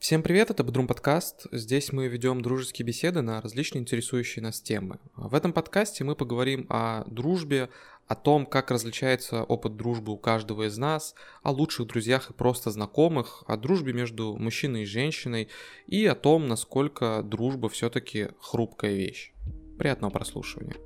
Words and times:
Всем 0.00 0.22
привет, 0.22 0.48
это 0.48 0.64
Бодрум 0.64 0.86
подкаст. 0.86 1.46
Здесь 1.52 1.92
мы 1.92 2.08
ведем 2.08 2.40
дружеские 2.40 2.86
беседы 2.86 3.20
на 3.20 3.42
различные 3.42 3.82
интересующие 3.82 4.42
нас 4.42 4.62
темы. 4.62 4.98
В 5.14 5.34
этом 5.34 5.52
подкасте 5.52 6.04
мы 6.04 6.16
поговорим 6.16 6.64
о 6.70 7.04
дружбе, 7.04 7.68
о 8.06 8.14
том, 8.14 8.46
как 8.46 8.70
различается 8.70 9.42
опыт 9.42 9.76
дружбы 9.76 10.12
у 10.12 10.16
каждого 10.16 10.68
из 10.68 10.78
нас, 10.78 11.14
о 11.42 11.50
лучших 11.50 11.86
друзьях 11.88 12.30
и 12.30 12.32
просто 12.32 12.70
знакомых, 12.70 13.44
о 13.46 13.58
дружбе 13.58 13.92
между 13.92 14.38
мужчиной 14.38 14.84
и 14.84 14.86
женщиной 14.86 15.48
и 15.86 16.06
о 16.06 16.14
том, 16.14 16.48
насколько 16.48 17.22
дружба 17.22 17.68
все-таки 17.68 18.28
хрупкая 18.40 18.94
вещь. 18.94 19.34
Приятного 19.78 20.10
прослушивания. 20.10 20.76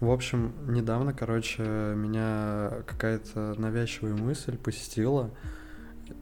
В 0.00 0.10
общем, 0.10 0.52
недавно, 0.66 1.14
короче, 1.14 1.62
меня 1.62 2.82
какая-то 2.88 3.54
навязчивая 3.56 4.16
мысль 4.16 4.58
посетила. 4.58 5.30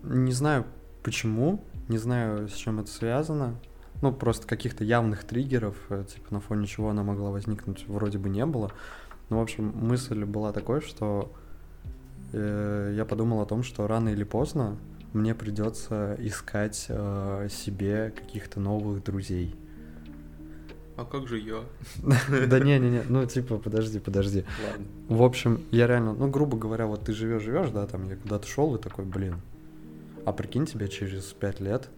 Не 0.02 0.32
знаю 0.32 0.64
почему, 1.04 1.62
не 1.88 1.98
знаю, 1.98 2.48
с 2.48 2.54
чем 2.54 2.80
это 2.80 2.90
связано. 2.90 3.54
Ну, 4.02 4.12
просто 4.12 4.46
каких-то 4.46 4.82
явных 4.84 5.24
триггеров, 5.24 5.76
э, 5.88 6.04
типа 6.12 6.34
на 6.34 6.40
фоне 6.40 6.66
чего 6.66 6.90
она 6.90 7.02
могла 7.04 7.30
возникнуть, 7.30 7.86
вроде 7.86 8.18
бы 8.18 8.28
не 8.28 8.44
было. 8.44 8.72
Но, 9.30 9.38
в 9.38 9.42
общем, 9.42 9.72
мысль 9.74 10.24
была 10.24 10.52
такой, 10.52 10.80
что 10.80 11.32
э, 12.32 12.94
я 12.96 13.04
подумал 13.04 13.40
о 13.40 13.46
том, 13.46 13.62
что 13.62 13.86
рано 13.86 14.08
или 14.08 14.24
поздно 14.24 14.76
мне 15.12 15.34
придется 15.34 16.16
искать 16.18 16.86
э, 16.88 17.48
себе 17.50 18.12
каких-то 18.14 18.60
новых 18.60 19.04
друзей. 19.04 19.54
А 20.96 21.04
как 21.04 21.26
же 21.28 21.38
я? 21.38 21.60
Да 22.48 22.58
не, 22.58 22.78
не, 22.78 22.90
не, 22.90 23.02
ну 23.08 23.24
типа, 23.26 23.58
подожди, 23.58 24.00
подожди. 24.00 24.44
Ладно. 24.68 24.86
В 25.08 25.22
общем, 25.22 25.60
я 25.70 25.86
реально, 25.86 26.14
ну, 26.14 26.28
грубо 26.28 26.56
говоря, 26.56 26.86
вот 26.86 27.04
ты 27.04 27.12
живешь, 27.12 27.42
живешь, 27.42 27.70
да, 27.70 27.86
там 27.86 28.08
я 28.08 28.16
куда-то 28.16 28.46
шел 28.46 28.74
и 28.74 28.78
такой, 28.80 29.04
блин, 29.04 29.36
а 30.24 30.32
прикинь, 30.32 30.66
тебе 30.66 30.88
через 30.88 31.24
пять 31.32 31.60
лет 31.60 31.90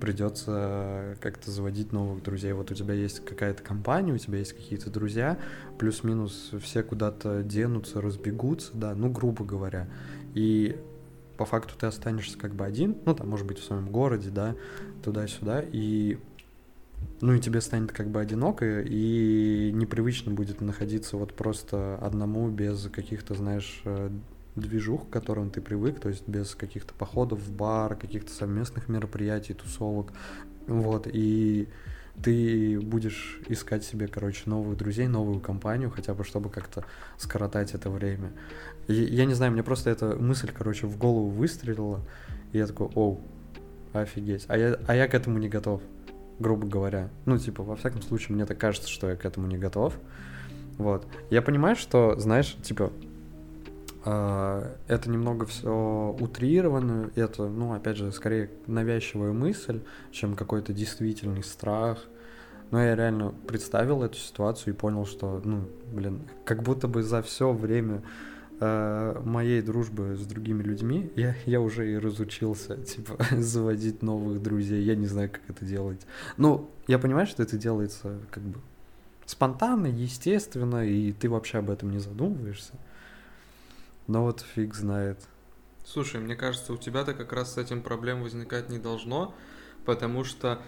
придется 0.00 1.16
как-то 1.20 1.52
заводить 1.52 1.92
новых 1.92 2.24
друзей. 2.24 2.52
Вот 2.52 2.72
у 2.72 2.74
тебя 2.74 2.92
есть 2.92 3.24
какая-то 3.24 3.62
компания, 3.62 4.12
у 4.12 4.18
тебя 4.18 4.38
есть 4.38 4.52
какие-то 4.52 4.90
друзья, 4.90 5.38
плюс-минус 5.78 6.50
все 6.60 6.82
куда-то 6.82 7.44
денутся, 7.44 8.00
разбегутся, 8.00 8.72
да, 8.74 8.96
ну, 8.96 9.10
грубо 9.10 9.44
говоря. 9.44 9.88
И 10.34 10.76
по 11.36 11.44
факту 11.44 11.74
ты 11.78 11.86
останешься 11.86 12.36
как 12.36 12.54
бы 12.54 12.64
один, 12.64 12.96
ну, 13.04 13.14
там, 13.14 13.28
может 13.28 13.46
быть, 13.46 13.58
в 13.58 13.64
своем 13.64 13.90
городе, 13.90 14.30
да, 14.30 14.56
туда-сюда, 15.04 15.62
и 15.70 16.18
ну 17.20 17.34
и 17.34 17.40
тебе 17.40 17.60
станет 17.60 17.92
как 17.92 18.08
бы 18.08 18.20
одиноко, 18.20 18.80
и 18.80 19.70
непривычно 19.72 20.32
будет 20.32 20.60
находиться 20.60 21.16
вот 21.16 21.34
просто 21.34 21.96
одному 22.02 22.48
без 22.48 22.88
каких-то, 22.92 23.34
знаешь, 23.34 23.82
э, 23.84 24.10
движух, 24.56 25.08
к 25.08 25.10
которым 25.10 25.50
ты 25.50 25.60
привык, 25.60 26.00
то 26.00 26.08
есть 26.08 26.26
без 26.28 26.54
каких-то 26.54 26.94
походов 26.94 27.40
в 27.40 27.52
бар, 27.52 27.96
каких-то 27.96 28.32
совместных 28.32 28.88
мероприятий, 28.88 29.54
тусовок, 29.54 30.12
вот, 30.66 31.08
и 31.10 31.68
ты 32.22 32.78
будешь 32.80 33.40
искать 33.48 33.84
себе, 33.84 34.06
короче, 34.06 34.42
новых 34.46 34.76
друзей, 34.76 35.08
новую 35.08 35.40
компанию, 35.40 35.90
хотя 35.90 36.12
бы 36.12 36.24
чтобы 36.24 36.50
как-то 36.50 36.84
скоротать 37.16 37.72
это 37.72 37.88
время. 37.88 38.32
И, 38.88 38.94
я 38.94 39.24
не 39.24 39.34
знаю, 39.34 39.52
мне 39.52 39.62
просто 39.62 39.90
эта 39.90 40.16
мысль, 40.16 40.50
короче, 40.52 40.86
в 40.86 40.98
голову 40.98 41.30
выстрелила, 41.30 42.00
и 42.52 42.58
я 42.58 42.66
такой, 42.66 42.88
оу, 42.94 43.20
офигеть, 43.94 44.44
а 44.48 44.58
я, 44.58 44.78
а 44.86 44.94
я 44.94 45.08
к 45.08 45.14
этому 45.14 45.38
не 45.38 45.48
готов 45.48 45.80
грубо 46.38 46.66
говоря. 46.66 47.08
Ну, 47.24 47.38
типа, 47.38 47.62
во 47.62 47.76
всяком 47.76 48.02
случае, 48.02 48.34
мне 48.34 48.44
так 48.44 48.58
кажется, 48.58 48.88
что 48.88 49.08
я 49.08 49.16
к 49.16 49.24
этому 49.24 49.46
не 49.46 49.56
готов. 49.56 49.94
Вот. 50.76 51.06
Я 51.30 51.40
понимаю, 51.40 51.76
что, 51.76 52.18
знаешь, 52.18 52.56
типа, 52.62 52.92
это 54.04 55.10
немного 55.10 55.46
все 55.46 56.16
утрировано, 56.18 57.10
это, 57.14 57.48
ну, 57.48 57.72
опять 57.72 57.96
же, 57.96 58.10
скорее 58.12 58.50
навязчивая 58.66 59.32
мысль, 59.32 59.80
чем 60.10 60.34
какой-то 60.34 60.72
действительный 60.72 61.44
страх. 61.44 62.04
Но 62.72 62.82
я 62.82 62.96
реально 62.96 63.34
представил 63.46 64.02
эту 64.02 64.16
ситуацию 64.16 64.72
и 64.72 64.76
понял, 64.76 65.04
что, 65.06 65.40
ну, 65.44 65.68
блин, 65.92 66.22
как 66.44 66.62
будто 66.62 66.88
бы 66.88 67.02
за 67.02 67.20
все 67.20 67.52
время 67.52 68.02
э, 68.60 69.20
моей 69.24 69.60
дружбы 69.60 70.16
с 70.16 70.24
другими 70.24 70.62
людьми 70.62 71.12
я, 71.14 71.36
я 71.44 71.60
уже 71.60 71.92
и 71.92 71.98
разучился, 71.98 72.76
типа, 72.84 73.18
заводить 73.36 74.02
новых 74.02 74.42
друзей. 74.42 74.82
Я 74.82 74.96
не 74.96 75.06
знаю, 75.06 75.30
как 75.30 75.42
это 75.48 75.64
делать. 75.66 76.00
Ну, 76.38 76.70
я 76.86 76.98
понимаю, 76.98 77.26
что 77.26 77.42
это 77.42 77.58
делается 77.58 78.18
как 78.30 78.42
бы 78.42 78.58
спонтанно, 79.26 79.86
естественно, 79.86 80.86
и 80.86 81.12
ты 81.12 81.28
вообще 81.28 81.58
об 81.58 81.70
этом 81.70 81.90
не 81.90 81.98
задумываешься. 81.98 82.72
Но 84.06 84.24
вот 84.24 84.40
фиг 84.40 84.74
знает. 84.74 85.18
Слушай, 85.84 86.20
мне 86.20 86.36
кажется, 86.36 86.72
у 86.72 86.76
тебя-то 86.76 87.14
как 87.14 87.32
раз 87.32 87.54
с 87.54 87.58
этим 87.58 87.82
проблем 87.82 88.22
возникать 88.22 88.68
не 88.68 88.78
должно, 88.78 89.34
потому 89.84 90.24
что 90.24 90.62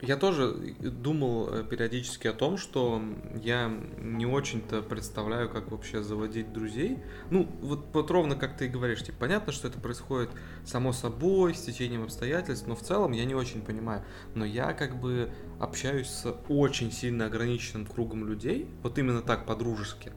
я 0.00 0.16
тоже 0.16 0.52
думал 0.80 1.48
э, 1.48 1.64
периодически 1.64 2.28
о 2.28 2.32
том, 2.32 2.56
что 2.56 3.02
я 3.34 3.68
не 3.98 4.24
очень-то 4.24 4.82
представляю, 4.82 5.50
как 5.50 5.70
вообще 5.72 6.02
заводить 6.02 6.52
друзей. 6.52 6.98
Ну, 7.30 7.48
вот, 7.60 7.86
вот 7.92 8.10
ровно 8.10 8.36
как 8.36 8.56
ты 8.56 8.66
и 8.66 8.68
говоришь, 8.68 9.02
типа, 9.02 9.18
понятно, 9.20 9.52
что 9.52 9.66
это 9.66 9.80
происходит 9.80 10.30
само 10.64 10.92
собой, 10.92 11.54
с 11.54 11.62
течением 11.62 12.04
обстоятельств, 12.04 12.68
но 12.68 12.76
в 12.76 12.82
целом 12.82 13.12
я 13.12 13.24
не 13.24 13.34
очень 13.34 13.62
понимаю. 13.62 14.04
Но 14.36 14.44
я 14.44 14.72
как 14.74 15.00
бы 15.00 15.32
общаюсь 15.58 16.08
с 16.08 16.32
очень 16.48 16.92
сильно 16.92 17.26
ограниченным 17.26 17.86
кругом 17.86 18.24
людей, 18.24 18.68
вот 18.82 18.96
именно 18.98 19.22
так, 19.22 19.44
по-дружески. 19.44 20.12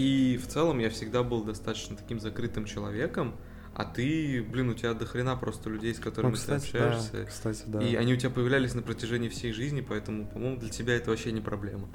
И 0.00 0.38
в 0.38 0.46
целом 0.46 0.78
я 0.78 0.88
всегда 0.88 1.22
был 1.22 1.44
достаточно 1.44 1.94
таким 1.94 2.20
закрытым 2.20 2.64
человеком, 2.64 3.34
а 3.74 3.84
ты, 3.84 4.42
блин, 4.42 4.70
у 4.70 4.74
тебя 4.74 4.94
дохрена 4.94 5.36
просто 5.36 5.68
людей, 5.68 5.94
с 5.94 5.98
которыми 5.98 6.30
ну, 6.30 6.36
кстати, 6.36 6.72
ты 6.72 6.78
общаешься. 6.78 7.12
Да, 7.12 7.24
кстати, 7.24 7.62
да. 7.66 7.82
И 7.82 7.96
они 7.96 8.14
у 8.14 8.16
тебя 8.16 8.30
появлялись 8.30 8.72
на 8.72 8.80
протяжении 8.80 9.28
всей 9.28 9.52
жизни, 9.52 9.82
поэтому, 9.86 10.26
по-моему, 10.26 10.56
для 10.56 10.70
тебя 10.70 10.96
это 10.96 11.10
вообще 11.10 11.32
не 11.32 11.42
проблема. 11.42 11.86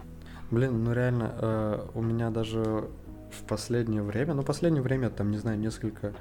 Блин, 0.52 0.84
ну 0.84 0.94
реально, 0.94 1.34
э, 1.36 1.88
у 1.96 2.04
меня 2.04 2.30
даже 2.30 2.90
в 3.32 3.44
последнее 3.48 4.04
время, 4.04 4.36
ну 4.36 4.44
последнее 4.44 4.84
время, 4.84 5.10
там, 5.10 5.32
не 5.32 5.40
знаю, 5.40 5.58
несколько 5.58 6.14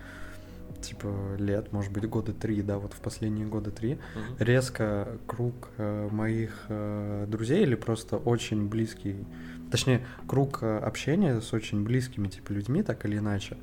типа 0.80 1.36
лет, 1.38 1.70
может 1.70 1.92
быть, 1.92 2.08
года 2.08 2.32
три, 2.32 2.62
да, 2.62 2.78
вот 2.78 2.94
в 2.94 3.00
последние 3.00 3.46
года 3.46 3.70
три, 3.70 3.92
uh-huh. 3.92 3.98
резко 4.38 5.18
круг 5.26 5.68
э, 5.76 6.08
моих 6.10 6.64
э, 6.68 7.26
друзей 7.28 7.62
или 7.62 7.74
просто 7.74 8.16
очень 8.16 8.68
близкий, 8.68 9.26
точнее, 9.74 10.06
круг 10.28 10.60
э, 10.62 10.78
общения 10.78 11.40
с 11.40 11.52
очень 11.52 11.82
близкими, 11.82 12.28
типа, 12.28 12.52
людьми, 12.52 12.84
так 12.84 13.04
или 13.06 13.18
иначе, 13.18 13.56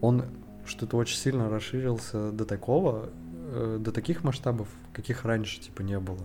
он 0.00 0.24
что-то 0.66 0.96
очень 0.96 1.16
сильно 1.16 1.48
расширился 1.48 2.32
до 2.32 2.44
такого, 2.44 3.10
э, 3.52 3.78
до 3.78 3.92
таких 3.92 4.24
масштабов, 4.24 4.66
каких 4.92 5.24
раньше, 5.24 5.60
типа, 5.60 5.82
не 5.82 6.00
было. 6.00 6.18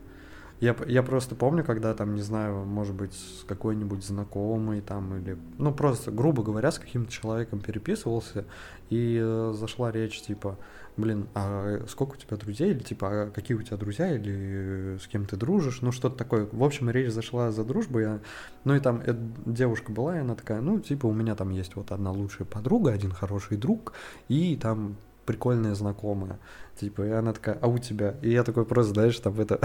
Я, 0.62 0.76
я 0.88 1.04
просто 1.04 1.36
помню, 1.36 1.64
когда 1.64 1.94
там, 1.94 2.16
не 2.16 2.24
знаю, 2.24 2.66
может 2.66 2.96
быть, 2.96 3.14
с 3.14 3.44
какой-нибудь 3.44 4.04
знакомой 4.04 4.82
там 4.82 5.16
или, 5.16 5.38
ну, 5.60 5.72
просто, 5.72 6.10
грубо 6.10 6.42
говоря, 6.42 6.72
с 6.72 6.80
каким-то 6.80 7.12
человеком 7.12 7.60
переписывался, 7.60 8.46
и 8.90 9.20
э, 9.22 9.54
зашла 9.56 9.92
речь, 9.92 10.24
типа, 10.24 10.58
блин, 10.98 11.28
а 11.34 11.80
сколько 11.88 12.14
у 12.14 12.18
тебя 12.18 12.38
друзей, 12.38 12.72
или 12.72 12.80
типа, 12.80 13.08
а 13.10 13.32
какие 13.32 13.58
у 13.58 13.62
тебя 13.62 13.78
друзья, 13.78 14.16
или 14.16 14.98
с 15.02 15.08
кем 15.08 15.26
ты 15.26 15.36
дружишь, 15.36 15.82
ну 15.82 15.92
что-то 15.92 16.16
такое. 16.18 16.48
В 16.52 16.64
общем, 16.64 16.90
речь 16.90 17.12
зашла 17.12 17.52
за 17.52 17.64
дружбу, 17.64 18.00
я... 18.00 18.20
ну 18.64 18.76
и 18.76 18.80
там 18.80 19.02
эта 19.02 19.20
девушка 19.46 19.92
была, 19.92 20.18
и 20.18 20.20
она 20.20 20.36
такая, 20.36 20.62
ну 20.62 20.80
типа 20.80 21.06
у 21.08 21.14
меня 21.14 21.36
там 21.36 21.50
есть 21.50 21.76
вот 21.76 21.92
одна 21.92 22.12
лучшая 22.12 22.46
подруга, 22.46 22.92
один 22.92 23.12
хороший 23.12 23.58
друг, 23.58 23.94
и 24.28 24.56
там 24.56 24.98
прикольная 25.26 25.76
знакомая. 25.76 26.40
Типа, 26.80 27.04
и 27.04 27.10
она 27.10 27.34
такая, 27.34 27.58
а 27.62 27.68
у 27.68 27.78
тебя? 27.78 28.16
И 28.22 28.32
я 28.32 28.44
такой 28.44 28.66
просто, 28.66 28.94
знаешь, 28.94 29.18
там 29.20 29.40
это, 29.40 29.60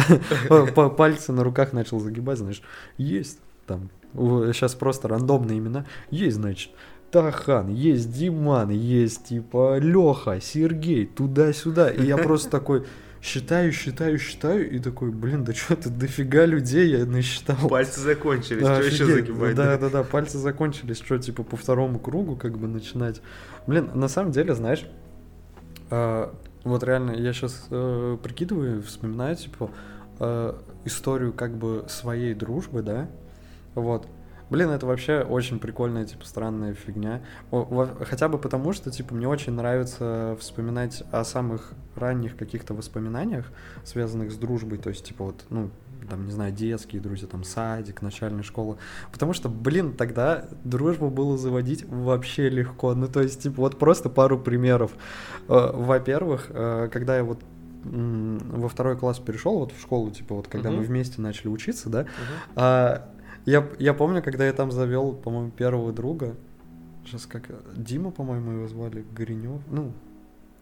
пальцы 0.97 1.33
на 1.33 1.43
руках 1.43 1.73
начал 1.73 2.01
загибать, 2.01 2.39
знаешь, 2.39 2.63
есть 2.97 3.41
там, 3.67 3.91
сейчас 4.15 4.75
просто 4.75 5.09
рандомные 5.09 5.59
имена, 5.59 5.87
есть, 6.11 6.37
значит, 6.37 6.73
Тахан, 7.11 7.69
есть 7.69 8.13
Диман, 8.13 8.71
есть 8.71 9.27
типа 9.27 9.79
Леха, 9.79 10.41
Сергей, 10.41 11.07
туда-сюда. 11.07 11.91
И 11.91 12.05
я 12.05 12.17
просто 12.19 12.51
такой 12.51 12.85
считаю, 13.21 13.73
считаю, 13.73 14.19
считаю, 14.19 14.71
и 14.71 14.79
такой, 14.79 15.11
блин, 15.11 15.45
да 15.45 15.53
что 15.53 15.77
ты 15.77 15.91
дофига 15.91 16.45
людей 16.45 16.91
я 16.91 17.05
насчитал. 17.05 17.57
Пальцы 17.69 18.01
закончились, 18.01 18.63
да, 18.63 18.77
что 18.77 18.85
еще 18.85 19.05
загибать? 19.07 19.55
Да, 19.55 19.77
да, 19.79 19.89
да, 19.89 20.03
пальцы 20.03 20.39
закончились, 20.39 20.99
что 20.99 21.19
типа 21.19 21.43
по 21.43 21.57
второму 21.57 21.99
кругу 21.99 22.37
как 22.37 22.59
бы 22.59 22.69
начинать. 22.69 23.21
Блин, 23.67 23.91
на 23.95 24.09
самом 24.09 24.33
деле, 24.33 24.55
знаешь, 24.55 24.87
э, 25.91 26.29
вот 26.65 26.85
реально 26.85 27.13
я 27.13 27.33
сейчас 27.33 27.67
э, 27.71 28.19
прикидываю, 28.23 28.83
вспоминаю, 28.83 29.37
типа, 29.37 29.71
э, 30.21 30.55
историю 30.85 31.33
как 31.33 31.57
бы 31.57 31.87
своей 31.89 32.35
дружбы, 32.35 32.83
да, 32.83 33.09
вот, 33.75 34.07
Блин, 34.51 34.71
это 34.71 34.87
вообще 34.87 35.21
очень 35.21 35.59
прикольная, 35.59 36.05
типа, 36.05 36.25
странная 36.25 36.75
фигня. 36.75 37.21
Хотя 37.51 38.29
бы 38.29 38.39
потому, 38.39 38.73
что, 38.73 38.91
типа, 38.91 39.15
мне 39.15 39.29
очень 39.29 39.53
нравится 39.53 40.37
вспоминать 40.41 41.03
о 41.13 41.25
самых 41.25 41.73
ранних 41.95 42.37
каких-то 42.37 42.75
воспоминаниях, 42.75 43.47
связанных 43.85 44.33
с 44.33 44.37
дружбой. 44.37 44.79
То 44.79 44.91
есть, 44.91 45.05
типа, 45.05 45.25
вот, 45.27 45.45
ну, 45.51 45.71
там, 46.09 46.25
не 46.25 46.33
знаю, 46.33 46.53
детские 46.53 47.03
друзья, 47.03 47.29
там, 47.29 47.45
садик, 47.45 48.03
начальная 48.03 48.43
школа. 48.43 48.79
Потому 49.13 49.33
что, 49.33 49.49
блин, 49.49 49.93
тогда 49.93 50.49
дружбу 50.65 51.11
было 51.11 51.37
заводить 51.37 51.85
вообще 51.85 52.49
легко. 52.49 52.95
Ну, 52.95 53.09
то 53.09 53.21
есть, 53.21 53.43
типа, 53.43 53.57
вот 53.63 53.79
просто 53.79 54.09
пару 54.09 54.39
примеров. 54.39 54.93
Э, 55.49 55.71
во-первых, 55.73 56.47
э, 56.51 56.89
когда 56.93 57.17
я 57.17 57.25
вот 57.25 57.41
во 57.85 58.69
второй 58.69 58.97
класс 58.99 59.19
перешел, 59.19 59.61
вот 59.61 59.73
в 59.73 59.81
школу, 59.81 60.11
типа, 60.11 60.35
вот 60.35 60.49
когда 60.49 60.69
uh-huh. 60.69 60.79
мы 60.79 60.83
вместе 60.83 61.21
начали 61.21 61.49
учиться, 61.49 61.89
да, 61.89 62.07
uh-huh. 62.57 63.03
Я, 63.49 63.67
я 63.79 63.95
помню, 63.95 64.23
когда 64.23 64.47
я 64.47 64.53
там 64.53 64.71
завел, 64.71 65.15
по-моему, 65.15 65.51
первого 65.51 65.93
друга, 65.93 66.37
сейчас 67.05 67.27
как, 67.27 67.49
Дима, 67.77 68.11
по-моему, 68.11 68.53
его 68.53 68.69
звали, 68.69 69.05
Горенев, 69.17 69.61
ну, 69.71 69.93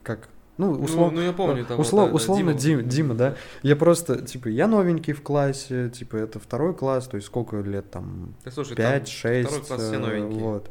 как, 0.03 0.29
ну, 0.56 0.71
услов... 0.71 1.12
ну, 1.12 1.19
ну 1.19 1.27
я 1.27 1.33
помню 1.33 1.67
того, 1.67 1.83
услов... 1.83 2.09
да, 2.09 2.15
условно 2.15 2.53
да, 2.53 2.59
Дима. 2.59 2.83
Дима, 2.83 2.91
Дима, 2.91 3.15
да. 3.15 3.37
Я 3.62 3.77
просто, 3.77 4.23
типа, 4.23 4.49
я 4.49 4.67
новенький 4.69 5.12
в 5.12 5.23
классе, 5.23 5.91
типа, 5.91 6.17
это 6.17 6.38
второй 6.38 6.75
класс, 6.75 7.09
то 7.09 7.17
есть 7.17 7.27
сколько 7.27 7.61
лет 7.61 7.91
там? 7.91 8.35
Да, 8.44 8.50
слушай, 8.50 8.77
5, 8.77 9.09
6. 9.09 9.49
Второй 9.49 9.67
класс 9.67 9.82
все 9.82 9.99
новенькие. 9.99 10.41
Вот. 10.41 10.71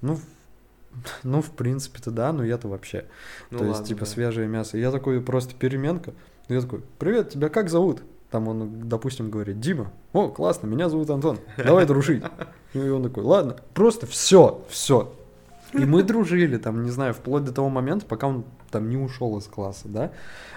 Ну, 0.00 0.18
ну, 1.22 1.42
в 1.42 1.50
принципе-то 1.50 2.10
да, 2.10 2.32
но 2.32 2.44
я-то 2.44 2.68
вообще. 2.68 3.04
Ну, 3.50 3.58
то 3.58 3.64
ладно, 3.64 3.78
есть, 3.78 3.88
типа, 3.88 4.00
да. 4.00 4.06
свежее 4.06 4.48
мясо. 4.48 4.78
Я 4.78 4.90
такой 4.90 5.20
просто 5.20 5.54
переменка. 5.54 6.14
Я 6.48 6.60
такой, 6.60 6.82
привет, 6.98 7.30
тебя 7.30 7.48
как 7.48 7.68
зовут? 7.68 8.02
Там 8.30 8.48
он, 8.48 8.88
допустим, 8.88 9.30
говорит, 9.30 9.60
Дима, 9.60 9.92
о, 10.12 10.28
классно, 10.28 10.66
меня 10.66 10.88
зовут 10.88 11.10
Антон, 11.10 11.38
давай 11.56 11.86
дружить. 11.86 12.24
И 12.72 12.78
он 12.78 13.02
такой, 13.04 13.22
ладно, 13.22 13.56
просто 13.72 14.06
все, 14.06 14.64
все. 14.68 15.12
И 15.72 15.84
мы 15.84 16.02
дружили, 16.02 16.56
там, 16.58 16.82
не 16.82 16.90
знаю, 16.90 17.14
вплоть 17.14 17.44
до 17.44 17.52
того 17.52 17.68
момента, 17.68 18.06
пока 18.06 18.28
он 18.28 18.44
там 18.70 18.88
не 18.88 18.96
ушел 18.96 19.36
из 19.38 19.44
класса, 19.44 19.88
да. 19.88 20.10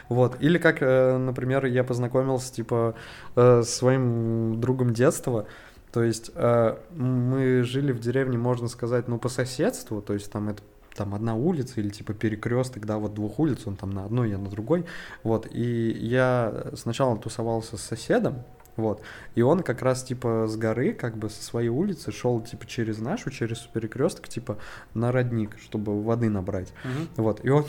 Вот. 0.08 0.38
Или 0.42 0.58
как, 0.58 0.78
э, 0.82 1.18
например, 1.18 1.66
я 1.66 1.84
познакомился, 1.84 2.54
типа, 2.54 2.96
э, 3.36 3.62
с 3.64 3.70
своим 3.70 4.60
другом 4.60 4.94
детства, 4.94 5.46
то 5.92 6.04
есть 6.04 6.32
э, 6.36 6.78
мы 6.96 7.64
жили 7.64 7.92
в 7.92 8.00
деревне, 8.00 8.38
можно 8.38 8.68
сказать, 8.68 9.08
ну, 9.08 9.18
по 9.18 9.30
соседству, 9.30 10.02
то 10.02 10.14
есть 10.14 10.32
там 10.32 10.50
это 10.50 10.62
там 11.00 11.16
одна 11.16 11.34
улица 11.34 11.80
или 11.80 11.90
типа 11.90 12.14
перекресток, 12.14 12.86
да, 12.86 12.98
вот 12.98 13.14
двух 13.14 13.40
улиц, 13.40 13.60
он 13.66 13.78
там 13.78 13.92
на 13.92 14.04
одной, 14.04 14.32
я 14.32 14.38
на 14.38 14.50
другой, 14.50 14.86
вот, 15.24 15.48
и 15.50 15.92
я 15.92 16.66
сначала 16.76 17.18
тусовался 17.18 17.78
с 17.78 17.82
соседом, 17.82 18.44
вот, 18.76 19.02
и 19.36 19.42
он 19.42 19.64
как 19.64 19.82
раз 19.82 20.04
типа 20.04 20.46
с 20.46 20.58
горы, 20.58 20.92
как 20.92 21.16
бы 21.16 21.30
со 21.30 21.42
своей 21.42 21.70
улицы 21.70 22.12
шел 22.12 22.42
типа 22.42 22.68
через 22.68 23.00
нашу, 23.00 23.32
через 23.32 23.60
перекресток, 23.60 24.28
типа 24.28 24.58
на 24.94 25.14
родник, 25.14 25.58
чтобы 25.64 26.04
воды 26.04 26.30
набрать, 26.30 26.74
угу. 26.84 27.24
вот, 27.24 27.46
и 27.46 27.50
он, 27.50 27.64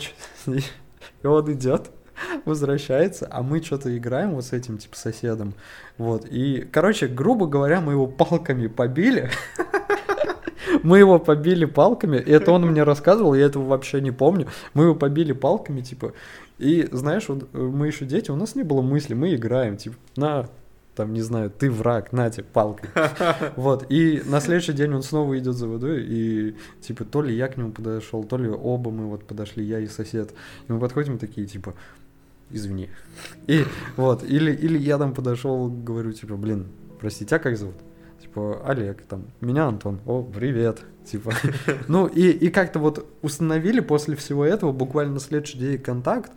и 1.22 1.26
он 1.26 1.52
идет, 1.52 1.92
возвращается, 2.44 3.28
а 3.30 3.44
мы 3.44 3.62
что-то 3.62 3.96
играем 3.96 4.32
вот 4.32 4.44
с 4.44 4.52
этим, 4.52 4.76
типа, 4.76 4.96
соседом. 4.96 5.54
Вот. 5.96 6.26
И, 6.26 6.68
короче, 6.70 7.06
грубо 7.06 7.46
говоря, 7.46 7.80
мы 7.80 7.92
его 7.92 8.06
палками 8.06 8.66
побили. 8.66 9.30
Мы 10.82 10.98
его 10.98 11.18
побили 11.18 11.64
палками, 11.64 12.16
и 12.16 12.30
это 12.30 12.52
он 12.52 12.66
мне 12.66 12.82
рассказывал, 12.82 13.34
я 13.34 13.46
этого 13.46 13.64
вообще 13.64 14.00
не 14.00 14.10
помню. 14.10 14.46
Мы 14.74 14.84
его 14.84 14.94
побили 14.94 15.32
палками, 15.32 15.80
типа, 15.80 16.12
и 16.58 16.88
знаешь, 16.92 17.28
вот 17.28 17.52
мы 17.54 17.86
еще 17.86 18.04
дети, 18.04 18.30
у 18.30 18.36
нас 18.36 18.54
не 18.54 18.62
было 18.62 18.82
мысли, 18.82 19.14
мы 19.14 19.34
играем, 19.34 19.76
типа, 19.76 19.96
на, 20.16 20.48
там, 20.94 21.14
не 21.14 21.22
знаю, 21.22 21.50
ты 21.50 21.70
враг, 21.70 22.12
на 22.12 22.28
тебе 22.30 22.44
палкой. 22.44 22.90
Вот, 23.56 23.90
и 23.90 24.22
на 24.26 24.40
следующий 24.40 24.74
день 24.74 24.92
он 24.92 25.02
снова 25.02 25.38
идет 25.38 25.54
за 25.54 25.66
водой, 25.66 26.04
и, 26.06 26.56
типа, 26.82 27.04
то 27.04 27.22
ли 27.22 27.34
я 27.34 27.48
к 27.48 27.56
нему 27.56 27.72
подошел, 27.72 28.24
то 28.24 28.36
ли 28.36 28.48
оба 28.48 28.90
мы 28.90 29.06
вот 29.06 29.24
подошли, 29.24 29.64
я 29.64 29.80
и 29.80 29.86
сосед. 29.86 30.32
И 30.68 30.72
мы 30.72 30.78
подходим 30.78 31.18
такие, 31.18 31.46
типа, 31.46 31.74
извини. 32.50 32.90
И 33.46 33.64
вот, 33.96 34.22
или, 34.22 34.52
или 34.52 34.78
я 34.78 34.98
там 34.98 35.14
подошел, 35.14 35.68
говорю, 35.68 36.12
типа, 36.12 36.36
блин, 36.36 36.66
прости, 37.00 37.24
тебя 37.24 37.38
как 37.38 37.56
зовут? 37.56 37.76
Типа, 38.30 38.62
Олег, 38.64 39.02
там, 39.02 39.24
меня 39.40 39.66
Антон, 39.66 39.98
о, 40.06 40.22
привет, 40.22 40.82
типа. 41.04 41.32
Ну, 41.88 42.06
и, 42.06 42.30
и 42.30 42.48
как-то 42.50 42.78
вот 42.78 43.04
установили 43.22 43.80
после 43.80 44.14
всего 44.14 44.44
этого 44.44 44.70
буквально 44.70 45.14
на 45.14 45.20
следующий 45.20 45.58
день 45.58 45.78
контакт, 45.78 46.30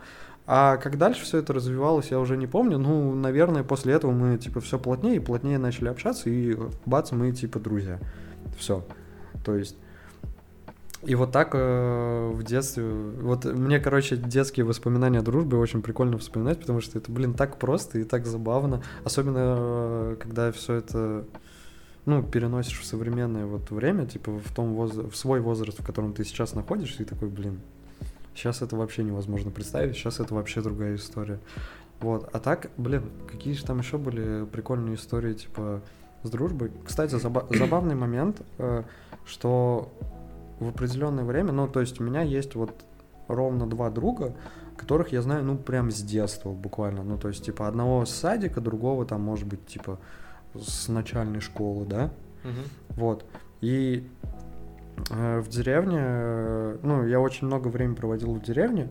а 0.47 0.77
как 0.77 0.97
дальше 0.97 1.23
все 1.23 1.37
это 1.37 1.53
развивалось, 1.53 2.09
я 2.09 2.19
уже 2.19 2.35
не 2.35 2.47
помню. 2.47 2.79
Ну, 2.79 3.13
наверное, 3.13 3.63
после 3.63 3.93
этого 3.93 4.09
мы, 4.11 4.39
типа, 4.39 4.59
все 4.59 4.79
плотнее 4.79 5.17
и 5.17 5.19
плотнее 5.19 5.59
начали 5.59 5.87
общаться, 5.87 6.31
и 6.31 6.57
бац, 6.87 7.11
мы, 7.11 7.31
типа, 7.31 7.59
друзья. 7.59 7.99
Все. 8.57 8.83
То 9.45 9.55
есть 9.55 9.77
и 11.05 11.15
вот 11.15 11.31
так 11.31 11.49
э, 11.53 12.31
в 12.33 12.43
детстве, 12.43 12.85
вот 12.85 13.43
мне, 13.43 13.79
короче, 13.79 14.15
детские 14.15 14.65
воспоминания 14.65 15.19
о 15.19 15.21
дружбе 15.21 15.57
очень 15.57 15.81
прикольно 15.81 16.17
вспоминать, 16.17 16.61
потому 16.61 16.79
что 16.79 16.97
это, 16.97 17.11
блин, 17.11 17.33
так 17.33 17.57
просто 17.57 17.99
и 17.99 18.03
так 18.05 18.25
забавно, 18.25 18.81
особенно 19.03 19.57
э, 19.57 20.15
когда 20.19 20.51
все 20.53 20.75
это, 20.75 21.25
ну, 22.05 22.21
переносишь 22.21 22.79
в 22.79 22.85
современное 22.85 23.45
вот 23.45 23.71
время, 23.71 24.05
типа 24.05 24.31
в 24.31 24.53
том 24.53 24.73
воз... 24.73 24.93
в 24.93 25.15
свой 25.15 25.39
возраст, 25.39 25.79
в 25.79 25.85
котором 25.85 26.13
ты 26.13 26.25
сейчас 26.25 26.53
находишься, 26.53 27.03
и 27.03 27.05
такой, 27.05 27.29
блин, 27.29 27.61
сейчас 28.35 28.61
это 28.61 28.75
вообще 28.75 29.03
невозможно 29.03 29.51
представить, 29.51 29.95
сейчас 29.95 30.19
это 30.19 30.33
вообще 30.33 30.61
другая 30.61 30.95
история. 30.95 31.39
Вот, 31.99 32.29
а 32.33 32.39
так, 32.39 32.69
блин, 32.77 33.03
какие 33.31 33.53
же 33.53 33.63
там 33.63 33.79
еще 33.79 33.97
были 33.97 34.45
прикольные 34.45 34.95
истории, 34.95 35.33
типа, 35.33 35.81
с 36.23 36.29
дружбой. 36.29 36.71
Кстати, 36.85 37.15
заба- 37.15 37.45
забавный 37.57 37.95
момент, 37.95 38.41
э, 38.57 38.83
что 39.25 39.91
в 40.59 40.67
определенное 40.67 41.23
время, 41.23 41.53
ну, 41.53 41.67
то 41.67 41.79
есть 41.79 42.01
у 42.01 42.03
меня 42.03 42.21
есть 42.21 42.55
вот 42.55 42.71
ровно 43.27 43.69
два 43.69 43.89
друга, 43.89 44.35
которых 44.75 45.13
я 45.13 45.21
знаю, 45.21 45.45
ну, 45.45 45.57
прям 45.57 45.91
с 45.91 46.01
детства 46.01 46.49
буквально. 46.49 47.03
Ну, 47.03 47.17
то 47.17 47.29
есть, 47.29 47.45
типа, 47.45 47.67
одного 47.67 48.05
с 48.05 48.11
садика, 48.11 48.59
другого 48.59 49.05
там, 49.05 49.21
может 49.21 49.47
быть, 49.47 49.65
типа, 49.65 49.99
с 50.55 50.87
начальной 50.87 51.39
школы, 51.39 51.85
да? 51.85 52.11
Угу. 52.43 52.99
Вот. 53.01 53.25
И 53.61 54.07
э, 55.09 55.39
в 55.39 55.47
деревне, 55.49 55.99
э, 55.99 56.77
ну, 56.83 57.05
я 57.05 57.19
очень 57.19 57.47
много 57.47 57.67
времени 57.69 57.95
проводил 57.95 58.33
в 58.33 58.41
деревне, 58.41 58.89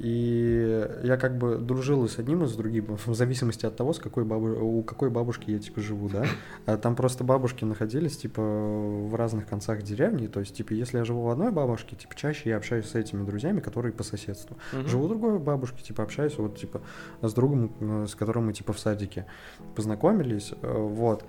и 0.00 0.88
я 1.04 1.18
как 1.18 1.36
бы 1.36 1.56
дружил 1.56 2.06
и 2.06 2.08
с 2.08 2.18
одним, 2.18 2.42
и 2.42 2.46
с 2.46 2.52
другим, 2.52 2.96
в 3.06 3.14
зависимости 3.14 3.66
от 3.66 3.76
того, 3.76 3.92
с 3.92 3.98
какой 3.98 4.24
бабу... 4.24 4.46
у 4.46 4.82
какой 4.82 5.10
бабушки 5.10 5.50
я, 5.50 5.58
типа, 5.58 5.82
живу, 5.82 6.08
да. 6.08 6.24
А 6.66 6.78
там 6.78 6.96
просто 6.96 7.22
бабушки 7.22 7.66
находились, 7.66 8.16
типа, 8.16 8.40
в 8.40 9.14
разных 9.14 9.46
концах 9.46 9.82
деревни, 9.82 10.26
то 10.26 10.40
есть, 10.40 10.56
типа, 10.56 10.72
если 10.72 10.96
я 10.96 11.04
живу 11.04 11.24
в 11.24 11.28
одной 11.28 11.52
бабушке, 11.52 11.96
типа, 11.96 12.14
чаще 12.14 12.48
я 12.48 12.56
общаюсь 12.56 12.86
с 12.86 12.94
этими 12.94 13.26
друзьями, 13.26 13.60
которые 13.60 13.92
по 13.92 14.02
соседству. 14.02 14.56
Угу. 14.72 14.88
Живу 14.88 15.04
в 15.04 15.08
другой 15.08 15.38
бабушке, 15.38 15.82
типа, 15.82 16.02
общаюсь 16.02 16.38
вот, 16.38 16.56
типа, 16.56 16.80
с 17.20 17.34
другом, 17.34 17.70
э, 17.80 18.06
с 18.08 18.14
которым 18.14 18.46
мы, 18.46 18.54
типа, 18.54 18.72
в 18.72 18.78
садике 18.78 19.26
познакомились, 19.74 20.54
э, 20.62 20.78
вот. 20.78 21.26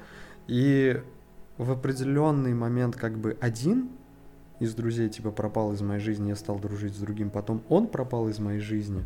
И 0.48 1.02
в 1.58 1.72
определенный 1.72 2.54
момент, 2.54 2.96
как 2.96 3.18
бы, 3.18 3.38
один 3.42 3.90
из 4.62 4.76
друзей, 4.76 5.10
типа, 5.10 5.32
пропал 5.32 5.74
из 5.74 5.82
моей 5.82 6.00
жизни, 6.00 6.30
я 6.30 6.36
стал 6.36 6.60
дружить 6.60 6.96
с 6.96 7.00
другим, 7.00 7.32
потом 7.32 7.64
он 7.68 7.88
пропал 7.88 8.30
из 8.30 8.38
моей 8.38 8.60
жизни, 8.60 9.04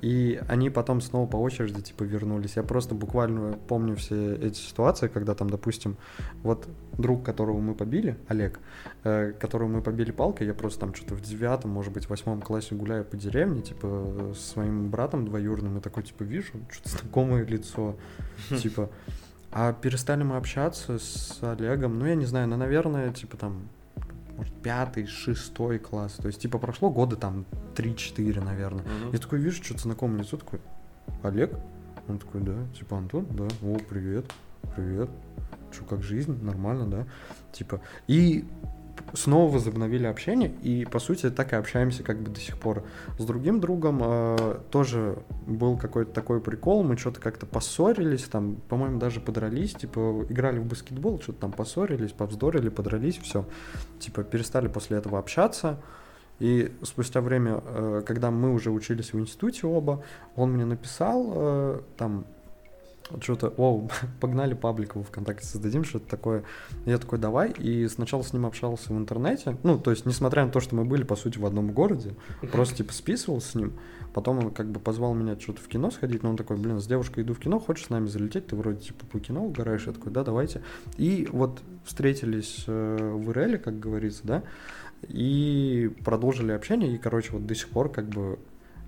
и 0.00 0.40
они 0.48 0.70
потом 0.70 1.02
снова 1.02 1.28
по 1.28 1.36
очереди, 1.36 1.82
типа, 1.82 2.04
вернулись. 2.04 2.56
Я 2.56 2.62
просто 2.62 2.94
буквально 2.94 3.58
помню 3.68 3.96
все 3.96 4.34
эти 4.34 4.56
ситуации, 4.56 5.08
когда 5.08 5.34
там, 5.34 5.50
допустим, 5.50 5.98
вот 6.42 6.66
друг, 6.96 7.22
которого 7.22 7.60
мы 7.60 7.74
побили, 7.74 8.16
Олег, 8.28 8.60
э, 9.04 9.32
которого 9.38 9.68
мы 9.68 9.82
побили 9.82 10.10
палкой, 10.10 10.46
я 10.46 10.54
просто 10.54 10.80
там 10.80 10.94
что-то 10.94 11.14
в 11.16 11.20
девятом, 11.20 11.70
может 11.70 11.92
быть, 11.92 12.08
восьмом 12.08 12.40
классе 12.40 12.74
гуляю 12.74 13.04
по 13.04 13.18
деревне, 13.18 13.60
типа, 13.60 14.32
со 14.34 14.42
своим 14.42 14.88
братом 14.88 15.26
двоюродным, 15.26 15.76
и 15.76 15.80
такой, 15.82 16.02
типа, 16.02 16.22
вижу, 16.22 16.52
что-то 16.70 16.88
знакомое 16.88 17.44
лицо, 17.44 17.94
типа, 18.48 18.88
а 19.52 19.74
перестали 19.74 20.22
мы 20.22 20.38
общаться 20.38 20.98
с 20.98 21.38
Олегом, 21.42 21.98
ну, 21.98 22.06
я 22.06 22.14
не 22.14 22.24
знаю, 22.24 22.48
ну, 22.48 22.56
наверное, 22.56 23.12
типа, 23.12 23.36
там, 23.36 23.68
может, 24.36 24.54
пятый, 24.62 25.06
шестой 25.06 25.78
класс. 25.78 26.14
То 26.14 26.28
есть, 26.28 26.40
типа, 26.40 26.58
прошло 26.58 26.90
года 26.90 27.16
там 27.16 27.44
3-4, 27.74 28.42
наверное. 28.42 28.82
Угу. 28.82 29.12
Я 29.12 29.18
такой 29.18 29.38
вижу, 29.38 29.62
что-то 29.62 29.82
знакомое 29.82 30.22
лицо, 30.22 30.36
такой, 30.36 30.60
Олег? 31.22 31.54
Он 32.08 32.18
такой, 32.18 32.40
да. 32.40 32.56
Типа, 32.76 32.98
Антон? 32.98 33.26
Да. 33.30 33.44
О, 33.62 33.78
привет. 33.88 34.26
Привет. 34.76 35.10
Что, 35.70 35.84
как 35.84 36.02
жизнь? 36.02 36.42
Нормально, 36.42 36.86
да? 36.86 37.06
Типа, 37.52 37.80
и 38.06 38.44
снова 39.14 39.52
возобновили 39.52 40.06
общение, 40.06 40.50
и 40.62 40.84
по 40.84 40.98
сути 40.98 41.30
так 41.30 41.52
и 41.52 41.56
общаемся 41.56 42.02
как 42.02 42.18
бы 42.20 42.30
до 42.30 42.40
сих 42.40 42.58
пор. 42.58 42.84
С 43.18 43.24
другим 43.24 43.60
другом 43.60 44.00
э, 44.02 44.58
тоже 44.70 45.18
был 45.46 45.76
какой-то 45.76 46.12
такой 46.12 46.40
прикол, 46.40 46.82
мы 46.82 46.96
что-то 46.96 47.20
как-то 47.20 47.46
поссорились, 47.46 48.24
там, 48.24 48.56
по-моему, 48.68 48.98
даже 48.98 49.20
подрались, 49.20 49.74
типа, 49.74 50.24
играли 50.28 50.58
в 50.58 50.66
баскетбол, 50.66 51.20
что-то 51.20 51.40
там 51.40 51.52
поссорились, 51.52 52.12
повздорили, 52.12 52.68
подрались, 52.68 53.18
все. 53.18 53.44
Типа, 53.98 54.22
перестали 54.22 54.68
после 54.68 54.98
этого 54.98 55.18
общаться. 55.18 55.78
И 56.38 56.72
спустя 56.82 57.20
время, 57.20 57.62
э, 57.64 58.02
когда 58.06 58.30
мы 58.30 58.52
уже 58.52 58.70
учились 58.70 59.12
в 59.12 59.18
институте 59.18 59.66
оба, 59.66 60.02
он 60.34 60.52
мне 60.52 60.64
написал, 60.64 61.32
э, 61.34 61.80
там, 61.96 62.24
что-то, 63.20 63.52
о, 63.56 63.88
погнали 64.20 64.54
паблик 64.54 64.96
в 64.96 65.02
ВКонтакте 65.02 65.46
создадим, 65.46 65.84
что-то 65.84 66.08
такое. 66.08 66.44
Я 66.86 66.98
такой, 66.98 67.18
давай, 67.18 67.50
и 67.50 67.88
сначала 67.88 68.22
с 68.22 68.32
ним 68.32 68.46
общался 68.46 68.92
в 68.92 68.96
интернете, 68.96 69.56
ну, 69.62 69.78
то 69.78 69.90
есть, 69.90 70.06
несмотря 70.06 70.44
на 70.44 70.50
то, 70.50 70.60
что 70.60 70.74
мы 70.74 70.84
были, 70.84 71.04
по 71.04 71.16
сути, 71.16 71.38
в 71.38 71.46
одном 71.46 71.72
городе, 71.72 72.14
просто, 72.52 72.76
типа, 72.76 72.92
списывался 72.92 73.50
с 73.50 73.54
ним, 73.54 73.72
потом 74.14 74.38
он, 74.38 74.50
как 74.50 74.70
бы, 74.70 74.80
позвал 74.80 75.14
меня 75.14 75.38
что-то 75.38 75.60
в 75.60 75.68
кино 75.68 75.90
сходить, 75.90 76.22
но 76.22 76.30
он 76.30 76.36
такой, 76.36 76.56
блин, 76.56 76.80
с 76.80 76.86
девушкой 76.86 77.24
иду 77.24 77.34
в 77.34 77.38
кино, 77.38 77.58
хочешь 77.58 77.86
с 77.86 77.90
нами 77.90 78.06
залететь, 78.06 78.48
ты 78.48 78.56
вроде, 78.56 78.80
типа, 78.80 79.04
по 79.06 79.20
кино 79.20 79.44
угораешь, 79.44 79.86
я 79.86 79.92
такой, 79.92 80.12
да, 80.12 80.24
давайте. 80.24 80.62
И 80.96 81.28
вот 81.32 81.62
встретились 81.84 82.64
э, 82.66 83.12
в 83.14 83.30
Иреле, 83.30 83.58
как 83.58 83.78
говорится, 83.78 84.20
да, 84.24 84.42
и 85.08 85.90
продолжили 86.04 86.52
общение, 86.52 86.94
и, 86.94 86.98
короче, 86.98 87.32
вот 87.32 87.46
до 87.46 87.54
сих 87.54 87.68
пор, 87.68 87.90
как 87.90 88.08
бы, 88.08 88.38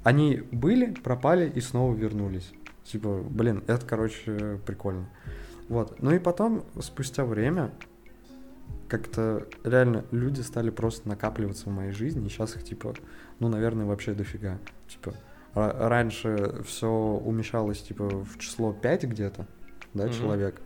они 0.02 0.42
были, 0.52 0.92
пропали 0.92 1.50
и 1.52 1.60
снова 1.60 1.94
вернулись. 1.94 2.52
Типа, 2.84 3.22
блин, 3.28 3.64
это, 3.66 3.84
короче, 3.86 4.60
прикольно. 4.66 5.08
Вот. 5.68 6.00
Ну 6.02 6.12
и 6.14 6.18
потом, 6.18 6.64
спустя 6.80 7.24
время, 7.24 7.72
как-то 8.88 9.46
реально 9.64 10.04
люди 10.10 10.40
стали 10.42 10.70
просто 10.70 11.08
накапливаться 11.08 11.70
в 11.70 11.72
моей 11.72 11.92
жизни, 11.92 12.26
и 12.26 12.28
сейчас 12.28 12.56
их, 12.56 12.64
типа, 12.64 12.94
ну, 13.40 13.48
наверное, 13.48 13.86
вообще 13.86 14.12
дофига. 14.12 14.58
Типа, 14.88 15.14
раньше 15.54 16.62
все 16.66 16.88
умещалось, 16.88 17.82
типа, 17.82 18.08
в 18.08 18.38
число 18.38 18.72
5 18.72 19.04
где-то, 19.04 19.46
да, 19.94 20.06
mm-hmm. 20.06 20.18
человек. 20.18 20.60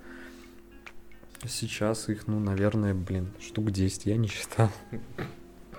Сейчас 1.46 2.08
их, 2.08 2.26
ну, 2.26 2.40
наверное, 2.40 2.94
блин, 2.94 3.28
штук 3.40 3.70
10, 3.70 4.06
я 4.06 4.16
не 4.16 4.26
считал. 4.26 4.70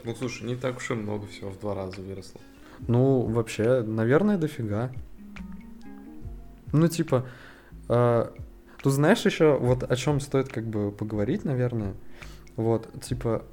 Ну, 0.06 0.16
слушай, 0.16 0.44
не 0.44 0.56
так 0.56 0.78
уж 0.78 0.92
и 0.92 0.94
много 0.94 1.28
всего, 1.28 1.50
в 1.50 1.60
два 1.60 1.76
раза 1.76 2.02
выросло. 2.02 2.40
Ну, 2.88 3.24
вообще, 3.24 3.82
наверное, 3.82 4.38
дофига. 4.38 4.92
Ну, 6.72 6.88
типа, 6.88 7.28
э, 7.88 8.32
тут 8.82 8.94
знаешь 8.94 9.26
еще, 9.26 9.58
вот 9.58 9.84
о 9.84 9.96
чем 9.96 10.20
стоит 10.20 10.50
как 10.50 10.66
бы 10.66 10.92
поговорить, 10.92 11.46
наверное. 11.46 11.94
Вот, 12.56 12.90
типа, 13.02 13.44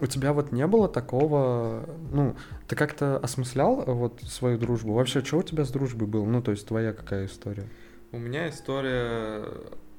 у 0.00 0.06
тебя 0.06 0.32
вот 0.32 0.52
не 0.52 0.66
было 0.66 0.88
такого, 0.88 1.88
ну, 2.12 2.36
ты 2.68 2.76
как-то 2.76 3.18
осмыслял 3.18 3.84
вот 3.86 4.20
свою 4.22 4.58
дружбу? 4.58 4.92
Вообще, 4.92 5.22
что 5.22 5.38
у 5.38 5.42
тебя 5.42 5.64
с 5.64 5.70
дружбой 5.70 6.08
было? 6.08 6.24
Ну, 6.24 6.42
то 6.42 6.50
есть 6.50 6.66
твоя 6.66 6.92
какая 6.92 7.26
история? 7.26 7.64
У 8.12 8.18
меня 8.18 8.48
история 8.48 9.44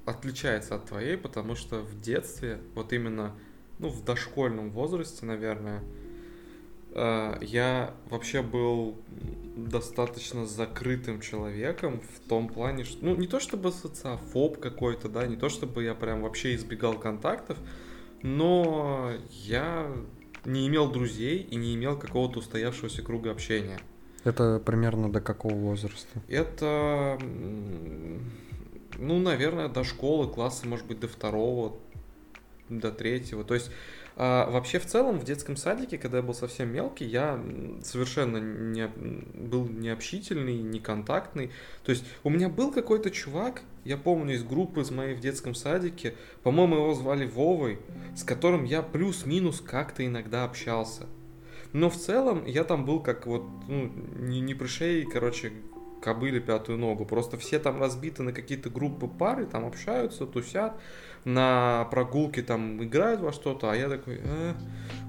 отличается 0.05 0.75
от 0.75 0.85
твоей, 0.85 1.17
потому 1.17 1.55
что 1.55 1.81
в 1.81 1.99
детстве, 1.99 2.59
вот 2.75 2.93
именно, 2.93 3.31
ну, 3.79 3.89
в 3.89 4.03
дошкольном 4.03 4.69
возрасте, 4.71 5.25
наверное, 5.25 5.81
Э, 5.81 6.04
я 6.95 7.93
вообще 8.09 8.41
был 8.41 8.95
достаточно 9.57 10.45
закрытым 10.45 11.21
человеком 11.21 12.01
в 12.15 12.27
том 12.27 12.47
плане, 12.47 12.83
что, 12.83 13.05
ну, 13.05 13.15
не 13.15 13.27
то 13.27 13.39
чтобы 13.39 13.71
социофоб 13.71 14.59
какой-то, 14.59 15.09
да, 15.09 15.27
не 15.27 15.35
то 15.35 15.49
чтобы 15.49 15.83
я 15.83 15.93
прям 15.93 16.21
вообще 16.21 16.55
избегал 16.55 16.93
контактов, 16.93 17.57
но 18.21 19.11
я 19.29 19.91
не 20.45 20.67
имел 20.67 20.89
друзей 20.89 21.39
и 21.39 21.55
не 21.55 21.75
имел 21.75 21.97
какого-то 21.97 22.39
устоявшегося 22.39 23.01
круга 23.01 23.31
общения. 23.31 23.79
Это 24.23 24.61
примерно 24.65 25.11
до 25.11 25.21
какого 25.21 25.53
возраста? 25.53 26.19
Это, 26.27 27.19
ну, 28.97 29.19
наверное, 29.19 29.67
до 29.67 29.83
школы, 29.83 30.27
класса, 30.27 30.67
может 30.67 30.85
быть, 30.85 30.99
до 30.99 31.07
второго, 31.07 31.75
до 32.69 32.91
третьего. 32.91 33.43
То 33.43 33.53
есть 33.53 33.69
а, 34.17 34.49
вообще, 34.49 34.79
в 34.79 34.85
целом, 34.85 35.19
в 35.19 35.25
детском 35.25 35.57
садике, 35.57 35.97
когда 35.97 36.17
я 36.17 36.23
был 36.23 36.33
совсем 36.33 36.69
мелкий, 36.69 37.05
я 37.05 37.39
совершенно 37.83 38.37
не, 38.37 38.87
был 38.87 39.67
необщительный, 39.67 40.57
неконтактный. 40.57 41.51
То 41.83 41.91
есть 41.91 42.05
у 42.23 42.29
меня 42.29 42.47
был 42.47 42.71
какой-то 42.71 43.11
чувак, 43.11 43.63
я 43.83 43.97
помню, 43.97 44.35
из 44.35 44.43
группы 44.43 44.81
из 44.81 44.91
моей 44.91 45.15
в 45.15 45.19
детском 45.19 45.53
садике, 45.53 46.15
по-моему, 46.43 46.77
его 46.77 46.93
звали 46.93 47.25
Вовой, 47.25 47.79
с 48.15 48.23
которым 48.23 48.63
я 48.63 48.81
плюс-минус 48.81 49.59
как-то 49.59 50.05
иногда 50.05 50.45
общался. 50.45 51.07
Но 51.73 51.89
в 51.89 51.97
целом 51.97 52.45
я 52.45 52.63
там 52.63 52.85
был 52.85 53.01
как 53.01 53.27
вот, 53.27 53.43
ну, 53.67 53.91
не, 54.17 54.39
не 54.39 54.53
пришей, 54.53 55.03
короче, 55.05 55.51
кобыли 56.01 56.39
пятую 56.39 56.77
ногу. 56.77 57.03
Просто 57.05 57.37
все 57.37 57.59
там 57.59 57.81
разбиты 57.81 58.23
на 58.23 58.31
какие-то 58.31 58.69
группы 58.69 59.07
пары, 59.07 59.45
там 59.45 59.65
общаются, 59.65 60.25
тусят 60.25 60.79
на 61.25 61.85
прогулке 61.85 62.43
там 62.43 62.83
играют 62.83 63.19
во 63.19 63.33
что-то, 63.33 63.71
а 63.71 63.75
я 63.75 63.89
такой, 63.89 64.21
э, 64.23 64.53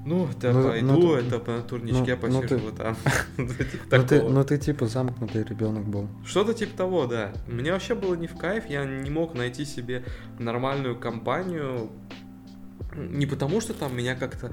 ну, 0.06 0.28
да 0.40 0.52
ну, 0.52 0.68
пойду, 0.68 0.86
ну, 0.86 1.14
это 1.14 1.38
по 1.38 1.60
турничке 1.60 2.16
ну, 2.16 2.20
посижу 2.20 2.40
ну, 2.62 2.70
ты... 2.70 2.72
там. 2.72 2.96
ну, 3.36 4.02
ты, 4.06 4.22
ну 4.22 4.44
ты 4.44 4.58
типа 4.58 4.86
замкнутый 4.86 5.44
ребенок 5.44 5.84
был. 5.84 6.08
Что-то 6.24 6.54
типа 6.54 6.76
того, 6.76 7.06
да. 7.06 7.32
Мне 7.46 7.70
вообще 7.70 7.94
было 7.94 8.14
не 8.14 8.26
в 8.26 8.36
кайф, 8.36 8.64
я 8.68 8.84
не 8.84 9.10
мог 9.10 9.34
найти 9.34 9.66
себе 9.66 10.04
нормальную 10.38 10.98
компанию, 10.98 11.90
не 12.94 13.26
потому 13.26 13.60
что 13.60 13.74
там 13.74 13.94
меня 13.94 14.14
как-то 14.14 14.52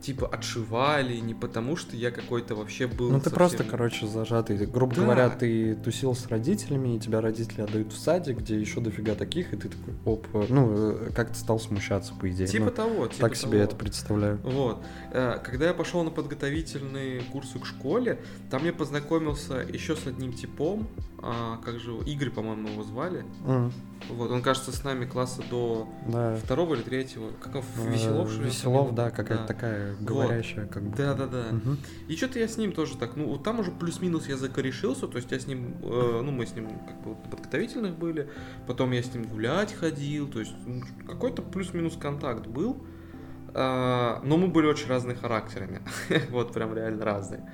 типа 0.00 0.26
отшивали, 0.28 1.16
не 1.18 1.34
потому 1.34 1.76
что 1.76 1.96
я 1.96 2.10
какой-то 2.10 2.54
вообще 2.54 2.86
был. 2.86 3.10
Ну 3.10 3.18
ты 3.18 3.24
совсем... 3.24 3.36
просто, 3.36 3.64
короче, 3.64 4.06
зажатый. 4.06 4.56
Грубо 4.66 4.94
да. 4.94 5.02
говоря, 5.02 5.30
ты 5.30 5.74
тусил 5.74 6.14
с 6.14 6.26
родителями, 6.26 6.96
и 6.96 7.00
тебя 7.00 7.20
родители 7.20 7.62
отдают 7.62 7.92
в 7.92 7.98
садик, 7.98 8.38
где 8.38 8.58
еще 8.58 8.80
дофига 8.80 9.14
таких, 9.14 9.52
и 9.52 9.56
ты 9.56 9.68
такой, 9.68 9.94
оп, 10.04 10.26
ну, 10.48 10.72
э, 10.72 11.10
как-то 11.14 11.34
стал 11.34 11.58
смущаться, 11.58 12.14
по 12.14 12.30
идее. 12.30 12.46
Типа 12.46 12.66
ну, 12.66 12.70
того, 12.70 13.06
типа 13.08 13.28
Так 13.28 13.36
себе 13.36 13.52
того. 13.52 13.64
это 13.64 13.76
представляю. 13.76 14.40
Вот. 14.42 14.82
Э, 15.10 15.38
когда 15.42 15.66
я 15.68 15.74
пошел 15.74 16.02
на 16.02 16.10
подготовительные 16.10 17.22
курсы 17.32 17.58
к 17.58 17.66
школе, 17.66 18.20
там 18.50 18.64
я 18.64 18.72
познакомился 18.72 19.54
еще 19.56 19.96
с 19.96 20.06
одним 20.06 20.32
типом, 20.32 20.88
а, 21.18 21.58
как 21.64 21.78
же 21.78 21.92
Игорь, 22.04 22.30
по-моему, 22.30 22.68
его 22.68 22.82
звали. 22.82 23.24
Mm. 23.44 23.72
Вот, 24.10 24.30
он, 24.30 24.42
кажется, 24.42 24.72
с 24.72 24.84
нами 24.84 25.04
класса 25.04 25.42
до 25.50 25.88
да. 26.06 26.36
второго 26.36 26.74
или 26.74 26.82
третьего. 26.82 27.30
Как 27.40 27.54
он, 27.56 27.62
Веселов, 27.90 28.30
что 28.30 28.42
ли? 28.42 28.46
Веселов, 28.48 28.94
да, 28.94 29.10
какая-то 29.10 29.42
да. 29.42 29.46
такая 29.46 29.94
говорящая, 30.00 30.64
вот. 30.64 30.74
как 30.74 30.82
бы. 30.82 30.96
Да, 30.96 31.14
да, 31.14 31.26
да. 31.26 31.44
Угу. 31.50 31.76
И 32.08 32.16
что-то 32.16 32.38
я 32.38 32.48
с 32.48 32.56
ним 32.56 32.72
тоже 32.72 32.96
так, 32.96 33.16
ну, 33.16 33.36
там 33.38 33.60
уже 33.60 33.70
плюс-минус 33.70 34.28
я 34.28 34.36
закорешился, 34.36 35.06
то 35.06 35.16
есть 35.16 35.30
я 35.30 35.38
с 35.38 35.46
ним, 35.46 35.76
э, 35.82 36.20
ну, 36.24 36.30
мы 36.30 36.46
с 36.46 36.54
ним 36.54 36.68
как 36.86 37.00
бы 37.02 37.14
подготовительных 37.30 37.96
были, 37.96 38.28
потом 38.66 38.92
я 38.92 39.02
с 39.02 39.12
ним 39.14 39.24
гулять 39.24 39.72
ходил, 39.72 40.28
то 40.28 40.40
есть 40.40 40.54
ну, 40.66 40.82
какой-то 41.06 41.42
плюс-минус 41.42 41.96
контакт 41.96 42.46
был. 42.46 42.84
Э, 43.54 44.20
но 44.22 44.36
мы 44.36 44.48
были 44.48 44.66
очень 44.66 44.88
разные 44.88 45.16
характерами. 45.16 45.80
вот 46.30 46.52
прям 46.52 46.74
реально 46.74 47.04
разные. 47.04 47.50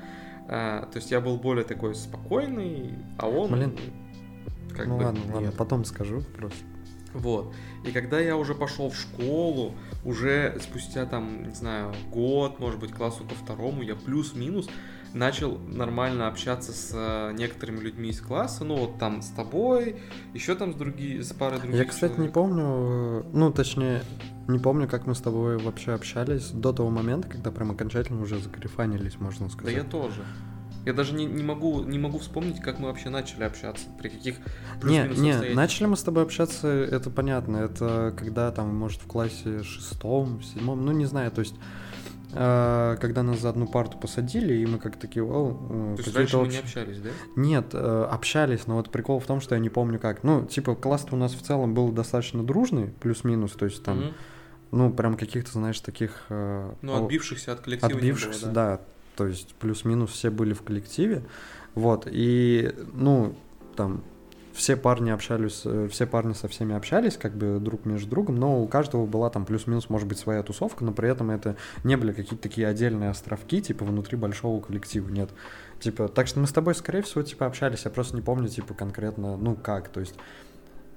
Э, 0.48 0.86
то 0.90 0.96
есть 0.96 1.10
я 1.10 1.20
был 1.20 1.36
более 1.36 1.64
такой 1.64 1.94
спокойный, 1.94 2.94
а 3.18 3.28
он... 3.28 3.52
Блин, 3.52 3.76
как 4.78 4.86
ну 4.86 4.98
бы 4.98 5.04
ладно, 5.04 5.18
нет. 5.18 5.34
ладно, 5.34 5.52
потом 5.52 5.84
скажу 5.84 6.22
просто. 6.36 6.64
Вот. 7.14 7.52
И 7.84 7.90
когда 7.90 8.20
я 8.20 8.36
уже 8.36 8.54
пошел 8.54 8.90
в 8.90 8.96
школу, 8.96 9.74
уже 10.04 10.58
спустя 10.60 11.06
там, 11.06 11.48
не 11.48 11.54
знаю, 11.54 11.94
год, 12.10 12.60
может 12.60 12.78
быть, 12.78 12.92
классу 12.92 13.24
ко 13.24 13.34
второму, 13.34 13.82
я 13.82 13.96
плюс-минус 13.96 14.68
начал 15.14 15.58
нормально 15.58 16.28
общаться 16.28 16.72
с 16.72 16.90
э, 16.92 17.32
некоторыми 17.32 17.80
людьми 17.80 18.10
из 18.10 18.20
класса, 18.20 18.64
ну 18.64 18.76
вот 18.76 18.98
там 18.98 19.22
с 19.22 19.30
тобой, 19.30 19.96
еще 20.34 20.54
там 20.54 20.74
с 20.74 20.76
другими, 20.76 21.22
с 21.22 21.32
парой 21.32 21.60
других. 21.60 21.78
Я, 21.78 21.84
кстати, 21.86 22.12
человек. 22.12 22.28
не 22.28 22.32
помню, 22.32 22.64
э, 22.64 23.22
ну 23.32 23.50
точнее, 23.50 24.02
не 24.46 24.58
помню, 24.58 24.86
как 24.86 25.06
мы 25.06 25.14
с 25.14 25.20
тобой 25.20 25.56
вообще 25.56 25.92
общались 25.92 26.50
до 26.50 26.74
того 26.74 26.90
момента, 26.90 27.28
когда 27.28 27.50
прям 27.50 27.70
окончательно 27.70 28.20
уже 28.20 28.38
закарифанились, 28.38 29.18
можно 29.18 29.48
сказать. 29.48 29.74
Да 29.74 29.80
я 29.80 29.84
тоже. 29.84 30.22
Я 30.88 30.94
даже 30.94 31.12
не, 31.12 31.26
не, 31.26 31.42
могу, 31.42 31.82
не 31.82 31.98
могу 31.98 32.18
вспомнить, 32.18 32.62
как 32.62 32.78
мы 32.78 32.88
вообще 32.88 33.10
начали 33.10 33.42
общаться, 33.42 33.84
при 33.98 34.08
каких 34.08 34.36
Не, 34.82 35.06
не, 35.18 35.54
начали 35.54 35.84
мы 35.84 35.98
с 35.98 36.02
тобой 36.02 36.22
общаться, 36.22 36.66
это 36.66 37.10
понятно, 37.10 37.58
это 37.58 38.14
когда 38.16 38.50
там, 38.52 38.74
может, 38.74 39.02
в 39.02 39.06
классе 39.06 39.62
шестом, 39.64 40.42
седьмом, 40.42 40.86
ну 40.86 40.92
не 40.92 41.04
знаю, 41.04 41.30
то 41.30 41.40
есть 41.40 41.56
э, 42.32 42.96
когда 43.02 43.22
нас 43.22 43.40
за 43.40 43.50
одну 43.50 43.66
парту 43.66 43.98
посадили, 43.98 44.54
и 44.54 44.64
мы 44.64 44.78
как 44.78 44.98
такие, 44.98 45.22
о, 45.22 45.94
э, 45.94 45.96
То 45.96 46.02
есть 46.04 46.16
раньше 46.16 46.38
мы 46.38 46.48
не 46.48 46.56
общались, 46.56 47.00
да? 47.00 47.10
Нет, 47.36 47.66
э, 47.74 48.08
общались, 48.10 48.66
но 48.66 48.76
вот 48.76 48.90
прикол 48.90 49.20
в 49.20 49.26
том, 49.26 49.42
что 49.42 49.56
я 49.56 49.60
не 49.60 49.68
помню 49.68 49.98
как. 49.98 50.24
Ну, 50.24 50.46
типа, 50.46 50.74
класс 50.74 51.06
у 51.10 51.16
нас 51.16 51.34
в 51.34 51.42
целом 51.42 51.74
был 51.74 51.92
достаточно 51.92 52.42
дружный, 52.42 52.94
плюс-минус, 52.98 53.52
то 53.52 53.66
есть 53.66 53.84
там, 53.84 53.98
mm-hmm. 53.98 54.14
ну, 54.70 54.90
прям 54.90 55.18
каких-то, 55.18 55.52
знаешь, 55.52 55.80
таких... 55.80 56.24
Ну, 56.30 56.72
отбившихся 57.04 57.52
от 57.52 57.60
коллектива 57.60 57.92
Отбившихся, 57.92 58.46
было, 58.46 58.54
да. 58.54 58.76
да 58.76 58.80
то 59.18 59.26
есть 59.26 59.56
плюс-минус 59.56 60.12
все 60.12 60.30
были 60.30 60.52
в 60.52 60.62
коллективе, 60.62 61.24
вот, 61.74 62.06
и, 62.08 62.72
ну, 62.92 63.34
там, 63.74 64.04
все 64.52 64.76
парни 64.76 65.10
общались, 65.10 65.62
э, 65.64 65.88
все 65.90 66.06
парни 66.06 66.34
со 66.34 66.46
всеми 66.46 66.76
общались, 66.76 67.16
как 67.16 67.34
бы 67.34 67.58
друг 67.58 67.84
между 67.84 68.08
другом, 68.08 68.36
но 68.36 68.62
у 68.62 68.68
каждого 68.68 69.06
была 69.06 69.28
там 69.28 69.44
плюс-минус, 69.44 69.90
может 69.90 70.06
быть, 70.06 70.18
своя 70.18 70.44
тусовка, 70.44 70.84
но 70.84 70.92
при 70.92 71.10
этом 71.10 71.32
это 71.32 71.56
не 71.82 71.96
были 71.96 72.12
какие-то 72.12 72.40
такие 72.40 72.68
отдельные 72.68 73.10
островки, 73.10 73.60
типа, 73.60 73.84
внутри 73.84 74.16
большого 74.16 74.60
коллектива, 74.60 75.08
нет. 75.08 75.30
Типа, 75.80 76.06
так 76.06 76.28
что 76.28 76.38
мы 76.38 76.46
с 76.46 76.52
тобой, 76.52 76.76
скорее 76.76 77.02
всего, 77.02 77.22
типа, 77.22 77.46
общались, 77.46 77.86
я 77.86 77.90
просто 77.90 78.14
не 78.14 78.22
помню, 78.22 78.48
типа, 78.48 78.72
конкретно, 78.72 79.36
ну, 79.36 79.56
как, 79.56 79.88
то 79.88 79.98
есть 79.98 80.14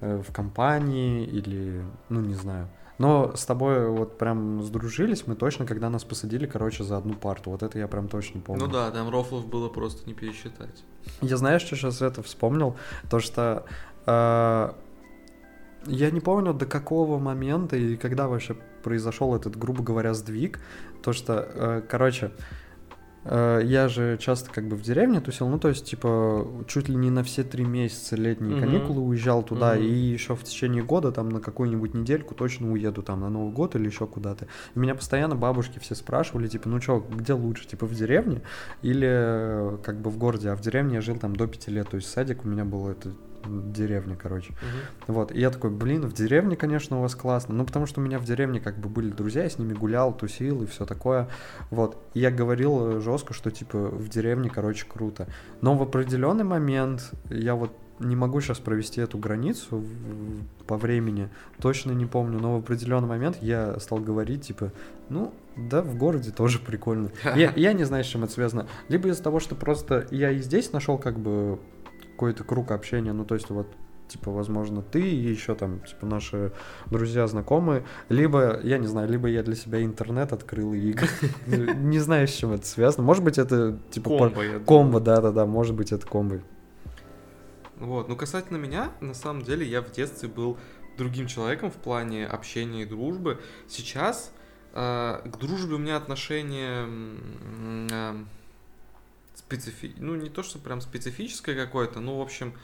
э, 0.00 0.22
в 0.24 0.32
компании 0.32 1.24
или, 1.24 1.82
ну, 2.08 2.20
не 2.20 2.34
знаю. 2.34 2.68
Но 2.98 3.34
с 3.34 3.44
тобой 3.44 3.88
вот 3.88 4.18
прям 4.18 4.62
сдружились 4.62 5.26
мы 5.26 5.34
точно, 5.34 5.66
когда 5.66 5.90
нас 5.90 6.04
посадили, 6.04 6.46
короче, 6.46 6.84
за 6.84 6.98
одну 6.98 7.14
парту. 7.14 7.50
Вот 7.50 7.62
это 7.62 7.78
я 7.78 7.88
прям 7.88 8.08
точно 8.08 8.40
помню. 8.40 8.66
Ну 8.66 8.72
да, 8.72 8.90
там 8.90 9.08
рофлов 9.10 9.46
было 9.46 9.68
просто 9.68 10.06
не 10.06 10.14
пересчитать. 10.14 10.84
Я 11.20 11.36
знаешь, 11.36 11.62
что 11.62 11.76
сейчас 11.76 12.02
это 12.02 12.22
вспомнил? 12.22 12.76
То, 13.10 13.18
что 13.18 13.64
А, 14.06 14.74
я 15.86 16.10
не 16.10 16.20
помню, 16.20 16.54
до 16.54 16.66
какого 16.66 17.18
момента 17.18 17.76
и 17.76 17.96
когда 17.96 18.28
вообще 18.28 18.56
произошел 18.82 19.34
этот, 19.34 19.56
грубо 19.56 19.82
говоря, 19.82 20.14
сдвиг. 20.14 20.60
То, 21.02 21.12
что, 21.12 21.34
э, 21.34 21.82
короче, 21.88 22.26
э, 22.26 22.30
я 23.24 23.88
же 23.88 24.18
часто 24.20 24.50
как 24.50 24.66
бы 24.66 24.74
в 24.76 24.82
деревне 24.82 25.20
тусил, 25.20 25.48
ну, 25.48 25.58
то 25.58 25.68
есть, 25.68 25.84
типа, 25.84 26.46
чуть 26.66 26.88
ли 26.88 26.96
не 26.96 27.10
на 27.10 27.22
все 27.22 27.44
три 27.44 27.64
месяца 27.64 28.16
летние 28.16 28.52
Мгм. 28.56 28.60
каникулы 28.60 29.00
уезжал 29.02 29.42
туда, 29.42 29.74
Мгм. 29.74 29.84
и 29.84 29.88
еще 29.88 30.34
в 30.34 30.42
течение 30.42 30.82
года, 30.82 31.12
там, 31.12 31.28
на 31.28 31.40
какую-нибудь 31.40 31.94
недельку 31.94 32.34
точно 32.34 32.72
уеду, 32.72 33.02
там, 33.02 33.20
на 33.20 33.28
Новый 33.30 33.52
год 33.52 33.76
или 33.76 33.86
еще 33.86 34.06
куда-то. 34.06 34.46
И 34.74 34.78
меня 34.78 34.94
постоянно 34.94 35.36
бабушки 35.36 35.78
все 35.78 35.94
спрашивали, 35.94 36.48
типа, 36.48 36.68
ну 36.68 36.80
что, 36.80 36.98
где 37.10 37.32
лучше, 37.34 37.66
типа, 37.68 37.86
в 37.86 37.94
деревне 37.94 38.42
или 38.82 39.08
э, 39.08 39.78
как 39.82 40.00
бы 40.00 40.10
в 40.10 40.18
городе? 40.18 40.50
А 40.50 40.56
в 40.56 40.60
деревне 40.60 40.96
я 40.96 41.00
жил 41.00 41.16
там 41.16 41.36
до 41.36 41.46
пяти 41.46 41.70
лет, 41.70 41.88
то 41.88 41.96
есть 41.96 42.10
садик 42.10 42.44
у 42.44 42.48
меня 42.48 42.64
был, 42.64 42.88
это 42.88 43.10
деревня, 43.46 44.16
короче. 44.16 44.52
Мгм. 44.52 45.14
Вот, 45.14 45.32
и 45.32 45.40
я 45.40 45.50
такой, 45.50 45.70
блин, 45.70 46.02
в 46.02 46.12
деревне, 46.12 46.56
конечно, 46.56 46.98
у 46.98 47.02
вас 47.02 47.14
классно. 47.14 47.54
Ну, 47.54 47.64
потому 47.64 47.86
что 47.86 48.00
у 48.00 48.04
меня 48.04 48.18
в 48.18 48.24
деревне 48.24 48.60
как 48.60 48.78
бы 48.78 48.88
были 48.88 49.10
друзья, 49.10 49.42
я 49.42 49.50
с 49.50 49.58
ними 49.58 49.74
гулял, 49.74 50.12
тусил 50.16 50.62
и 50.62 50.66
все 50.66 50.86
такое. 50.86 51.28
Вот, 51.70 51.96
и 52.14 52.20
я 52.20 52.30
говорил 52.30 53.00
жестко, 53.00 53.34
что 53.34 53.50
типа 53.50 53.78
в 53.78 54.08
деревне, 54.08 54.50
короче, 54.50 54.86
круто. 54.86 55.26
Но 55.60 55.76
в 55.76 55.82
определенный 55.82 56.44
момент 56.44 57.12
я 57.30 57.54
вот 57.54 57.72
не 57.98 58.16
могу 58.16 58.40
сейчас 58.40 58.58
провести 58.58 59.00
эту 59.00 59.18
границу 59.18 59.84
по 60.66 60.76
времени, 60.76 61.28
точно 61.60 61.92
не 61.92 62.06
помню, 62.06 62.38
но 62.38 62.56
в 62.56 62.60
определенный 62.60 63.08
момент 63.08 63.38
я 63.40 63.78
стал 63.80 63.98
говорить, 63.98 64.46
типа, 64.46 64.72
ну, 65.08 65.32
да, 65.56 65.82
в 65.82 65.96
городе 65.96 66.30
тоже 66.30 66.58
прикольно. 66.58 67.10
Я, 67.36 67.52
я 67.54 67.72
не 67.74 67.84
знаю, 67.84 68.04
с 68.04 68.06
чем 68.06 68.24
это 68.24 68.32
связано. 68.32 68.66
Либо 68.88 69.08
из-за 69.08 69.22
того, 69.22 69.38
что 69.38 69.54
просто 69.54 70.06
я 70.10 70.30
и 70.30 70.38
здесь 70.38 70.72
нашел 70.72 70.96
как 70.96 71.18
бы 71.18 71.58
какой-то 72.22 72.44
круг 72.44 72.70
общения, 72.70 73.12
ну, 73.12 73.24
то 73.24 73.34
есть 73.34 73.50
вот 73.50 73.66
типа, 74.06 74.30
возможно, 74.30 74.80
ты 74.80 75.00
и 75.00 75.16
еще 75.16 75.56
там, 75.56 75.80
типа, 75.80 76.06
наши 76.06 76.52
друзья, 76.86 77.26
знакомые, 77.26 77.84
либо, 78.08 78.60
я 78.62 78.78
не 78.78 78.86
знаю, 78.86 79.08
либо 79.08 79.26
я 79.26 79.42
для 79.42 79.56
себя 79.56 79.82
интернет 79.82 80.32
открыл 80.32 80.72
и 80.72 80.94
не 81.46 81.98
знаю, 81.98 82.28
с 82.28 82.32
чем 82.32 82.52
это 82.52 82.64
связано. 82.64 83.02
Может 83.02 83.24
быть, 83.24 83.38
это, 83.38 83.76
типа, 83.90 84.30
Комбо, 84.64 85.00
да-да-да, 85.00 85.46
может 85.46 85.74
быть, 85.74 85.90
это 85.90 86.06
комбо. 86.06 86.42
Вот, 87.78 88.08
ну 88.08 88.14
касательно 88.14 88.58
меня, 88.58 88.92
на 89.00 89.14
самом 89.14 89.42
деле 89.42 89.66
я 89.66 89.82
в 89.82 89.90
детстве 89.90 90.28
был 90.28 90.58
другим 90.96 91.26
человеком 91.26 91.72
в 91.72 91.76
плане 91.76 92.24
общения 92.24 92.82
и 92.82 92.84
дружбы. 92.84 93.40
Сейчас 93.66 94.32
э, 94.74 95.22
к 95.24 95.36
дружбе 95.38 95.74
у 95.74 95.78
меня 95.78 95.96
отношение 95.96 96.86
специфи... 99.52 99.94
ну 99.98 100.14
не 100.14 100.30
то, 100.30 100.42
что 100.42 100.58
прям 100.58 100.80
специфическое 100.80 101.54
какое-то, 101.54 102.00
ну 102.00 102.18
в 102.18 102.22
общем 102.22 102.54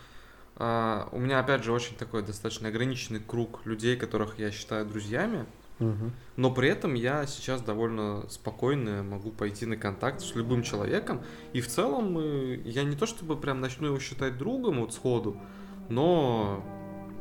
э, 0.57 1.04
у 1.12 1.18
меня 1.18 1.40
опять 1.40 1.64
же 1.64 1.73
очень 1.73 1.97
такой 1.97 2.23
достаточно 2.23 2.68
ограниченный 2.68 3.21
круг 3.21 3.64
людей, 3.64 3.97
которых 3.97 4.38
я 4.38 4.50
считаю 4.50 4.87
друзьями. 4.87 5.47
Мгм. 5.78 6.12
Но 6.37 6.50
при 6.50 6.68
этом 6.68 6.95
я 6.95 7.25
сейчас 7.26 7.62
довольно 7.62 8.28
спокойно 8.28 9.04
могу 9.04 9.30
пойти 9.30 9.64
на 9.64 9.76
контакт 9.76 10.21
с 10.21 10.35
любым 10.35 10.64
человеком. 10.64 11.23
И 11.52 11.61
в 11.61 11.68
целом 11.68 12.18
э, 12.18 12.57
я 12.64 12.83
не 12.83 12.97
то 12.97 13.07
чтобы 13.07 13.37
прям 13.37 13.61
начну 13.61 13.87
его 13.87 13.99
считать 14.00 14.38
другом 14.38 14.80
вот 14.80 14.92
сходу, 14.92 15.40
но 15.88 16.64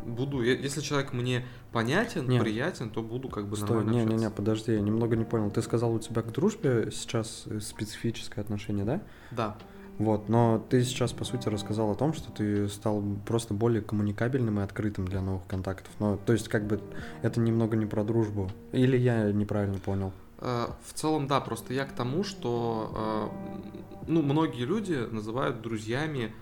буду, 0.07 0.41
если 0.41 0.81
человек 0.81 1.13
мне 1.13 1.45
понятен, 1.71 2.27
Не. 2.27 2.39
приятен, 2.39 2.89
то 2.89 3.01
буду 3.03 3.29
как 3.29 3.47
бы 3.47 3.55
Стой, 3.55 3.77
нормально 3.77 3.91
не-не-не, 3.91 4.13
общаться. 4.15 4.31
подожди, 4.31 4.71
я 4.73 4.79
немного 4.81 5.15
не 5.15 5.25
понял. 5.25 5.51
Ты 5.51 5.61
сказал, 5.61 5.93
у 5.93 5.99
тебя 5.99 6.21
к 6.21 6.31
дружбе 6.31 6.89
сейчас 6.91 7.43
э, 7.47 7.59
специфическое 7.59 8.43
отношение, 8.43 8.85
да? 8.85 9.01
Да. 9.31 9.57
Вот, 9.99 10.29
но 10.29 10.63
ты 10.69 10.83
сейчас, 10.83 11.11
по 11.11 11.23
сути, 11.25 11.49
рассказал 11.49 11.89
о 11.91 11.95
том, 11.95 12.13
что 12.13 12.31
ты 12.31 12.67
стал 12.69 13.03
просто 13.25 13.53
более 13.55 13.81
коммуникабельным 13.81 14.59
и 14.59 14.63
открытым 14.63 15.07
для 15.07 15.21
новых 15.21 15.45
контактов. 15.47 15.91
Но, 15.99 16.17
то 16.17 16.33
есть, 16.33 16.47
как 16.49 16.67
бы, 16.67 16.79
это 17.23 17.39
немного 17.39 17.75
не 17.75 17.85
про 17.87 18.03
дружбу. 18.03 18.49
Или 18.71 18.95
я 18.97 19.31
неправильно 19.31 19.79
понял? 19.79 20.13
Э, 20.39 20.67
В 20.85 20.93
целом, 20.93 21.27
да, 21.27 21.41
просто 21.41 21.73
я 21.73 21.85
к 21.85 21.91
тому, 21.93 22.23
что 22.23 23.31
э, 23.35 24.05
ну, 24.07 24.21
многие 24.21 24.65
люди 24.65 24.93
называют 25.11 25.61
друзьями, 25.61 26.33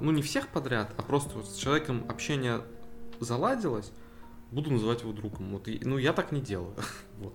ну, 0.00 0.12
не 0.12 0.22
всех 0.22 0.46
подряд, 0.46 0.92
а 0.96 1.02
просто 1.02 1.42
с 1.42 1.56
человеком 1.56 2.04
общение 2.08 2.60
заладилось, 3.20 3.90
буду 4.50 4.70
называть 4.70 5.02
его 5.02 5.12
другом. 5.12 5.50
Вот, 5.52 5.68
и- 5.68 5.80
ну, 5.84 5.98
я 5.98 6.12
так 6.12 6.32
не 6.32 6.40
делаю. 6.40 6.74
Вот. 7.20 7.32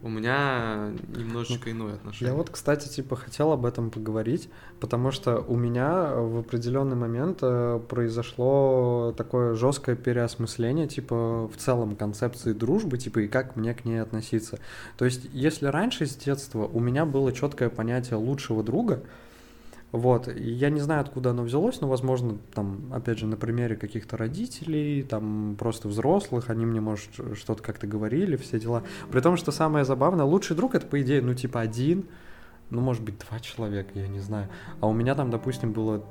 У 0.00 0.08
меня 0.08 0.92
немножечко 1.16 1.72
иное 1.72 1.94
отношение. 1.94 2.30
Я 2.30 2.36
вот, 2.36 2.50
кстати, 2.50 2.88
типа 2.88 3.16
хотел 3.16 3.50
об 3.50 3.66
этом 3.66 3.90
поговорить, 3.90 4.48
потому 4.78 5.10
что 5.10 5.38
у 5.38 5.56
меня 5.56 6.14
в 6.14 6.38
определенный 6.38 6.94
момент 6.94 7.38
э, 7.42 7.80
произошло 7.88 9.12
такое 9.16 9.54
жесткое 9.54 9.96
переосмысление, 9.96 10.86
типа 10.86 11.48
в 11.48 11.56
целом 11.56 11.96
концепции 11.96 12.52
дружбы, 12.52 12.96
типа 12.96 13.20
и 13.20 13.26
как 13.28 13.56
мне 13.56 13.74
к 13.74 13.84
ней 13.84 14.00
относиться. 14.00 14.60
То 14.96 15.04
есть, 15.04 15.28
если 15.32 15.66
раньше 15.66 16.06
с 16.06 16.14
детства 16.14 16.64
у 16.64 16.78
меня 16.78 17.04
было 17.04 17.32
четкое 17.32 17.68
понятие 17.68 18.18
лучшего 18.18 18.62
друга, 18.62 19.02
вот, 19.90 20.28
я 20.36 20.68
не 20.68 20.80
знаю, 20.80 21.00
откуда 21.00 21.30
оно 21.30 21.44
взялось, 21.44 21.80
но, 21.80 21.88
возможно, 21.88 22.36
там, 22.52 22.92
опять 22.92 23.18
же, 23.18 23.26
на 23.26 23.36
примере 23.36 23.74
каких-то 23.74 24.18
родителей, 24.18 25.02
там, 25.02 25.56
просто 25.58 25.88
взрослых, 25.88 26.50
они 26.50 26.66
мне, 26.66 26.80
может, 26.80 27.10
что-то 27.34 27.62
как-то 27.62 27.86
говорили, 27.86 28.36
все 28.36 28.60
дела. 28.60 28.82
При 29.10 29.20
том, 29.20 29.38
что 29.38 29.50
самое 29.50 29.86
забавное, 29.86 30.26
лучший 30.26 30.56
друг 30.56 30.74
это, 30.74 30.86
по 30.86 31.00
идее, 31.00 31.22
ну, 31.22 31.32
типа, 31.32 31.60
один, 31.60 32.04
ну, 32.68 32.82
может 32.82 33.02
быть, 33.02 33.18
два 33.18 33.40
человека, 33.40 33.90
я 33.94 34.08
не 34.08 34.20
знаю. 34.20 34.48
А 34.80 34.88
у 34.88 34.92
меня 34.92 35.14
там, 35.14 35.30
допустим, 35.30 35.72
было, 35.72 36.04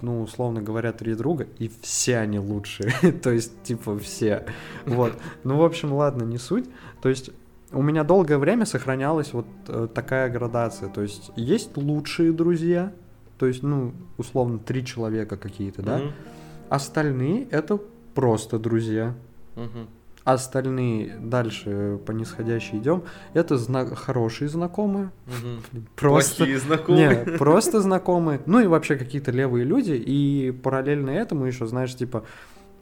ну, 0.00 0.22
условно 0.22 0.60
говоря, 0.60 0.92
три 0.92 1.14
друга, 1.14 1.46
и 1.58 1.70
все 1.82 2.18
они 2.18 2.40
лучшие. 2.40 2.90
То 3.22 3.30
есть, 3.30 3.62
типа, 3.62 3.96
все. 4.00 4.44
Вот. 4.86 5.12
Ну, 5.44 5.56
в 5.56 5.64
общем, 5.64 5.92
ладно, 5.92 6.24
не 6.24 6.38
суть. 6.38 6.68
То 7.00 7.08
есть, 7.08 7.30
у 7.70 7.82
меня 7.82 8.02
долгое 8.02 8.38
время 8.38 8.66
сохранялась 8.66 9.32
вот 9.32 9.46
э, 9.68 9.86
такая 9.94 10.28
градация. 10.30 10.88
То 10.88 11.02
есть, 11.02 11.30
есть 11.36 11.76
лучшие 11.76 12.32
друзья, 12.32 12.92
то 13.40 13.46
есть, 13.46 13.62
ну, 13.62 13.92
условно, 14.18 14.58
три 14.58 14.84
человека 14.84 15.38
какие-то, 15.38 15.80
да? 15.82 15.96
Мгм. 15.98 16.12
Остальные— 16.68 17.48
это 17.50 17.80
просто 18.14 18.58
друзья. 18.58 19.14
Мгм. 19.56 19.88
Остальные 20.24 21.16
дальше 21.18 21.98
по 22.04 22.12
нисходящей 22.12 22.78
идем. 22.78 23.02
Это 23.32 23.56
зна- 23.56 23.86
хорошие 23.94 24.48
знакомые. 24.48 25.10
Мгм. 25.26 25.86
Просто 25.96 26.36
Плохие 26.36 26.58
знакомые. 26.58 27.24
не, 27.26 27.38
просто 27.38 27.80
знакомые. 27.80 28.40
Ну 28.44 28.60
и 28.60 28.66
вообще 28.66 28.96
какие-то 28.96 29.30
левые 29.30 29.64
люди. 29.64 29.92
И 29.92 30.50
параллельно 30.62 31.08
этому 31.10 31.46
еще, 31.46 31.66
знаешь, 31.66 31.94
типа 31.96 32.24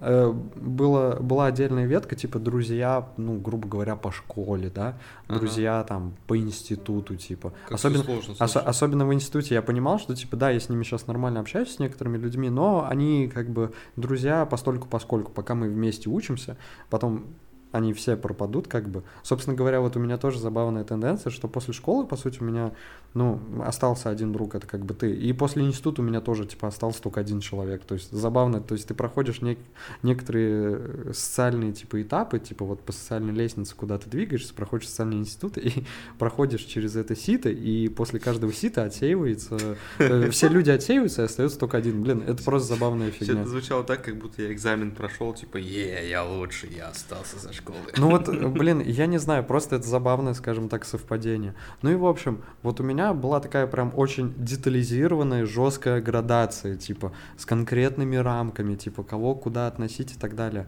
было, 0.00 1.16
была 1.20 1.46
отдельная 1.46 1.86
ветка, 1.86 2.14
типа 2.16 2.38
друзья, 2.38 3.08
ну, 3.16 3.38
грубо 3.38 3.68
говоря, 3.68 3.96
по 3.96 4.10
школе, 4.12 4.70
да, 4.74 4.96
Ага. 5.26 5.38
друзья 5.40 5.82
там 5.84 6.14
по 6.26 6.38
институту, 6.38 7.16
типа. 7.16 7.52
Как 7.64 7.72
особенно, 7.72 8.04
сложно, 8.04 8.34
ос- 8.38 8.56
особенно 8.56 9.06
в 9.06 9.12
институте 9.14 9.54
я 9.56 9.62
понимал, 9.62 9.98
что, 9.98 10.14
типа, 10.14 10.36
да, 10.36 10.50
я 10.50 10.60
с 10.60 10.68
ними 10.68 10.82
сейчас 10.84 11.06
нормально 11.06 11.40
общаюсь, 11.40 11.74
с 11.74 11.78
некоторыми 11.78 12.16
людьми, 12.18 12.48
но 12.50 12.86
они 12.88 13.28
как 13.32 13.50
бы 13.50 13.72
друзья 13.96 14.46
постольку 14.46 14.86
поскольку, 14.88 15.32
пока 15.32 15.54
мы 15.54 15.68
вместе 15.68 16.08
учимся, 16.08 16.56
потом 16.90 17.24
они 17.70 17.92
все 17.92 18.16
пропадут, 18.16 18.66
как 18.66 18.88
бы. 18.88 19.02
Собственно 19.22 19.56
говоря, 19.56 19.80
вот 19.80 19.96
у 19.96 20.00
меня 20.00 20.16
тоже 20.16 20.38
забавная 20.38 20.84
тенденция, 20.84 21.30
что 21.30 21.48
после 21.48 21.74
школы, 21.74 22.06
по 22.06 22.16
сути, 22.16 22.40
у 22.40 22.44
меня, 22.44 22.72
ну, 23.14 23.40
остался 23.62 24.08
один 24.08 24.32
друг, 24.32 24.54
это 24.54 24.66
как 24.66 24.84
бы 24.86 24.94
ты. 24.94 25.12
И 25.12 25.32
после 25.34 25.64
института 25.64 26.00
у 26.00 26.04
меня 26.04 26.20
тоже, 26.20 26.46
типа, 26.46 26.68
остался 26.68 27.02
только 27.02 27.20
один 27.20 27.40
человек. 27.40 27.84
То 27.84 27.94
есть 27.94 28.10
забавно, 28.10 28.60
то 28.60 28.74
есть 28.74 28.88
ты 28.88 28.94
проходишь 28.94 29.40
нек- 29.40 29.58
некоторые 30.02 30.78
э, 30.78 31.12
социальные, 31.12 31.72
типа, 31.72 32.00
этапы, 32.00 32.38
типа, 32.38 32.64
вот 32.64 32.80
по 32.80 32.92
социальной 32.92 33.34
лестнице, 33.34 33.74
куда 33.76 33.98
ты 33.98 34.08
двигаешься, 34.08 34.54
проходишь 34.54 34.88
социальный 34.88 35.18
институт 35.18 35.58
и 35.58 35.84
проходишь 36.18 36.62
через 36.62 36.96
это 36.96 37.14
сито, 37.14 37.50
и 37.50 37.88
после 37.88 38.18
каждого 38.18 38.52
сита 38.52 38.84
отсеивается, 38.84 39.76
э, 39.98 40.30
все 40.30 40.48
люди 40.48 40.70
отсеиваются, 40.70 41.22
и 41.22 41.24
остается 41.26 41.58
только 41.58 41.76
один. 41.76 42.02
Блин, 42.02 42.24
это 42.26 42.42
просто 42.42 42.68
забавная 42.74 43.10
фигня. 43.10 43.42
это 43.42 43.50
звучало 43.50 43.84
так, 43.84 44.02
как 44.02 44.16
будто 44.16 44.42
я 44.42 44.52
экзамен 44.52 44.92
прошел, 44.92 45.34
типа, 45.34 45.58
е, 45.58 46.08
я 46.08 46.24
лучше, 46.24 46.66
я 46.74 46.88
остался 46.88 47.38
за 47.38 47.52
школы. 47.58 47.78
Ну 47.96 48.10
вот, 48.10 48.28
блин, 48.28 48.80
я 48.80 49.06
не 49.06 49.18
знаю, 49.18 49.44
просто 49.44 49.76
это 49.76 49.86
забавное, 49.86 50.34
скажем 50.34 50.68
так, 50.68 50.84
совпадение. 50.84 51.54
Ну 51.82 51.90
и 51.90 51.94
в 51.94 52.06
общем, 52.06 52.42
вот 52.62 52.80
у 52.80 52.82
меня 52.82 53.12
была 53.14 53.40
такая 53.40 53.66
прям 53.66 53.92
очень 53.94 54.34
детализированная, 54.36 55.46
жесткая 55.46 56.00
градация, 56.00 56.76
типа, 56.76 57.12
с 57.36 57.44
конкретными 57.44 58.16
рамками, 58.16 58.74
типа, 58.74 59.02
кого 59.02 59.34
куда 59.34 59.66
относить 59.66 60.16
и 60.16 60.18
так 60.18 60.34
далее. 60.34 60.66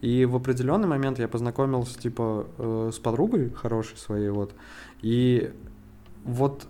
И 0.00 0.24
в 0.24 0.34
определенный 0.34 0.88
момент 0.88 1.18
я 1.18 1.28
познакомился, 1.28 1.98
типа, 1.98 2.46
э, 2.58 2.90
с 2.92 2.98
подругой 2.98 3.50
хорошей 3.50 3.98
своей, 3.98 4.30
вот, 4.30 4.54
и 5.02 5.52
вот, 6.24 6.66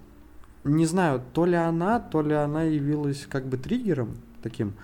не 0.65 0.87
знаю, 0.87 1.23
то 1.33 1.45
ли 1.45 1.57
она, 1.57 2.01
то 2.01 2.23
ли 2.23 2.35
она 2.35 2.65
явилась 2.65 3.27
как 3.31 3.47
бы 3.47 3.57
триггером 3.57 4.17
таким, 4.43 4.75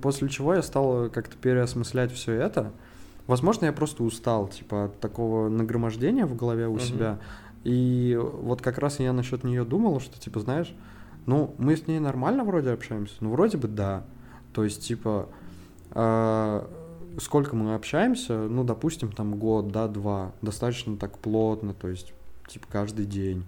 после 0.00 0.28
чего 0.28 0.54
я 0.54 0.62
стал 0.62 1.10
как-то 1.10 1.36
переосмыслять 1.36 2.12
все 2.12 2.32
это, 2.32 2.72
Возможно, 3.26 3.66
я 3.66 3.72
просто 3.72 4.02
устал, 4.02 4.48
типа, 4.48 4.86
от 4.86 5.00
такого 5.00 5.48
нагромождения 5.48 6.26
в 6.26 6.34
голове 6.36 6.66
у 6.66 6.72
Мгм. 6.72 6.80
себя. 6.80 7.18
И 7.64 8.18
вот 8.20 8.60
как 8.60 8.78
раз 8.78 8.98
я 8.98 9.12
насчет 9.12 9.44
нее 9.44 9.64
думал, 9.64 10.00
что, 10.00 10.18
типа, 10.18 10.40
знаешь, 10.40 10.74
ну, 11.26 11.54
мы 11.58 11.76
с 11.76 11.86
ней 11.86 12.00
нормально 12.00 12.44
вроде 12.44 12.70
общаемся, 12.70 13.14
ну, 13.20 13.30
вроде 13.30 13.56
бы 13.56 13.68
да. 13.68 14.04
То 14.52 14.64
есть, 14.64 14.82
типа, 14.86 15.28
а, 15.92 16.68
сколько 17.20 17.54
мы 17.54 17.74
общаемся, 17.74 18.36
ну, 18.48 18.64
допустим, 18.64 19.12
там 19.12 19.38
год, 19.38 19.68
да, 19.68 19.86
два, 19.86 20.32
достаточно 20.42 20.96
так 20.96 21.18
плотно, 21.18 21.74
то 21.74 21.88
есть, 21.88 22.12
типа, 22.48 22.66
каждый 22.70 23.06
день, 23.06 23.44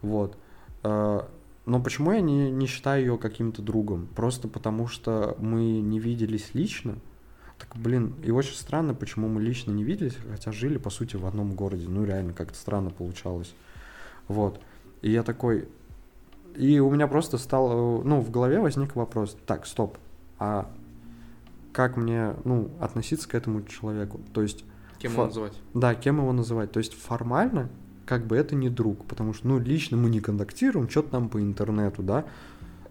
вот. 0.00 0.38
А, 0.82 1.28
но 1.66 1.82
почему 1.82 2.12
я 2.12 2.22
не, 2.22 2.50
не 2.50 2.66
считаю 2.66 3.02
ее 3.02 3.18
каким-то 3.18 3.60
другом? 3.60 4.08
Просто 4.16 4.48
потому 4.48 4.86
что 4.86 5.36
мы 5.38 5.80
не 5.80 5.98
виделись 6.00 6.54
лично. 6.54 6.94
Так, 7.58 7.76
блин, 7.76 8.14
и 8.22 8.30
очень 8.30 8.54
странно, 8.54 8.94
почему 8.94 9.28
мы 9.28 9.42
лично 9.42 9.72
не 9.72 9.82
виделись, 9.84 10.16
хотя 10.30 10.52
жили, 10.52 10.78
по 10.78 10.90
сути, 10.90 11.16
в 11.16 11.26
одном 11.26 11.54
городе. 11.54 11.86
Ну, 11.88 12.04
реально, 12.04 12.32
как-то 12.32 12.56
странно 12.56 12.90
получалось. 12.90 13.52
Вот. 14.28 14.60
И 15.02 15.10
я 15.10 15.22
такой... 15.22 15.68
И 16.56 16.78
у 16.80 16.90
меня 16.90 17.06
просто 17.06 17.38
стал... 17.38 18.02
Ну, 18.02 18.20
в 18.20 18.30
голове 18.30 18.60
возник 18.60 18.96
вопрос. 18.96 19.36
Так, 19.46 19.66
стоп. 19.66 19.98
А 20.38 20.70
как 21.72 21.96
мне, 21.96 22.34
ну, 22.44 22.70
относиться 22.80 23.28
к 23.28 23.34
этому 23.34 23.62
человеку? 23.62 24.20
То 24.32 24.42
есть... 24.42 24.64
Кем 24.98 25.12
фо... 25.12 25.22
его 25.22 25.26
называть? 25.26 25.52
Да, 25.74 25.94
кем 25.94 26.18
его 26.18 26.32
называть. 26.32 26.72
То 26.72 26.78
есть 26.78 26.94
формально 26.94 27.68
как 28.08 28.26
бы 28.26 28.36
это 28.36 28.54
не 28.54 28.70
друг, 28.70 29.04
потому 29.04 29.34
что, 29.34 29.48
ну, 29.48 29.58
лично 29.58 29.98
мы 29.98 30.08
не 30.08 30.20
контактируем, 30.20 30.88
что-то 30.88 31.10
там 31.10 31.28
по 31.28 31.40
интернету, 31.40 32.02
да. 32.02 32.24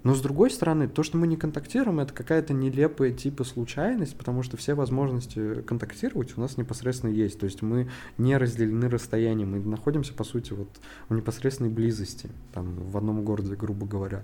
Но 0.08 0.16
с 0.16 0.22
другой 0.22 0.50
стороны, 0.52 0.88
то, 0.88 1.04
что 1.04 1.18
мы 1.18 1.28
не 1.28 1.36
контактируем, 1.36 2.00
это 2.00 2.14
какая-то 2.14 2.54
нелепая 2.54 3.12
типа 3.12 3.44
случайность, 3.44 4.18
потому 4.18 4.42
что 4.42 4.56
все 4.56 4.74
возможности 4.74 5.64
контактировать 5.64 6.38
у 6.38 6.40
нас 6.40 6.56
непосредственно 6.56 7.12
есть. 7.12 7.38
То 7.38 7.44
есть 7.46 7.62
мы 7.62 7.90
не 8.18 8.38
разделены 8.38 8.88
расстоянием, 8.88 9.52
мы 9.52 9.60
находимся, 9.60 10.14
по 10.14 10.24
сути, 10.24 10.54
вот 10.54 10.70
в 11.10 11.14
непосредственной 11.14 11.70
близости, 11.70 12.30
там, 12.54 12.90
в 12.90 12.96
одном 12.96 13.26
городе, 13.26 13.56
грубо 13.56 13.86
говоря. 13.86 14.24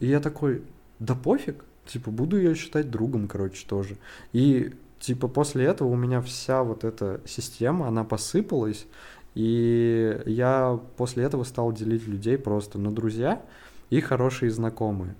И 0.00 0.06
я 0.06 0.20
такой, 0.20 0.60
да 0.98 1.14
пофиг, 1.14 1.64
типа, 1.86 2.10
буду 2.10 2.36
ее 2.36 2.54
считать 2.54 2.90
другом, 2.90 3.26
короче, 3.26 3.66
тоже. 3.66 3.96
И, 4.34 4.74
типа, 5.00 5.28
после 5.28 5.64
этого 5.64 5.88
у 5.88 5.96
меня 5.96 6.20
вся 6.20 6.62
вот 6.62 6.84
эта 6.84 7.22
система, 7.24 7.88
она 7.88 8.04
посыпалась, 8.04 8.86
и 9.34 10.20
я 10.26 10.78
после 10.98 11.24
этого 11.24 11.44
стал 11.44 11.72
делить 11.72 12.06
людей 12.06 12.36
просто 12.36 12.78
на 12.78 12.94
друзья 12.94 13.42
и 13.90 14.00
хорошие 14.00 14.50
знакомые. 14.50 15.14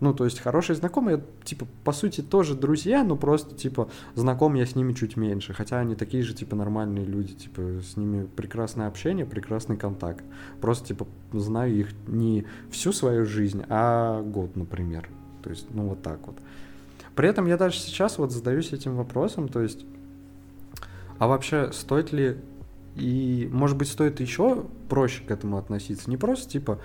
Ну, 0.00 0.14
то 0.14 0.24
есть 0.24 0.40
хорошие 0.40 0.76
знакомые, 0.76 1.22
типа, 1.44 1.66
по 1.84 1.92
сути, 1.92 2.22
тоже 2.22 2.54
друзья, 2.54 3.04
но 3.04 3.16
просто, 3.16 3.54
типа, 3.54 3.90
знаком 4.14 4.54
я 4.54 4.64
с 4.64 4.74
ними 4.74 4.94
чуть 4.94 5.18
меньше. 5.18 5.52
Хотя 5.52 5.78
они 5.78 5.94
такие 5.94 6.22
же, 6.22 6.32
типа, 6.32 6.56
нормальные 6.56 7.04
люди, 7.04 7.34
типа, 7.34 7.82
с 7.82 7.98
ними 7.98 8.24
прекрасное 8.24 8.86
общение, 8.86 9.26
прекрасный 9.26 9.76
контакт. 9.76 10.24
Просто, 10.62 10.88
типа, 10.88 11.06
знаю 11.34 11.74
их 11.74 11.88
не 12.06 12.46
всю 12.70 12.92
свою 12.94 13.26
жизнь, 13.26 13.62
а 13.68 14.22
год, 14.22 14.56
например. 14.56 15.10
То 15.42 15.50
есть, 15.50 15.66
ну, 15.70 15.88
вот 15.88 16.02
так 16.02 16.26
вот. 16.26 16.36
При 17.14 17.28
этом 17.28 17.44
я 17.44 17.58
даже 17.58 17.78
сейчас 17.78 18.16
вот 18.16 18.32
задаюсь 18.32 18.72
этим 18.72 18.96
вопросом, 18.96 19.48
то 19.48 19.60
есть, 19.60 19.84
а 21.18 21.26
вообще 21.26 21.70
стоит 21.72 22.12
ли 22.12 22.38
и, 22.96 23.48
может 23.52 23.76
быть, 23.76 23.88
стоит 23.88 24.20
еще 24.20 24.64
проще 24.88 25.22
к 25.22 25.30
этому 25.30 25.58
относиться. 25.58 26.08
Не 26.08 26.16
просто 26.16 26.48
типа 26.48 26.80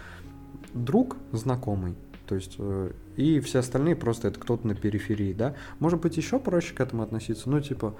друг, 0.76 1.18
знакомый. 1.32 1.96
То 2.28 2.36
есть 2.36 2.56
э, 2.60 2.92
и 3.16 3.40
все 3.40 3.60
остальные 3.60 3.96
просто 3.96 4.28
это 4.28 4.40
кто-то 4.40 4.68
на 4.68 4.76
периферии, 4.76 5.34
да. 5.34 5.56
Может 5.80 6.02
быть, 6.02 6.18
еще 6.18 6.40
проще 6.40 6.74
к 6.74 6.82
этому 6.82 7.04
относиться. 7.04 7.50
Ну, 7.50 7.60
типа, 7.62 7.96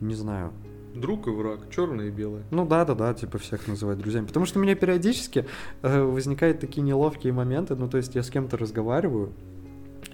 не 0.00 0.14
знаю. 0.14 0.52
Друг 0.94 1.26
и 1.26 1.30
враг, 1.30 1.70
черное 1.70 2.06
и 2.06 2.10
белое. 2.10 2.44
Ну 2.52 2.64
да, 2.66 2.84
да, 2.84 2.94
да, 2.94 3.12
типа 3.14 3.38
всех 3.38 3.66
называть 3.66 3.98
друзьями. 3.98 4.26
Потому 4.26 4.46
что 4.46 4.60
у 4.60 4.62
меня 4.62 4.76
периодически 4.76 5.46
э, 5.82 6.02
возникают 6.02 6.60
такие 6.60 6.82
неловкие 6.82 7.32
моменты. 7.32 7.74
Ну, 7.74 7.88
то 7.88 7.96
есть 7.96 8.14
я 8.14 8.22
с 8.22 8.30
кем-то 8.30 8.56
разговариваю, 8.56 9.32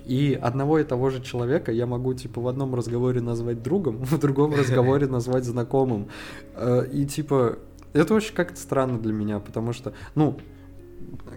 и 0.07 0.39
одного 0.41 0.79
и 0.79 0.85
того 0.85 1.11
же 1.11 1.21
человека 1.23 1.73
я 1.73 1.87
могу, 1.87 2.15
типа, 2.15 2.41
в 2.41 2.49
одном 2.49 2.75
разговоре 2.75 3.21
назвать 3.21 3.63
другом, 3.63 3.99
в 4.05 4.19
другом 4.19 4.55
разговоре 4.55 5.07
назвать 5.09 5.45
знакомым. 5.45 6.09
Э, 6.55 6.87
и, 6.91 7.05
типа, 7.05 7.59
это 7.93 8.15
очень 8.15 8.35
как-то 8.35 8.59
странно 8.59 8.99
для 8.99 9.13
меня, 9.13 9.41
потому 9.41 9.73
что, 9.73 9.93
ну, 10.15 10.39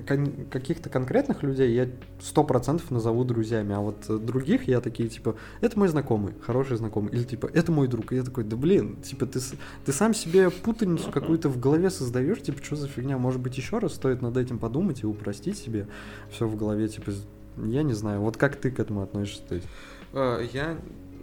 каких-то 0.05 0.89
конкретных 0.89 1.43
людей 1.43 1.73
я 1.73 1.87
сто 2.21 2.43
процентов 2.43 2.91
назову 2.91 3.23
друзьями, 3.23 3.73
а 3.75 3.79
вот 3.79 4.25
других 4.25 4.67
я 4.67 4.81
такие, 4.81 5.09
типа, 5.09 5.35
это 5.61 5.77
мой 5.77 5.87
знакомый, 5.87 6.33
хороший 6.41 6.77
знакомый, 6.77 7.11
или, 7.13 7.23
типа, 7.23 7.49
это 7.53 7.71
мой 7.71 7.87
друг, 7.87 8.13
и 8.13 8.15
я 8.15 8.23
такой, 8.23 8.43
да 8.43 8.55
блин, 8.55 9.01
типа, 9.01 9.25
ты, 9.25 9.39
ты 9.85 9.91
сам 9.91 10.13
себе 10.13 10.49
путаницу 10.49 11.11
какую-то 11.11 11.49
в 11.49 11.59
голове 11.59 11.89
создаешь, 11.89 12.41
типа, 12.41 12.63
что 12.63 12.75
за 12.75 12.87
фигня, 12.87 13.17
может 13.17 13.41
быть, 13.41 13.57
еще 13.57 13.77
раз 13.79 13.93
стоит 13.93 14.21
над 14.21 14.37
этим 14.37 14.59
подумать 14.59 15.03
и 15.03 15.05
упростить 15.05 15.57
себе 15.57 15.87
все 16.31 16.47
в 16.47 16.55
голове, 16.55 16.87
типа, 16.87 17.11
я 17.57 17.83
не 17.83 17.93
знаю, 17.93 18.21
вот 18.21 18.37
как 18.37 18.55
ты 18.55 18.71
к 18.71 18.79
этому 18.79 19.01
относишься? 19.01 19.43
То 19.47 19.55
есть? 19.55 19.67
А, 20.13 20.41
я 20.41 20.77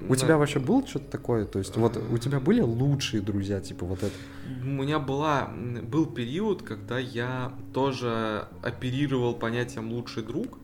у 0.09 0.17
тебя 0.17 0.37
вообще 0.37 0.59
было 0.59 0.87
что-то 0.87 1.11
такое? 1.11 1.45
То 1.45 1.59
есть, 1.59 1.77
вот 1.77 1.97
у 1.97 2.19
тебя 2.19 2.41
были 2.41 2.61
лучшие 2.61 3.23
друзья, 3.23 3.61
типа 3.61 3.87
вот 3.87 4.03
это? 4.03 4.15
У 4.63 4.69
меня 4.69 4.99
была, 4.99 5.51
был 5.83 6.07
период, 6.07 6.63
когда 6.63 6.99
я 6.99 7.53
тоже 7.73 8.47
оперировал 8.63 9.35
понятием 9.35 9.93
лучший 9.93 10.23
друг. 10.23 10.59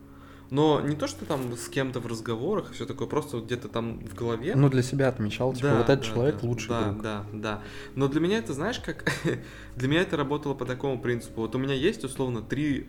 Но 0.49 0.79
не 0.79 0.95
то, 0.95 1.07
что 1.07 1.25
там 1.25 1.57
с 1.57 1.67
кем-то 1.67 1.99
в 1.99 2.07
разговорах, 2.07 2.71
все 2.71 2.85
такое, 2.85 3.07
просто 3.07 3.41
где-то 3.41 3.67
там 3.67 3.99
в 3.99 4.15
голове. 4.15 4.55
Ну, 4.55 4.69
для 4.69 4.81
себя 4.81 5.09
отмечал, 5.09 5.53
типа, 5.53 5.67
да, 5.67 5.77
вот 5.77 5.89
этот 5.89 5.99
да, 5.99 6.05
человек 6.05 6.35
да, 6.41 6.47
лучший 6.47 6.69
да, 6.69 6.83
друг. 6.83 7.01
Да, 7.01 7.25
да, 7.33 7.39
да. 7.39 7.61
Но 7.95 8.07
для 8.07 8.21
меня 8.21 8.37
это, 8.37 8.53
знаешь, 8.53 8.79
как... 8.79 9.11
для 9.75 9.87
меня 9.87 10.01
это 10.01 10.15
работало 10.15 10.53
по 10.53 10.65
такому 10.65 10.99
принципу. 11.01 11.41
Вот 11.41 11.55
у 11.55 11.57
меня 11.57 11.73
есть, 11.73 12.03
условно, 12.05 12.41
три 12.41 12.87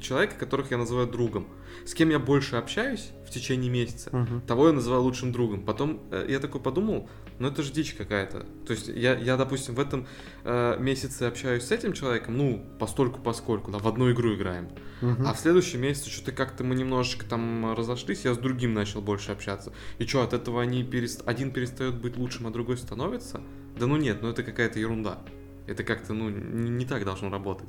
человека, 0.00 0.34
которых 0.36 0.70
я 0.70 0.78
называю 0.78 1.06
другом. 1.06 1.46
С 1.84 1.94
кем 1.94 2.10
я 2.10 2.18
больше 2.18 2.56
общаюсь 2.56 3.10
в 3.26 3.30
течение 3.30 3.70
месяца, 3.70 4.10
uh-huh. 4.10 4.46
того 4.46 4.68
я 4.68 4.72
называю 4.72 5.02
лучшим 5.02 5.32
другом. 5.32 5.62
Потом 5.62 6.00
э, 6.10 6.26
я 6.28 6.38
такой 6.38 6.60
подумал, 6.60 7.08
ну 7.38 7.48
это 7.48 7.62
же 7.62 7.72
дичь 7.72 7.94
какая-то. 7.94 8.46
То 8.66 8.72
есть 8.72 8.88
я, 8.88 9.16
я 9.16 9.36
допустим, 9.36 9.74
в 9.74 9.80
этом 9.80 10.06
э, 10.44 10.76
месяце 10.78 11.24
общаюсь 11.24 11.64
с 11.64 11.72
этим 11.72 11.92
человеком, 11.92 12.36
ну, 12.36 12.64
постольку 12.78 13.20
поскольку, 13.20 13.70
да, 13.70 13.78
в 13.78 13.88
одну 13.88 14.10
игру 14.12 14.34
играем. 14.34 14.68
Uh-huh. 15.00 15.24
А 15.26 15.34
в 15.34 15.38
следующем 15.38 15.80
месяце 15.80 16.10
что-то 16.10 16.32
как-то 16.32 16.64
мы 16.64 16.74
немножечко 16.74 17.24
там 17.26 17.74
разошлись, 17.74 18.24
я 18.24 18.34
с 18.34 18.38
другим 18.38 18.74
начал 18.74 19.00
больше 19.00 19.32
общаться. 19.32 19.72
И 19.98 20.06
что, 20.06 20.22
от 20.22 20.32
этого 20.32 20.62
они 20.62 20.84
перест... 20.84 21.22
один 21.26 21.50
перестает 21.52 21.96
быть 21.96 22.16
лучшим, 22.16 22.46
а 22.46 22.50
другой 22.50 22.78
становится? 22.78 23.40
Да 23.78 23.86
ну 23.86 23.96
нет, 23.96 24.22
ну 24.22 24.28
это 24.28 24.42
какая-то 24.42 24.78
ерунда. 24.78 25.18
Это 25.66 25.84
как-то, 25.84 26.14
ну, 26.14 26.30
не, 26.30 26.70
не 26.70 26.86
так 26.86 27.04
должно 27.04 27.28
работать. 27.28 27.68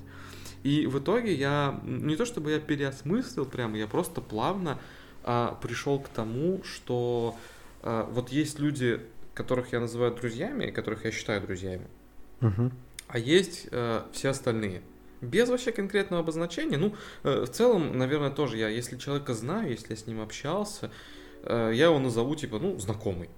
И 0.63 0.88
в 0.88 1.00
итоге 1.00 1.34
я, 1.34 1.80
не 1.84 2.15
то 2.15 2.26
чтобы 2.26 2.52
я 2.52 2.60
переосмыслил 2.60 3.45
прямо, 3.45 3.78
я 3.78 3.88
просто 3.88 4.22
плавно 4.22 4.80
а, 5.24 5.58
пришел 5.62 6.00
к 6.00 6.10
тому, 6.10 6.62
что 6.63 7.36
а, 7.82 8.10
вот 8.12 8.30
есть 8.30 8.60
люди, 8.60 9.02
которых 9.34 9.72
я 9.74 9.80
называю 9.80 10.13
друзьями, 10.13 10.72
которых 10.72 11.06
я 11.06 11.12
считаю 11.12 11.41
друзьями, 11.41 11.88
угу. 12.41 12.72
а 13.08 13.17
есть 13.17 13.67
а, 13.72 14.08
все 14.12 14.30
остальные. 14.30 14.82
Без 15.22 15.50
вообще 15.50 15.72
конкретного 15.72 16.24
обозначения. 16.24 16.78
Ну, 16.78 16.95
э, 17.24 17.41
в 17.41 17.50
целом, 17.50 17.98
наверное, 17.98 18.30
тоже 18.30 18.58
я, 18.58 18.69
если 18.69 18.98
человека 18.98 19.34
знаю, 19.34 19.69
если 19.69 19.89
я 19.89 19.98
с 19.98 20.08
ним 20.08 20.22
общался, 20.22 20.91
э, 21.43 21.72
я 21.74 21.88
его 21.88 22.00
назову, 22.00 22.36
типа, 22.36 22.58
ну, 22.58 22.80
знакомый. 22.80 23.30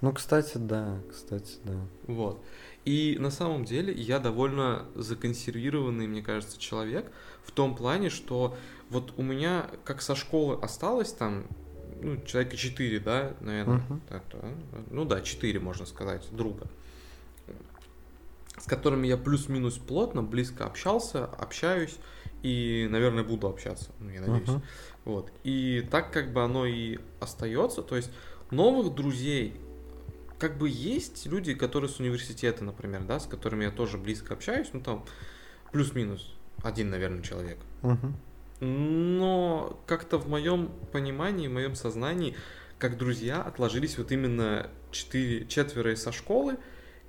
Ну, 0.00 0.12
кстати, 0.12 0.56
да, 0.56 1.00
кстати, 1.10 1.56
да. 1.64 1.74
Вот. 2.06 2.42
И 2.88 3.18
на 3.18 3.30
самом 3.30 3.66
деле 3.66 3.92
я 3.92 4.18
довольно 4.18 4.86
законсервированный, 4.94 6.06
мне 6.06 6.22
кажется, 6.22 6.58
человек 6.58 7.12
в 7.44 7.50
том 7.50 7.76
плане, 7.76 8.08
что 8.08 8.56
вот 8.88 9.12
у 9.18 9.22
меня 9.22 9.66
как 9.84 10.00
со 10.00 10.16
школы 10.16 10.58
осталось 10.62 11.12
там 11.12 11.44
ну, 12.00 12.16
человека 12.22 12.56
4, 12.56 12.98
да, 13.00 13.34
наверное. 13.40 13.82
Uh-huh. 13.90 14.00
Так, 14.08 14.22
ну 14.90 15.04
да, 15.04 15.20
4, 15.20 15.60
можно 15.60 15.84
сказать, 15.84 16.26
друга. 16.32 16.66
С 18.56 18.64
которыми 18.64 19.06
я 19.06 19.18
плюс-минус 19.18 19.76
плотно, 19.76 20.22
близко 20.22 20.64
общался, 20.64 21.26
общаюсь 21.26 21.98
и, 22.42 22.88
наверное, 22.90 23.22
буду 23.22 23.48
общаться, 23.48 23.90
ну, 24.00 24.08
я 24.08 24.22
надеюсь. 24.22 24.48
Uh-huh. 24.48 24.62
Вот. 25.04 25.30
И 25.44 25.86
так 25.90 26.10
как 26.10 26.32
бы 26.32 26.42
оно 26.42 26.64
и 26.64 26.96
остается, 27.20 27.82
то 27.82 27.96
есть 27.96 28.10
новых 28.50 28.94
друзей 28.94 29.60
как 30.38 30.56
бы 30.56 30.68
есть 30.68 31.26
люди, 31.26 31.54
которые 31.54 31.90
с 31.90 31.98
университета, 31.98 32.64
например, 32.64 33.04
да, 33.04 33.18
с 33.20 33.26
которыми 33.26 33.64
я 33.64 33.70
тоже 33.70 33.98
близко 33.98 34.34
общаюсь, 34.34 34.68
ну 34.72 34.80
там 34.80 35.04
плюс-минус 35.72 36.34
один, 36.62 36.90
наверное, 36.90 37.22
человек. 37.22 37.58
Угу. 37.82 38.64
Но 38.66 39.80
как-то 39.86 40.18
в 40.18 40.28
моем 40.28 40.70
понимании, 40.92 41.48
в 41.48 41.52
моем 41.52 41.74
сознании, 41.74 42.36
как 42.78 42.96
друзья 42.96 43.42
отложились 43.42 43.98
вот 43.98 44.12
именно 44.12 44.70
четыре, 44.90 45.46
четверо 45.46 45.94
со 45.96 46.12
школы, 46.12 46.56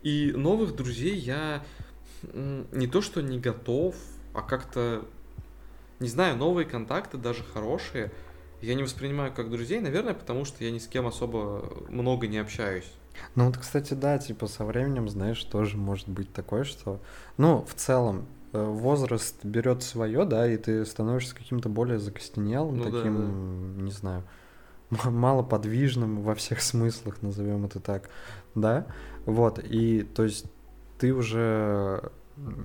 и 0.03 0.31
новых 0.31 0.75
друзей 0.75 1.15
я 1.15 1.63
не 2.33 2.87
то 2.87 3.01
что 3.01 3.21
не 3.21 3.39
готов, 3.39 3.95
а 4.33 4.41
как-то, 4.41 5.05
не 5.99 6.09
знаю, 6.09 6.37
новые 6.37 6.65
контакты, 6.65 7.17
даже 7.17 7.43
хорошие, 7.43 8.11
я 8.61 8.73
не 8.75 8.83
воспринимаю 8.83 9.33
как 9.33 9.49
друзей, 9.49 9.79
наверное, 9.79 10.13
потому 10.13 10.45
что 10.45 10.63
я 10.63 10.71
ни 10.71 10.79
с 10.79 10.87
кем 10.87 11.07
особо 11.07 11.85
много 11.89 12.27
не 12.27 12.37
общаюсь. 12.37 12.91
Ну 13.35 13.45
вот, 13.45 13.57
кстати, 13.57 13.93
да, 13.93 14.17
типа 14.17 14.47
со 14.47 14.65
временем, 14.65 15.09
знаешь, 15.09 15.43
тоже 15.43 15.77
может 15.77 16.07
быть 16.07 16.31
такое, 16.33 16.63
что, 16.63 16.99
ну, 17.37 17.65
в 17.67 17.73
целом, 17.75 18.25
э, 18.53 18.63
возраст 18.63 19.43
берет 19.43 19.83
свое, 19.83 20.25
да, 20.25 20.47
и 20.51 20.57
ты 20.57 20.85
становишься 20.85 21.35
каким-то 21.35 21.69
более 21.69 21.99
закостенелым, 21.99 22.77
ну, 22.77 22.83
таким, 22.83 23.15
да, 23.15 23.77
да. 23.77 23.83
не 23.83 23.91
знаю, 23.91 24.23
малоподвижным 25.05 26.21
во 26.21 26.35
всех 26.35 26.61
смыслах, 26.61 27.21
назовем 27.21 27.65
это 27.65 27.79
так, 27.79 28.09
да, 28.55 28.85
вот, 29.25 29.59
и 29.63 30.01
то 30.03 30.23
есть 30.23 30.45
ты 30.97 31.13
уже 31.13 32.11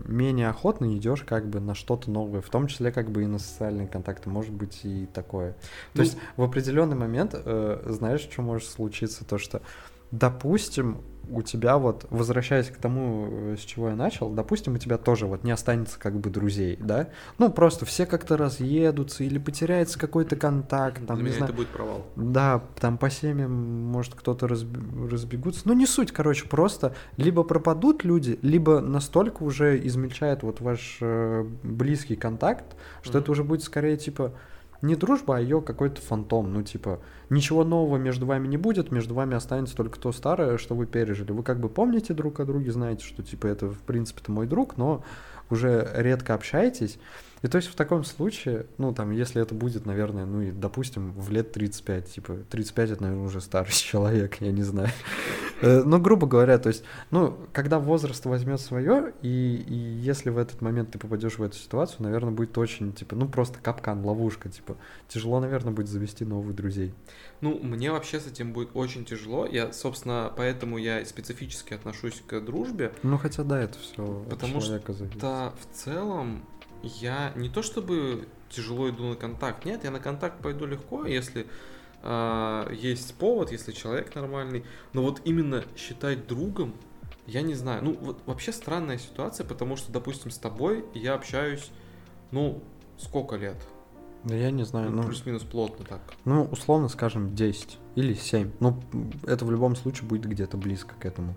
менее 0.06 0.48
охотно 0.50 0.96
идешь 0.96 1.22
как 1.22 1.48
бы 1.48 1.58
на 1.60 1.74
что-то 1.74 2.08
новое, 2.10 2.40
в 2.40 2.48
том 2.48 2.68
числе 2.68 2.92
как 2.92 3.10
бы 3.10 3.24
и 3.24 3.26
на 3.26 3.38
социальные 3.40 3.88
контакты, 3.88 4.30
может 4.30 4.52
быть 4.52 4.80
и 4.84 5.06
такое. 5.12 5.52
То 5.52 5.58
Ну- 5.96 6.02
есть 6.04 6.16
в 6.36 6.42
определенный 6.44 6.96
момент, 6.96 7.32
э, 7.34 7.82
знаешь, 7.86 8.20
что 8.20 8.42
может 8.42 8.68
случиться, 8.68 9.24
то 9.24 9.36
что, 9.36 9.62
допустим, 10.18 10.98
у 11.30 11.40
тебя 11.40 11.78
вот, 11.78 12.06
возвращаясь 12.10 12.68
к 12.68 12.76
тому, 12.76 13.28
э, 13.30 13.56
с 13.58 13.60
чего 13.64 13.88
я 13.88 13.96
начал, 13.96 14.28
допустим, 14.28 14.74
у 14.74 14.78
тебя 14.78 14.98
тоже 14.98 15.24
вот 15.26 15.42
не 15.42 15.52
останется 15.52 15.98
как 15.98 16.20
бы 16.20 16.28
друзей, 16.28 16.76
да? 16.78 17.08
Ну, 17.38 17.50
просто 17.50 17.86
все 17.86 18.04
как-то 18.04 18.36
разъедутся 18.36 19.24
или 19.24 19.38
потеряется 19.38 19.98
какой-то 19.98 20.36
контакт, 20.36 20.98
там, 21.06 21.16
Для 21.16 21.24
не 21.24 21.30
меня 21.30 21.36
знаю, 21.38 21.44
это 21.44 21.56
будет 21.56 21.68
провал. 21.68 22.04
да, 22.16 22.62
там 22.78 22.98
по 22.98 23.08
семьям, 23.08 23.52
может, 23.90 24.14
кто-то 24.14 24.44
разби- 24.46 25.08
разбегутся. 25.08 25.62
Ну, 25.64 25.72
не 25.72 25.86
суть, 25.86 26.12
короче, 26.12 26.46
просто 26.46 26.94
либо 27.16 27.42
пропадут 27.42 28.04
люди, 28.04 28.38
либо 28.42 28.80
настолько 28.80 29.44
уже 29.44 29.78
измельчает 29.86 30.42
вот 30.42 30.60
ваш 30.60 30.98
э, 31.00 31.42
близкий 31.62 32.16
контакт, 32.16 32.76
что 33.02 33.12
Мгм. 33.12 33.22
это 33.22 33.32
уже 33.32 33.44
будет 33.44 33.62
скорее, 33.62 33.96
типа, 33.96 34.34
не 34.84 34.96
дружба, 34.96 35.36
а 35.36 35.40
ее 35.40 35.60
какой-то 35.60 36.00
фантом. 36.00 36.52
Ну, 36.52 36.62
типа, 36.62 37.00
ничего 37.30 37.64
нового 37.64 37.96
между 37.96 38.26
вами 38.26 38.46
не 38.46 38.56
будет, 38.56 38.90
между 38.92 39.14
вами 39.14 39.34
останется 39.34 39.74
только 39.74 39.98
то 39.98 40.12
старое, 40.12 40.58
что 40.58 40.74
вы 40.74 40.86
пережили. 40.86 41.32
Вы 41.32 41.42
как 41.42 41.58
бы 41.58 41.68
помните 41.68 42.14
друг 42.14 42.40
о 42.40 42.44
друге, 42.44 42.70
знаете, 42.70 43.04
что, 43.04 43.22
типа, 43.22 43.46
это, 43.46 43.68
в 43.68 43.80
принципе-то 43.80 44.30
мой 44.30 44.46
друг, 44.46 44.76
но 44.76 45.02
уже 45.50 45.90
редко 45.94 46.34
общаетесь. 46.34 46.98
И 47.44 47.48
то 47.48 47.58
есть 47.58 47.68
в 47.68 47.74
таком 47.74 48.04
случае, 48.04 48.64
ну, 48.78 48.94
там, 48.94 49.10
если 49.10 49.42
это 49.42 49.54
будет, 49.54 49.84
наверное, 49.84 50.24
ну, 50.24 50.40
и, 50.40 50.50
допустим, 50.50 51.12
в 51.12 51.30
лет 51.30 51.52
35, 51.52 52.10
типа, 52.10 52.38
35 52.48 52.92
это, 52.92 53.02
наверное, 53.02 53.26
уже 53.26 53.42
старый 53.42 53.70
человек, 53.70 54.40
я 54.40 54.50
не 54.50 54.62
знаю. 54.62 54.88
Э, 55.60 55.82
Ну, 55.84 56.00
грубо 56.00 56.26
говоря, 56.26 56.56
то 56.56 56.70
есть, 56.70 56.84
ну, 57.10 57.36
когда 57.52 57.78
возраст 57.78 58.24
возьмет 58.24 58.62
свое, 58.62 59.12
и, 59.20 59.62
и 59.68 59.74
если 59.74 60.30
в 60.30 60.38
этот 60.38 60.62
момент 60.62 60.92
ты 60.92 60.98
попадешь 60.98 61.36
в 61.36 61.42
эту 61.42 61.58
ситуацию, 61.58 62.04
наверное, 62.04 62.32
будет 62.32 62.56
очень, 62.56 62.94
типа, 62.94 63.14
ну, 63.14 63.28
просто 63.28 63.58
капкан, 63.58 64.02
ловушка, 64.02 64.48
типа, 64.48 64.78
тяжело, 65.08 65.38
наверное, 65.38 65.74
будет 65.74 65.88
завести 65.88 66.24
новых 66.24 66.54
друзей. 66.54 66.94
Ну, 67.42 67.58
мне 67.62 67.92
вообще 67.92 68.20
с 68.20 68.26
этим 68.26 68.54
будет 68.54 68.70
очень 68.72 69.04
тяжело. 69.04 69.44
Я, 69.44 69.70
собственно, 69.74 70.32
поэтому 70.34 70.78
я 70.78 71.04
специфически 71.04 71.74
отношусь 71.74 72.22
к 72.26 72.40
дружбе. 72.40 72.94
Ну, 73.02 73.18
хотя, 73.18 73.44
да, 73.44 73.60
это 73.60 73.78
все 73.78 74.02
от 74.02 74.30
Потому 74.30 74.62
что 74.62 74.80
в 75.60 75.76
целом, 75.76 76.46
я 77.00 77.32
не 77.36 77.48
то 77.48 77.62
чтобы 77.62 78.28
тяжело 78.50 78.88
иду 78.90 79.04
на 79.04 79.16
контакт. 79.16 79.64
Нет, 79.64 79.84
я 79.84 79.90
на 79.90 80.00
контакт 80.00 80.40
пойду 80.40 80.66
легко, 80.66 81.04
если 81.06 81.46
а, 82.02 82.70
есть 82.72 83.14
повод, 83.14 83.50
если 83.50 83.72
человек 83.72 84.14
нормальный. 84.14 84.64
Но 84.92 85.02
вот 85.02 85.20
именно 85.24 85.64
считать 85.76 86.26
другом, 86.26 86.74
я 87.26 87.42
не 87.42 87.54
знаю. 87.54 87.82
Ну, 87.82 87.98
вот 88.00 88.22
вообще 88.26 88.52
странная 88.52 88.98
ситуация, 88.98 89.46
потому 89.46 89.76
что, 89.76 89.90
допустим, 89.90 90.30
с 90.30 90.38
тобой 90.38 90.84
я 90.94 91.14
общаюсь, 91.14 91.70
ну, 92.30 92.62
сколько 92.98 93.36
лет? 93.36 93.56
Да 94.24 94.34
я 94.34 94.50
не 94.50 94.64
знаю, 94.64 94.90
Ну, 94.90 94.96
ну, 95.02 95.02
Плюс-минус 95.04 95.42
плотно 95.42 95.84
так. 95.84 96.00
ну, 96.24 96.44
условно 96.44 96.88
скажем, 96.88 97.34
10 97.34 97.78
или 97.94 98.14
7. 98.14 98.52
Ну, 98.60 98.82
это 99.26 99.44
в 99.44 99.50
любом 99.50 99.76
случае 99.76 100.08
будет 100.08 100.26
где-то 100.26 100.56
близко 100.56 100.94
к 100.94 101.04
этому. 101.04 101.34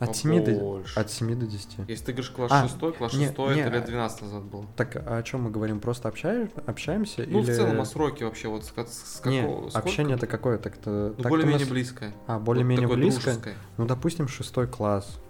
От 0.00 0.16
7 0.16 0.42
до, 0.44 0.52
Побольше. 0.54 0.98
от 0.98 1.10
7 1.10 1.38
до 1.38 1.46
10. 1.46 1.76
Если 1.86 2.04
ты 2.06 2.12
говоришь 2.12 2.30
класс 2.30 2.50
А, 2.52 2.62
6, 2.66 2.78
класс 2.96 3.12
не, 3.12 3.26
6 3.26 3.38
не, 3.38 3.60
это 3.60 3.68
лет 3.70 3.84
а- 3.84 3.86
12 3.86 4.22
назад 4.22 4.42
было. 4.44 4.66
Так, 4.74 4.96
а 4.96 5.18
о 5.18 5.22
чем 5.22 5.42
мы 5.42 5.50
говорим? 5.50 5.78
Просто 5.78 6.08
общаем, 6.08 6.50
общаемся? 6.66 7.26
Ну, 7.28 7.40
или... 7.42 7.52
в 7.52 7.54
целом, 7.56 7.80
о 7.80 7.84
сроке 7.84 8.24
вообще, 8.24 8.48
вот 8.48 8.64
с, 8.64 8.68
с 8.68 9.24
Не, 9.26 9.42
какого... 9.42 9.68
сколько? 9.68 9.78
общение 9.78 10.16
это 10.16 10.26
какое? 10.26 10.56
Так-то, 10.58 10.90
Ну, 10.90 11.14
так-то 11.14 11.28
более-менее 11.28 11.60
нас- 11.66 11.68
близкое. 11.68 12.14
А, 12.26 12.38
Вот 12.38 12.44
более-менее 12.44 12.88
такое 12.88 12.96
близко? 12.96 13.22
дружеское. 13.24 13.54
Ну, 13.76 13.84
допустим, 13.86 14.26
шестой 14.26 14.66
класс. 14.66 15.20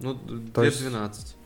Ну, 0.00 0.14
То 0.54 0.62
лет 0.62 0.72
есть- 0.72 0.80
12. 0.88 1.36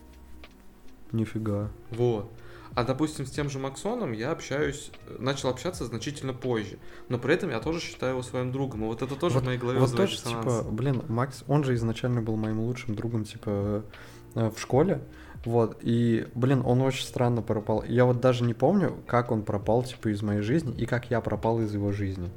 Нифига. 1.13 1.71
Вот. 1.93 2.31
А, 2.77 2.85
допустим, 2.85 3.25
с 3.25 3.31
тем 3.31 3.49
же 3.49 3.59
Максоном 3.59 4.13
я 4.13 4.33
общаюсь, 4.33 4.91
начал 5.19 5.49
общаться 5.49 5.87
значительно 5.87 6.35
позже. 6.35 6.79
Но 7.09 7.19
при 7.19 7.33
этом 7.33 7.49
я 7.49 7.59
тоже 7.59 7.81
считаю 7.81 8.13
его 8.13 8.23
своим 8.23 8.53
другом. 8.53 8.85
И 8.85 8.87
вот 8.87 9.01
это 9.01 9.17
тоже 9.17 9.37
вот, 9.37 9.45
в 9.45 9.47
моей 9.47 9.59
голове 9.59 9.79
вот 9.79 9.97
тоже, 9.97 10.17
диссонанс. 10.17 10.59
типа, 10.59 10.71
блин, 10.71 11.03
Макс, 11.09 11.43
он 11.49 11.65
же 11.65 11.75
изначально 11.75 12.21
был 12.21 12.37
моим 12.37 12.61
лучшим 12.61 12.95
другом, 12.95 13.25
типа, 13.25 13.83
э, 14.35 14.51
в 14.51 14.61
школе. 14.61 15.01
Вот, 15.47 15.79
и, 15.81 16.29
блин, 16.35 16.63
он 16.67 16.83
очень 16.83 17.07
странно 17.07 17.41
пропал. 17.41 17.83
Я 17.89 18.05
вот 18.05 18.21
даже 18.21 18.45
не 18.45 18.53
помню, 18.53 18.99
как 19.07 19.33
он 19.33 19.43
пропал, 19.43 19.83
типа, 19.83 20.09
из 20.09 20.21
моей 20.21 20.43
жизни, 20.43 20.75
и 20.77 20.85
как 20.85 21.11
я 21.11 21.23
пропал 21.23 21.61
из 21.63 21.73
его 21.73 21.93
жизни. 21.93 22.29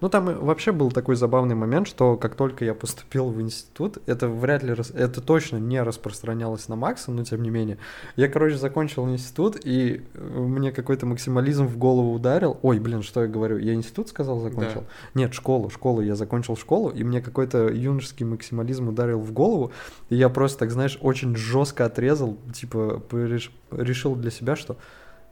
Ну, 0.00 0.08
там 0.08 0.26
вообще 0.44 0.72
был 0.72 0.90
такой 0.90 1.16
забавный 1.16 1.54
момент, 1.54 1.86
что 1.86 2.16
как 2.16 2.34
только 2.34 2.64
я 2.64 2.74
поступил 2.74 3.30
в 3.30 3.40
институт, 3.40 3.98
это 4.06 4.28
вряд 4.28 4.62
ли, 4.62 4.74
это 4.94 5.20
точно 5.20 5.56
не 5.56 5.82
распространялось 5.82 6.68
на 6.68 6.76
Макса, 6.76 7.10
но 7.10 7.24
тем 7.24 7.42
не 7.42 7.50
менее. 7.50 7.78
Я, 8.16 8.28
короче, 8.28 8.56
закончил 8.56 9.08
институт, 9.08 9.56
и 9.64 10.04
э, 10.14 10.38
мне 10.38 10.72
какой-то 10.72 11.06
максимализм 11.06 11.66
в 11.66 11.76
голову 11.76 12.12
ударил. 12.12 12.58
Ой, 12.62 12.78
блин, 12.78 13.02
что 13.02 13.22
я 13.22 13.28
говорю? 13.28 13.58
Я 13.58 13.74
институт 13.74 14.08
сказал 14.08 14.40
закончил? 14.40 14.80
Да. 14.80 14.86
Нет, 15.14 15.34
школу, 15.34 15.70
школу. 15.70 16.00
Я 16.00 16.14
закончил 16.16 16.56
школу, 16.56 16.90
и 16.90 17.04
мне 17.04 17.20
какой-то 17.20 17.68
юношеский 17.68 18.26
максимализм 18.26 18.88
ударил 18.88 19.20
в 19.20 19.32
голову, 19.32 19.72
и 20.10 20.16
я 20.16 20.28
просто, 20.28 20.60
так 20.60 20.70
знаешь, 20.70 20.98
очень 21.00 21.36
жестко 21.36 21.84
отрезал, 21.86 22.36
типа, 22.52 23.02
решил 23.70 24.14
для 24.14 24.30
себя, 24.30 24.56
что 24.56 24.76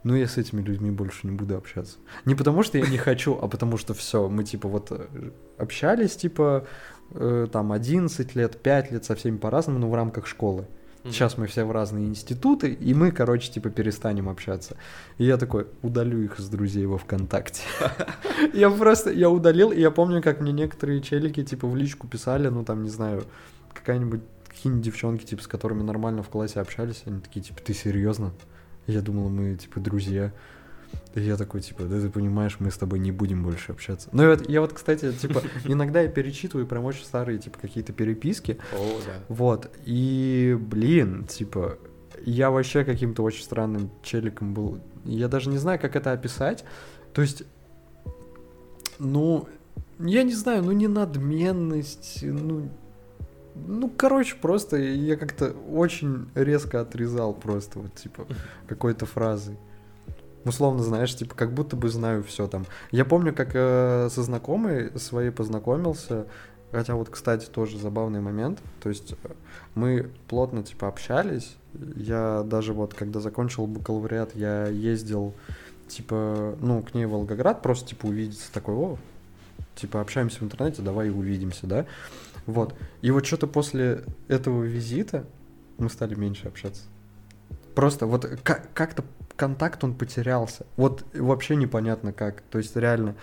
ну 0.03 0.15
я 0.15 0.27
с 0.27 0.37
этими 0.37 0.61
людьми 0.61 0.91
больше 0.91 1.27
не 1.27 1.33
буду 1.33 1.55
общаться. 1.55 1.97
Не 2.25 2.35
потому 2.35 2.63
что 2.63 2.77
я 2.77 2.87
не 2.87 2.97
хочу, 2.97 3.37
а 3.41 3.47
потому 3.47 3.77
что 3.77 3.93
все, 3.93 4.27
мы 4.27 4.43
типа 4.43 4.67
вот 4.67 4.87
э, 4.91 5.31
общались, 5.57 6.15
типа, 6.15 6.65
э, 7.11 7.47
там 7.51 7.71
11 7.71 8.35
лет, 8.35 8.61
5 8.61 8.91
лет 8.91 9.05
со 9.05 9.15
всеми 9.15 9.37
по-разному, 9.37 9.79
но 9.79 9.89
в 9.89 9.95
рамках 9.95 10.27
школы. 10.27 10.67
Сейчас 11.05 11.37
мы 11.37 11.47
все 11.47 11.65
в 11.65 11.71
разные 11.71 12.05
институты, 12.05 12.71
и 12.71 12.93
мы, 12.93 13.11
короче, 13.11 13.51
типа 13.51 13.69
перестанем 13.69 14.29
общаться. 14.29 14.77
И 15.17 15.25
я 15.25 15.37
такой, 15.37 15.67
удалю 15.81 16.21
их 16.21 16.39
с 16.39 16.47
друзей 16.47 16.85
во 16.85 16.97
ВКонтакте. 16.97 17.61
Я 18.53 18.69
просто, 18.69 19.11
я 19.11 19.29
удалил, 19.29 19.71
и 19.71 19.79
я 19.79 19.91
помню, 19.91 20.21
как 20.21 20.41
мне 20.41 20.51
некоторые 20.51 21.01
челики, 21.01 21.43
типа, 21.43 21.67
в 21.67 21.75
личку 21.75 22.07
писали, 22.07 22.47
ну, 22.49 22.63
там, 22.63 22.83
не 22.83 22.89
знаю, 22.89 23.23
какая-нибудь, 23.73 24.21
какие-нибудь 24.47 24.83
девчонки, 24.83 25.25
типа, 25.25 25.41
с 25.43 25.47
которыми 25.47 25.81
нормально 25.81 26.23
в 26.23 26.29
классе 26.29 26.59
общались, 26.59 27.03
они 27.05 27.19
такие, 27.19 27.41
типа, 27.41 27.61
ты 27.61 27.73
серьезно? 27.73 28.31
Я 28.87 29.01
думал, 29.01 29.29
мы, 29.29 29.55
типа, 29.55 29.79
друзья. 29.79 30.31
И 31.15 31.21
я 31.21 31.37
такой, 31.37 31.61
типа, 31.61 31.83
да 31.83 31.99
ты 31.99 32.09
понимаешь, 32.09 32.57
мы 32.59 32.69
с 32.69 32.77
тобой 32.77 32.99
не 32.99 33.11
будем 33.11 33.43
больше 33.43 33.71
общаться. 33.71 34.09
Ну, 34.11 34.29
вот, 34.29 34.49
я 34.49 34.61
вот, 34.61 34.73
кстати, 34.73 35.11
типа, 35.11 35.41
иногда 35.65 36.01
я 36.01 36.07
перечитываю 36.07 36.67
прям 36.67 36.85
очень 36.85 37.03
старые, 37.03 37.39
типа, 37.39 37.59
какие-то 37.59 37.93
переписки, 37.93 38.57
О, 38.73 38.99
да. 39.05 39.13
вот, 39.29 39.71
и, 39.85 40.57
блин, 40.59 41.25
типа, 41.25 41.77
я 42.25 42.51
вообще 42.51 42.83
каким-то 42.83 43.23
очень 43.23 43.43
странным 43.43 43.91
челиком 44.01 44.53
был. 44.53 44.79
Я 45.05 45.27
даже 45.27 45.49
не 45.49 45.57
знаю, 45.57 45.79
как 45.79 45.95
это 45.95 46.11
описать. 46.11 46.63
То 47.13 47.21
есть, 47.21 47.43
ну, 48.99 49.47
я 49.99 50.23
не 50.23 50.33
знаю, 50.33 50.63
ну 50.63 50.71
не 50.71 50.87
надменность, 50.87 52.19
ну, 52.21 52.69
ну, 53.55 53.89
короче, 53.89 54.35
просто 54.35 54.77
я 54.77 55.15
как-то 55.15 55.51
очень 55.71 56.29
резко 56.35 56.81
отрезал 56.81 57.33
просто 57.33 57.79
вот, 57.79 57.93
типа, 57.95 58.25
какой-то 58.67 59.05
фразой. 59.05 59.57
Условно, 60.45 60.83
знаешь, 60.83 61.15
типа, 61.15 61.35
как 61.35 61.53
будто 61.53 61.75
бы 61.75 61.89
знаю 61.89 62.23
все 62.23 62.47
там. 62.47 62.65
Я 62.91 63.05
помню, 63.05 63.33
как 63.33 63.51
э, 63.53 64.09
со 64.11 64.23
знакомой 64.23 64.91
своей 64.99 65.29
познакомился, 65.29 66.25
хотя 66.71 66.95
вот, 66.95 67.09
кстати, 67.09 67.45
тоже 67.45 67.77
забавный 67.77 68.19
момент. 68.19 68.59
То 68.81 68.89
есть 68.89 69.13
э, 69.23 69.29
мы 69.75 70.09
плотно, 70.27 70.63
типа, 70.63 70.89
общались. 70.89 71.55
Я 71.95 72.43
даже 72.45 72.73
вот, 72.73 72.93
когда 72.93 73.19
закончил 73.21 73.67
бакалавриат, 73.67 74.35
я 74.35 74.67
ездил, 74.67 75.33
типа, 75.87 76.57
ну, 76.59 76.81
к 76.81 76.93
ней 76.93 77.05
в 77.05 77.11
Волгоград, 77.11 77.61
просто, 77.61 77.89
типа, 77.89 78.07
увидеться 78.07 78.51
такой, 78.51 78.75
о, 78.75 78.97
типа, 79.75 80.01
общаемся 80.01 80.39
в 80.39 80.43
интернете, 80.43 80.81
давай 80.81 81.09
увидимся, 81.09 81.67
да? 81.67 81.85
Вот. 82.45 82.75
И 83.01 83.11
вот 83.11 83.25
что-то 83.25 83.47
после 83.47 84.03
этого 84.27 84.63
визита 84.63 85.25
мы 85.77 85.89
стали 85.89 86.15
меньше 86.15 86.47
общаться. 86.47 86.83
Просто 87.75 88.05
вот 88.05 88.25
как- 88.43 88.73
как-то 88.73 89.03
контакт 89.35 89.83
он 89.83 89.95
потерялся. 89.95 90.65
Вот 90.75 91.05
вообще 91.13 91.55
непонятно 91.55 92.13
как. 92.13 92.41
То 92.41 92.57
есть 92.59 92.75
реально 92.75 93.15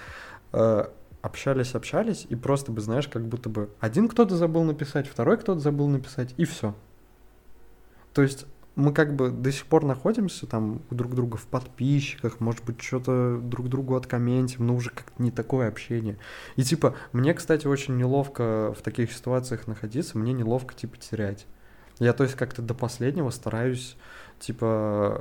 э, 0.53 0.85
общались, 1.23 1.75
общались, 1.75 2.27
и 2.29 2.35
просто 2.35 2.73
бы, 2.73 2.81
знаешь, 2.81 3.09
как 3.09 3.27
будто 3.27 3.49
бы 3.49 3.71
один 3.79 4.09
кто-то 4.09 4.37
забыл 4.37 4.65
написать, 4.65 5.07
второй 5.07 5.37
кто-то 5.39 5.61
забыл 5.61 5.89
написать, 5.89 6.35
и 6.37 6.45
все. 6.45 6.75
То 8.15 8.23
есть 8.23 8.47
мы 8.77 8.93
как 8.93 9.15
бы 9.15 9.31
до 9.31 9.53
сих 9.53 9.67
пор 9.67 9.85
находимся 9.85 10.47
там 10.47 10.83
у 10.91 10.95
друг 10.95 11.15
друга 11.15 11.37
в 11.37 11.47
подписчиках, 11.47 12.41
может 12.41 12.65
быть, 12.65 12.81
что-то 12.81 13.39
друг 13.43 13.69
другу 13.69 13.97
откомментим, 13.97 14.67
но 14.67 14.75
уже 14.75 14.91
как-то 14.91 15.23
не 15.23 15.31
такое 15.31 15.69
общение. 15.69 16.19
И 16.57 16.63
типа, 16.63 16.95
мне, 17.13 17.35
кстати, 17.35 17.67
очень 17.67 17.97
неловко 17.97 18.75
в 18.77 18.83
таких 18.83 19.13
ситуациях 19.13 19.67
находиться, 19.67 20.19
мне 20.19 20.33
неловко, 20.33 20.75
типа, 20.75 20.97
терять. 20.97 21.47
Я, 21.99 22.13
то 22.13 22.25
есть, 22.25 22.37
как-то 22.37 22.63
до 22.63 22.75
последнего 22.75 23.31
стараюсь, 23.31 23.97
типа, 24.39 25.21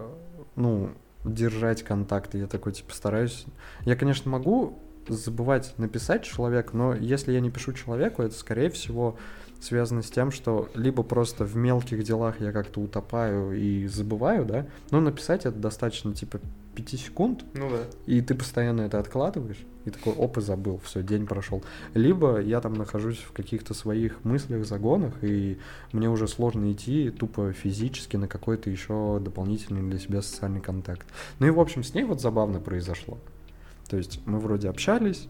ну, 0.56 0.92
держать 1.26 1.84
контакты. 1.84 2.38
Я 2.38 2.48
такой, 2.48 2.72
типа, 2.72 2.94
стараюсь... 2.94 3.46
Я, 3.82 3.96
конечно, 3.96 4.32
могу 4.32 4.80
забывать 5.08 5.74
написать 5.78 6.24
человек, 6.24 6.74
но 6.74 6.94
если 6.94 7.34
я 7.34 7.40
не 7.40 7.50
пишу 7.50 7.74
человеку, 7.74 8.22
это, 8.22 8.36
скорее 8.36 8.70
всего, 8.70 9.18
связано 9.62 10.02
с 10.02 10.10
тем, 10.10 10.32
что 10.32 10.70
либо 10.74 11.04
просто 11.04 11.46
в 11.46 11.56
мелких 11.56 12.04
делах 12.04 12.40
я 12.40 12.52
как-то 12.52 12.80
утопаю 12.82 13.52
и 13.58 13.88
забываю, 13.88 14.46
да, 14.46 14.66
но 14.92 15.00
написать 15.02 15.46
это 15.46 15.58
достаточно, 15.58 16.14
типа, 16.14 16.40
5 16.76 16.90
секунд, 17.00 17.46
Ну 17.54 17.70
да. 17.70 17.84
и 18.06 18.22
ты 18.22 18.36
постоянно 18.36 18.82
это 18.82 19.00
откладываешь, 19.00 19.58
и 19.86 19.90
такой, 19.90 20.14
оп, 20.14 20.38
и 20.38 20.42
забыл, 20.42 20.80
все, 20.86 21.04
день 21.04 21.26
прошел. 21.28 21.64
Либо 21.94 22.40
я 22.40 22.62
там 22.62 22.74
нахожусь 22.74 23.18
в 23.18 23.34
каких-то 23.34 23.74
своих 23.74 24.24
мыслях, 24.24 24.66
загонах, 24.66 25.14
и 25.22 25.58
мне 25.92 26.10
уже 26.10 26.28
сложно 26.28 26.72
идти 26.72 27.10
тупо 27.10 27.52
физически 27.52 28.16
на 28.16 28.28
какой-то 28.28 28.70
еще 28.70 29.20
дополнительный 29.22 29.90
для 29.90 30.00
себя 30.00 30.22
социальный 30.22 30.62
контакт. 30.62 31.06
Ну 31.40 31.48
и, 31.48 31.50
в 31.50 31.60
общем, 31.60 31.84
с 31.84 31.94
ней 31.94 32.04
вот 32.04 32.22
забавно 32.22 32.60
произошло. 32.60 33.18
То 33.90 33.98
есть 33.98 34.22
мы 34.26 34.40
вроде 34.40 34.70
общались, 34.70 35.28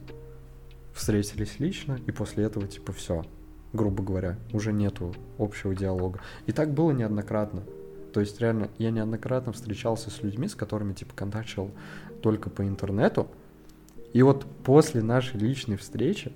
встретились 0.94 1.60
лично, 1.60 2.00
и 2.06 2.12
после 2.12 2.44
этого, 2.44 2.68
типа, 2.68 2.92
все, 2.92 3.24
грубо 3.74 4.04
говоря, 4.04 4.38
уже 4.54 4.74
нету 4.74 5.14
общего 5.38 5.76
диалога. 5.76 6.20
И 6.48 6.52
так 6.52 6.74
было 6.74 6.92
неоднократно. 6.92 7.64
То 8.14 8.20
есть, 8.20 8.40
реально, 8.42 8.70
я 8.78 8.92
неоднократно 8.92 9.52
встречался 9.54 10.10
с 10.10 10.24
людьми, 10.24 10.48
с 10.48 10.56
которыми, 10.56 10.94
типа, 10.94 11.14
контактировал 11.16 11.72
только 12.22 12.50
по 12.50 12.68
интернету. 12.68 13.28
И 14.14 14.24
вот 14.24 14.46
после 14.64 15.04
нашей 15.04 15.40
личной 15.40 15.78
встречи 15.78 16.32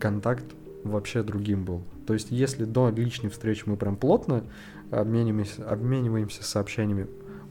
контакт 0.00 0.44
вообще 0.82 1.22
другим 1.22 1.64
был. 1.64 1.82
То 2.06 2.14
есть, 2.14 2.30
если 2.30 2.64
до 2.64 2.90
личной 2.90 3.30
встречи 3.30 3.62
мы 3.66 3.76
прям 3.76 3.96
плотно 3.96 4.42
обмениваемся, 4.90 5.68
обмениваемся 5.68 6.42
сообщениями, 6.42 7.06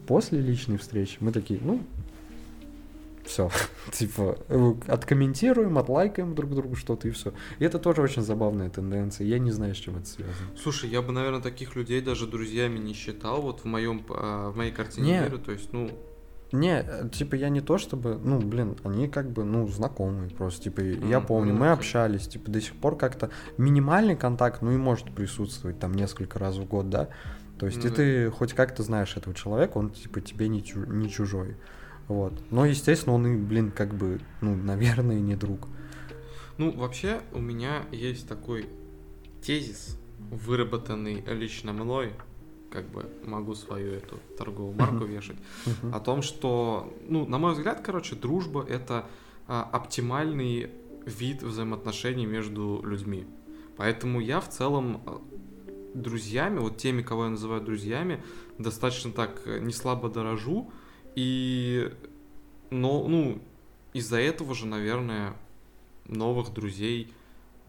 после 0.07 0.41
личной 0.41 0.77
встречи 0.77 1.17
мы 1.21 1.31
такие, 1.31 1.59
ну, 1.63 1.81
все, 3.27 3.49
типа, 3.91 4.37
э, 4.47 4.73
откомментируем, 4.87 5.77
отлайкаем 5.77 6.33
друг 6.35 6.55
другу 6.55 6.75
что-то 6.75 7.07
и 7.07 7.11
все. 7.11 7.33
И 7.59 7.63
это 7.65 7.79
тоже 7.79 8.01
очень 8.01 8.21
забавная 8.23 8.69
тенденция. 8.69 9.27
Я 9.27 9.39
не 9.39 9.51
знаю, 9.51 9.75
с 9.75 9.77
чем 9.77 9.97
это 9.97 10.07
связано. 10.07 10.35
Слушай, 10.61 10.89
я 10.89 11.01
бы, 11.01 11.11
наверное, 11.11 11.41
таких 11.41 11.75
людей 11.75 12.01
даже 12.01 12.27
друзьями 12.27 12.77
не 12.79 12.93
считал, 12.93 13.41
вот 13.41 13.61
в 13.61 13.65
моем, 13.65 14.03
в 14.07 14.53
моей 14.55 14.71
картине 14.71 15.11
Не. 15.11 15.19
мира, 15.25 15.37
то 15.37 15.51
есть, 15.51 15.71
ну, 15.73 15.89
Не, 16.53 16.79
э, 16.81 17.09
типа 17.09 17.35
я 17.35 17.49
не 17.49 17.59
то 17.61 17.77
чтобы, 17.77 18.17
ну, 18.17 18.39
блин, 18.39 18.77
они 18.85 19.09
как 19.09 19.29
бы, 19.31 19.43
ну, 19.43 19.67
знакомые 19.67 20.29
просто, 20.29 20.63
типа, 20.63 20.79
и 20.81 21.07
я 21.07 21.19
помню, 21.19 21.53
ну, 21.53 21.59
мы 21.59 21.71
общались, 21.71 22.27
типа, 22.27 22.49
до 22.49 22.61
сих 22.61 22.73
пор 22.75 22.97
как-то 22.97 23.29
минимальный 23.57 24.15
контакт, 24.15 24.61
ну, 24.61 24.71
и 24.71 24.77
может 24.77 25.13
присутствовать 25.13 25.77
там 25.79 25.93
несколько 25.93 26.39
раз 26.39 26.55
в 26.55 26.65
год, 26.65 26.89
да, 26.89 27.09
то 27.59 27.65
есть 27.65 27.79
Ну 27.83 27.87
и 27.87 27.89
да. 27.89 27.95
ты 27.95 28.29
хоть 28.31 28.53
как-то 28.53 28.81
знаешь 28.83 29.17
этого 29.17 29.35
человека, 29.35 29.77
он, 29.77 29.89
типа, 29.89 30.21
тебе 30.21 30.47
не, 30.47 30.63
чу- 30.63 30.85
не 30.85 31.09
чужой, 31.09 31.57
вот. 32.07 32.33
Но, 32.51 32.65
естественно, 32.65 33.15
он 33.15 33.27
и, 33.27 33.35
блин, 33.37 33.71
как 33.71 33.93
бы, 33.93 34.19
ну, 34.41 34.55
наверное, 34.55 35.19
не 35.19 35.35
друг. 35.35 35.67
Ну, 36.57 36.71
вообще, 36.71 37.21
у 37.33 37.39
меня 37.39 37.85
есть 37.91 38.27
такой 38.27 38.67
тезис, 39.45 39.97
выработанный 40.31 41.23
лично 41.27 41.73
мной, 41.73 42.13
как 42.71 42.89
бы 42.89 43.09
могу 43.25 43.55
свою 43.55 43.93
эту 43.93 44.17
торговую 44.37 44.75
марку 44.75 45.03
Мгм. 45.03 45.07
вешать, 45.07 45.37
Мгм. 45.65 45.93
о 45.93 45.99
том, 45.99 46.21
что, 46.21 46.93
ну, 47.07 47.25
на 47.25 47.37
мой 47.37 47.53
взгляд, 47.53 47.81
короче, 47.83 48.15
дружба 48.15 48.65
это 48.67 49.05
а, 49.47 49.63
оптимальный 49.71 50.69
вид 51.05 51.43
взаимоотношений 51.43 52.25
между 52.25 52.81
людьми. 52.83 53.25
Поэтому 53.77 54.19
я 54.19 54.41
в 54.41 54.49
целом 54.49 55.01
а, 55.05 55.21
друзьями, 55.93 56.59
вот 56.59 56.77
теми, 56.77 57.01
кого 57.01 57.25
я 57.25 57.29
называю 57.29 57.61
друзьями, 57.61 58.21
достаточно 58.57 59.11
так 59.11 59.41
э, 59.45 59.59
не 59.59 59.71
слабо 59.71 60.09
дорожу. 60.09 60.71
И, 61.17 61.91
но, 62.69 63.07
ну, 63.07 63.41
из-за 63.93 64.19
этого 64.19 64.53
же, 64.53 64.67
наверное, 64.67 65.33
новых 66.05 66.53
друзей 66.53 67.11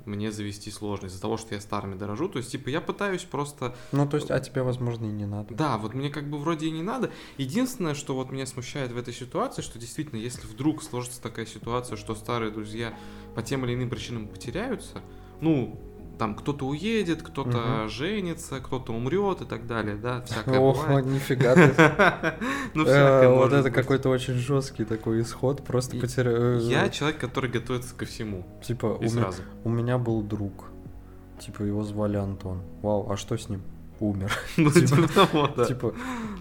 мне 0.04 0.30
завести 0.30 0.70
сложно 0.70 1.06
из-за 1.06 1.18
того, 1.18 1.38
что 1.38 1.54
я 1.54 1.60
старыми 1.62 1.94
дорожу. 1.94 2.28
То 2.28 2.36
есть, 2.40 2.52
типа, 2.52 2.68
я 2.68 2.82
пытаюсь 2.82 3.24
просто 3.24 3.74
Ну, 3.90 4.06
то 4.06 4.18
есть, 4.18 4.30
а 4.30 4.38
тебе, 4.38 4.62
возможно, 4.62 5.06
и 5.06 5.08
не 5.08 5.24
надо. 5.24 5.54
да, 5.54 5.78
вот 5.78 5.94
мне 5.94 6.10
как 6.10 6.28
бы 6.28 6.36
вроде 6.36 6.66
и 6.66 6.70
не 6.70 6.82
надо. 6.82 7.10
Единственное, 7.38 7.94
что 7.94 8.14
вот 8.14 8.30
меня 8.30 8.44
смущает 8.44 8.92
в 8.92 8.98
этой 8.98 9.14
ситуации, 9.14 9.62
что 9.62 9.78
действительно, 9.78 10.18
если 10.18 10.46
вдруг 10.46 10.82
сложится 10.82 11.22
такая 11.22 11.46
ситуация, 11.46 11.96
что 11.96 12.14
старые 12.14 12.52
друзья 12.52 12.94
по 13.34 13.42
тем 13.42 13.64
или 13.64 13.72
иным 13.72 13.88
причинам 13.88 14.28
потеряются, 14.28 15.00
ну, 15.40 15.80
там 16.18 16.34
кто-то 16.34 16.66
уедет, 16.66 17.22
кто-то 17.22 17.58
Мгм. 17.58 17.88
женится, 17.88 18.58
кто-то 18.60 18.92
умрет 18.92 19.40
и 19.42 19.44
так 19.44 19.66
далее, 19.66 19.96
да, 19.96 20.20
всякое 20.22 20.58
Ох, 20.58 20.84
бывает. 20.86 21.06
нифига 21.06 21.54
ты. 21.54 21.72
Ну, 22.74 22.82
Э, 22.82 22.86
всякое 22.86 23.28
Вот 23.28 23.36
может 23.36 23.52
это 23.60 23.70
какой-то 23.70 24.08
очень 24.10 24.34
жесткий 24.34 24.84
такой 24.84 25.22
исход, 25.22 25.64
просто 25.64 25.96
И- 25.96 26.00
потерял. 26.00 26.58
Я 26.58 26.88
человек, 26.90 27.18
который 27.18 27.50
готовится 27.50 27.94
ко 27.94 28.04
всему. 28.04 28.44
Типа, 28.62 28.98
у 29.64 29.68
меня- 29.70 29.98
был 29.98 30.22
друг. 30.22 30.66
Типа, 31.40 31.62
его 31.62 31.84
звали 31.84 32.16
Антон. 32.16 32.62
Вау, 32.82 33.10
а 33.10 33.16
что 33.16 33.36
с 33.36 33.48
ним? 33.48 33.62
Умер. 34.00 34.32
Ну, 34.56 34.70
Типа- 34.70 34.86
типа 34.96 35.08
того, 35.08 35.48
да. 35.56 35.64
Типа, 35.64 35.94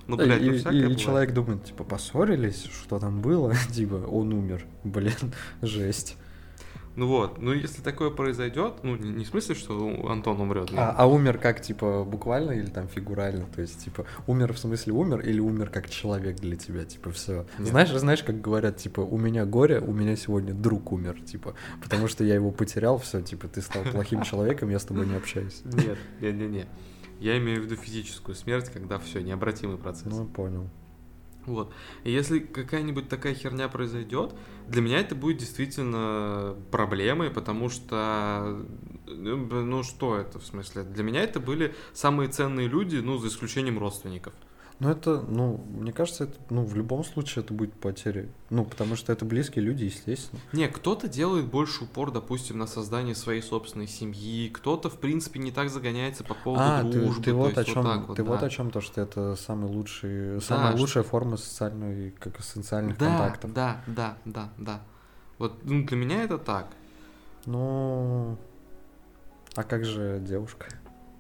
Ну, 0.08 0.16
блядь, 0.18 0.42
и, 0.42 0.62
ну, 0.66 0.90
и- 0.90 0.96
человек 0.96 1.34
думает, 1.34 1.66
типа, 1.66 1.84
поссорились, 1.84 2.64
что 2.66 3.00
там 3.00 3.22
было? 3.22 3.54
Типа, 3.72 3.96
он 3.96 4.34
умер. 4.34 4.66
Блин, 4.84 5.34
жесть. 5.62 6.18
Ну 6.98 7.06
вот, 7.06 7.40
ну 7.40 7.54
если 7.54 7.84
такое 7.84 8.10
произойдет, 8.10 8.80
ну 8.82 8.96
не, 8.96 9.24
в 9.24 9.28
смысле, 9.28 9.54
что 9.54 10.10
Антон 10.10 10.42
умрет, 10.42 10.72
А, 10.76 10.96
а 10.98 11.06
умер 11.06 11.38
как, 11.38 11.62
типа, 11.62 12.04
буквально 12.04 12.54
или 12.54 12.66
там 12.66 12.88
фигурально? 12.88 13.46
То 13.54 13.62
есть, 13.62 13.84
типа, 13.84 14.08
умер 14.26 14.54
в 14.54 14.58
смысле 14.58 14.94
умер 14.94 15.20
или 15.20 15.40
умер 15.40 15.70
как 15.70 15.92
человек 15.92 16.38
для 16.38 16.56
тебя? 16.56 16.86
Типа, 16.86 17.12
все. 17.12 17.46
Нет. 17.60 17.68
Знаешь, 17.68 17.92
знаешь, 17.92 18.24
как 18.24 18.42
говорят, 18.42 18.78
типа, 18.78 19.02
у 19.02 19.20
меня 19.20 19.46
горе, 19.46 19.80
у 19.80 19.94
меня 19.94 20.16
сегодня 20.16 20.56
друг 20.56 20.92
умер, 20.92 21.22
типа, 21.22 21.54
потому 21.84 22.08
что 22.08 22.24
я 22.24 22.34
его 22.34 22.50
потерял, 22.50 22.98
все, 22.98 23.22
типа, 23.22 23.48
ты 23.48 23.62
стал 23.62 23.84
плохим 23.84 24.24
человеком, 24.24 24.72
я 24.72 24.80
с 24.80 24.86
тобой 24.86 25.06
не 25.06 25.16
общаюсь. 25.16 25.62
Нет, 25.66 26.00
не, 26.20 26.32
не, 26.32 26.48
не. 26.48 26.66
Я 27.20 27.38
имею 27.38 27.62
в 27.62 27.66
виду 27.66 27.76
физическую 27.76 28.34
смерть, 28.34 28.72
когда 28.74 28.98
все, 28.98 29.22
необратимый 29.22 29.78
процесс. 29.78 30.12
Ну, 30.12 30.26
понял. 30.26 30.68
Вот. 31.48 31.74
И 32.04 32.12
если 32.12 32.40
какая-нибудь 32.40 33.08
такая 33.08 33.34
херня 33.34 33.70
произойдет, 33.70 34.36
для 34.68 34.82
меня 34.82 35.00
это 35.00 35.16
будет 35.16 35.38
действительно 35.38 36.56
проблемой, 36.72 37.32
потому 37.32 37.70
что, 37.70 38.66
э, 39.08 39.12
ну 39.12 39.82
что 39.82 40.18
это 40.18 40.40
в 40.40 40.46
смысле? 40.46 40.84
Для 40.84 41.04
меня 41.04 41.24
это 41.24 41.40
были 41.40 41.74
самые 41.94 42.30
ценные 42.30 42.68
люди, 42.68 42.98
ну 42.98 43.18
за 43.18 43.30
исключением 43.30 43.80
родственников. 43.80 44.34
Ну, 44.80 44.92
это, 44.92 45.22
ну, 45.22 45.58
мне 45.70 45.92
кажется, 45.92 46.26
это, 46.26 46.38
ну, 46.52 46.64
в 46.64 46.76
любом 46.76 47.04
случае 47.04 47.44
это 47.44 47.52
будет 47.52 47.74
потеря. 47.74 48.30
Ну, 48.52 48.64
потому 48.64 48.96
что 48.96 49.12
это 49.12 49.26
близкие 49.26 49.66
люди, 49.66 49.86
естественно. 49.86 50.40
Не, 50.54 50.68
кто-то 50.68 51.08
делает 51.08 51.48
больше 51.48 51.86
упор, 51.86 52.12
допустим, 52.12 52.60
на 52.60 52.68
создание 52.68 53.16
своей 53.16 53.42
собственной 53.42 53.88
семьи, 53.88 54.50
кто-то, 54.50 54.92
в 54.92 55.00
принципе, 55.00 55.40
не 55.40 55.52
так 55.52 55.72
загоняется 55.72 56.24
по 56.24 56.36
поводу 56.36 56.64
а, 56.64 56.84
ты, 56.84 57.00
дружбы. 57.00 57.24
ты 57.24 57.32
то 57.32 57.38
вот 57.38 57.58
о 57.58 57.64
чем, 57.64 57.84
так 57.84 58.08
вот, 58.08 58.18
ты 58.18 58.24
вот 58.24 58.40
да. 58.40 58.46
о 58.46 58.50
чем 58.50 58.70
то, 58.70 58.80
что 58.82 59.02
это 59.02 59.36
самый 59.36 59.68
лучший, 59.68 60.40
самая 60.42 60.74
что- 60.74 60.82
лучшая 60.82 61.04
форма 61.04 61.38
социальной, 61.38 62.12
как 62.12 62.40
и 62.40 62.44
социальных 62.44 63.00
да, 63.00 63.08
контактов. 63.08 63.54
Да, 63.54 63.82
да, 63.88 64.18
да, 64.26 64.50
да. 64.60 64.82
Вот 65.40 65.64
ну, 65.64 65.86
для 65.86 65.98
меня 65.98 66.24
это 66.24 66.38
так. 66.38 66.68
Ну, 67.48 68.38
а 69.56 69.64
как 69.64 69.86
же 69.86 70.20
девушка? 70.22 70.68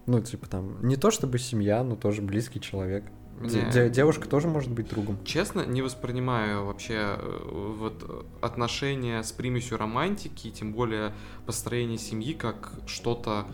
Ну, 0.06 0.22
типа 0.22 0.48
там, 0.48 0.86
не 0.86 0.96
то 0.96 1.10
чтобы 1.10 1.39
семья, 1.39 1.84
но 1.84 1.96
тоже 1.96 2.22
близкий 2.22 2.62
человек. 2.62 3.04
Де- 3.41 3.89
девушка 3.89 4.28
тоже 4.28 4.47
может 4.47 4.71
быть 4.71 4.89
другом. 4.89 5.17
Честно, 5.23 5.65
не 5.65 5.82
воспринимаю 5.82 6.65
вообще 6.65 7.17
э, 7.17 7.73
вот 7.78 8.28
отношения 8.41 9.21
с 9.21 9.32
примесью 9.32 9.78
романтики, 9.78 10.50
тем 10.50 10.73
более 10.73 11.13
построение 11.45 11.97
семьи 11.97 12.34
как 12.34 12.71
что-то 12.88 13.45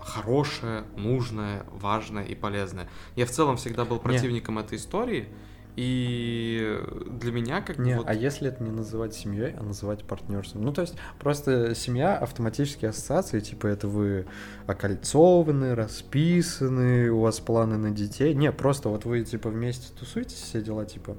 хорошее, 0.00 0.84
нужное, 0.96 1.64
важное 1.72 2.24
и 2.24 2.34
полезное. 2.34 2.88
Я 3.14 3.26
в 3.26 3.30
целом 3.30 3.56
всегда 3.56 3.84
был 3.84 3.98
противником 3.98 4.58
этой 4.58 4.78
истории, 4.78 5.28
и 5.76 6.80
для 7.06 7.32
меня 7.32 7.60
как 7.60 7.78
Не, 7.78 7.98
вот... 7.98 8.08
а 8.08 8.14
если 8.14 8.48
это 8.48 8.62
не 8.62 8.70
называть 8.70 9.14
семьей, 9.14 9.54
а 9.58 9.62
называть 9.62 10.04
партнерством? 10.04 10.62
Ну, 10.62 10.72
то 10.72 10.80
есть, 10.80 10.94
просто 11.18 11.74
семья 11.74 12.16
автоматически 12.16 12.86
ассоциации, 12.86 13.40
типа, 13.40 13.66
это 13.66 13.86
вы 13.86 14.26
окольцованы, 14.66 15.74
расписаны, 15.74 17.10
у 17.10 17.20
вас 17.20 17.40
планы 17.40 17.76
на 17.76 17.90
детей. 17.90 18.32
Не, 18.34 18.52
просто 18.52 18.88
вот 18.88 19.04
вы, 19.04 19.22
типа, 19.22 19.50
вместе 19.50 19.92
тусуетесь, 19.98 20.40
все 20.40 20.62
дела, 20.62 20.86
типа, 20.86 21.16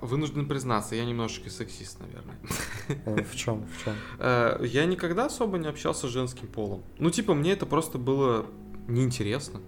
Вынужден 0.00 0.48
признаться, 0.48 0.94
я 0.94 1.04
немножечко 1.04 1.50
сексист, 1.50 1.98
наверное. 2.00 3.24
в 3.24 3.36
чем, 3.36 3.66
в 3.66 3.84
чем? 3.84 3.94
Э, 4.18 4.58
Я 4.64 4.86
никогда 4.86 5.26
особо 5.26 5.58
не 5.58 5.68
общался 5.68 6.08
с 6.08 6.10
женским 6.10 6.48
полом. 6.48 6.82
Ну, 6.98 7.10
типа, 7.10 7.34
мне 7.34 7.52
это 7.52 7.66
просто 7.66 7.98
было 7.98 8.46
неинтересно. 8.88 9.60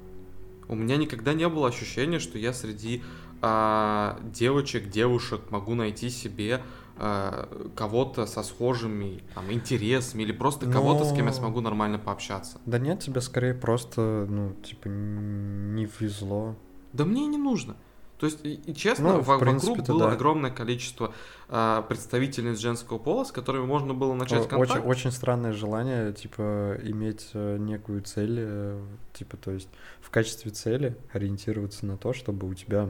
У 0.67 0.75
меня 0.75 0.97
никогда 0.97 1.35
не 1.35 1.47
было 1.49 1.69
ощущения, 1.69 2.19
что 2.19 2.39
я 2.39 2.55
среди 2.55 3.03
а, 3.47 4.19
девочек, 4.23 4.89
девушек 4.89 5.51
могу 5.51 5.75
найти 5.75 6.09
себе 6.09 6.63
а, 6.97 7.49
кого-то 7.77 8.25
со 8.27 8.43
схожими 8.43 9.21
там, 9.35 9.53
интересами 9.53 10.23
или 10.23 10.33
просто 10.33 10.71
кого-то, 10.71 11.05
с 11.05 11.09
кем 11.11 11.27
я 11.27 11.33
Но- 11.33 11.33
смогу 11.33 11.61
нормально 11.61 11.99
пообщаться. 11.99 12.59
Да 12.65 12.79
нет, 12.79 13.01
тебе 13.01 13.21
скорее 13.21 13.53
просто, 13.55 14.27
ну, 14.31 14.55
типа, 14.63 14.89
не 14.89 15.87
везло. 16.01 16.57
Да 16.93 17.05
мне 17.05 17.25
и 17.25 17.27
не 17.27 17.37
нужно. 17.39 17.77
То 18.17 18.27
есть, 18.27 18.39
и, 18.47 18.55
и 18.55 18.75
честно, 18.75 19.15
Ну, 19.15 19.21
в 19.21 19.27
во- 19.27 19.39
принципе, 19.39 19.71
вокруг 19.73 19.89
было 19.89 20.07
да. 20.07 20.13
огромное 20.13 20.51
количество 20.53 21.13
а, 21.49 21.83
представительниц 21.83 22.59
женского 22.59 22.99
пола, 22.99 23.25
с 23.25 23.33
которыми 23.33 23.67
можно 23.67 23.93
было 23.93 24.15
начать 24.15 24.39
О- 24.39 24.57
Очень, 24.57 24.75
контакт. 24.75 24.87
очень 24.87 25.11
странное 25.11 25.53
желание, 25.53 26.13
типа, 26.13 26.79
иметь 26.85 27.29
э, 27.35 27.59
некую 27.59 28.01
цель, 28.03 28.37
э, 28.39 28.81
типа, 29.13 29.37
то 29.37 29.51
есть 29.51 29.69
в 30.01 30.11
качестве 30.11 30.53
цели 30.53 30.97
ориентироваться 31.13 31.85
на 31.87 31.99
то, 31.99 32.13
чтобы 32.15 32.49
у 32.49 32.55
тебя, 32.55 32.89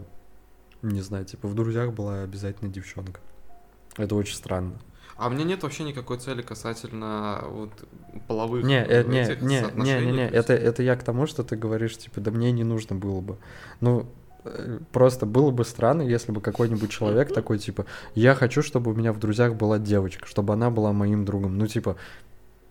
не 0.85 1.01
знаю, 1.01 1.25
типа, 1.25 1.49
в 1.49 1.55
друзьях 1.55 1.93
была 1.93 2.23
обязательно 2.23 2.71
девчонка. 2.71 3.21
Это 3.97 4.15
очень 4.15 4.35
странно. 4.35 4.79
А 5.17 5.29
у 5.29 5.31
меня 5.31 5.45
нет 5.45 5.63
вообще 5.63 5.85
никакой 5.85 6.19
цели 6.19 6.43
касательно 6.43 7.45
вот 7.49 7.71
половых 8.27 8.65
Не, 8.65 8.85
э, 8.85 9.05
не, 9.05 9.23
этих 9.23 9.43
не, 9.43 9.61
не, 9.77 10.07
не, 10.07 10.13
не, 10.13 10.29
это, 10.29 10.55
это 10.55 10.83
я 10.83 10.97
к 10.97 11.05
тому, 11.05 11.27
что 11.27 11.45
ты 11.45 11.57
говоришь, 11.57 11.97
типа, 11.97 12.21
да 12.21 12.31
мне 12.31 12.51
не 12.51 12.65
нужно 12.65 12.97
было 12.97 13.21
бы. 13.21 13.37
Ну, 13.81 14.07
э, 14.45 14.81
просто 14.91 15.25
было 15.25 15.53
бы 15.53 15.65
странно, 15.65 16.03
если 16.03 16.33
бы 16.33 16.41
какой-нибудь 16.41 16.91
человек 16.91 17.29
такой, 17.35 17.59
типа, 17.59 17.87
я 18.17 18.35
хочу, 18.35 18.63
чтобы 18.63 18.91
у 18.91 18.95
меня 18.95 19.13
в 19.13 19.21
друзьях 19.21 19.55
была 19.55 19.79
девочка, 19.79 20.27
чтобы 20.27 20.53
она 20.53 20.71
была 20.71 20.93
моим 20.93 21.25
другом. 21.25 21.59
Ну, 21.59 21.69
типа, 21.69 21.97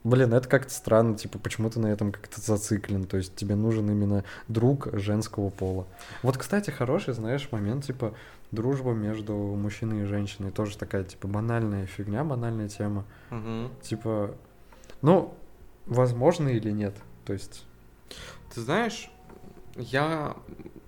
блин, 0.03 0.33
это 0.33 0.47
как-то 0.47 0.73
странно, 0.73 1.17
типа, 1.17 1.39
почему 1.39 1.69
ты 1.69 1.79
на 1.79 1.87
этом 1.87 2.11
как-то 2.11 2.41
зациклен? 2.41 3.05
То 3.05 3.17
есть 3.17 3.35
тебе 3.35 3.55
нужен 3.55 3.89
именно 3.89 4.23
друг 4.47 4.89
женского 4.93 5.49
пола. 5.49 5.85
Вот, 6.21 6.37
кстати, 6.37 6.69
хороший, 6.69 7.13
знаешь, 7.13 7.47
момент, 7.51 7.85
типа, 7.85 8.13
дружба 8.51 8.91
между 8.91 9.33
мужчиной 9.33 10.03
и 10.03 10.05
женщиной. 10.05 10.51
Тоже 10.51 10.77
такая, 10.77 11.03
типа, 11.03 11.27
банальная 11.27 11.85
фигня, 11.85 12.23
банальная 12.23 12.69
тема. 12.69 13.05
Мгм. 13.29 13.69
Типа, 13.81 14.35
ну, 15.01 15.33
возможно 15.85 16.49
или 16.49 16.71
нет. 16.71 16.95
То 17.25 17.33
есть, 17.33 17.65
Ты 18.53 18.61
знаешь, 18.61 19.09
я 19.75 20.35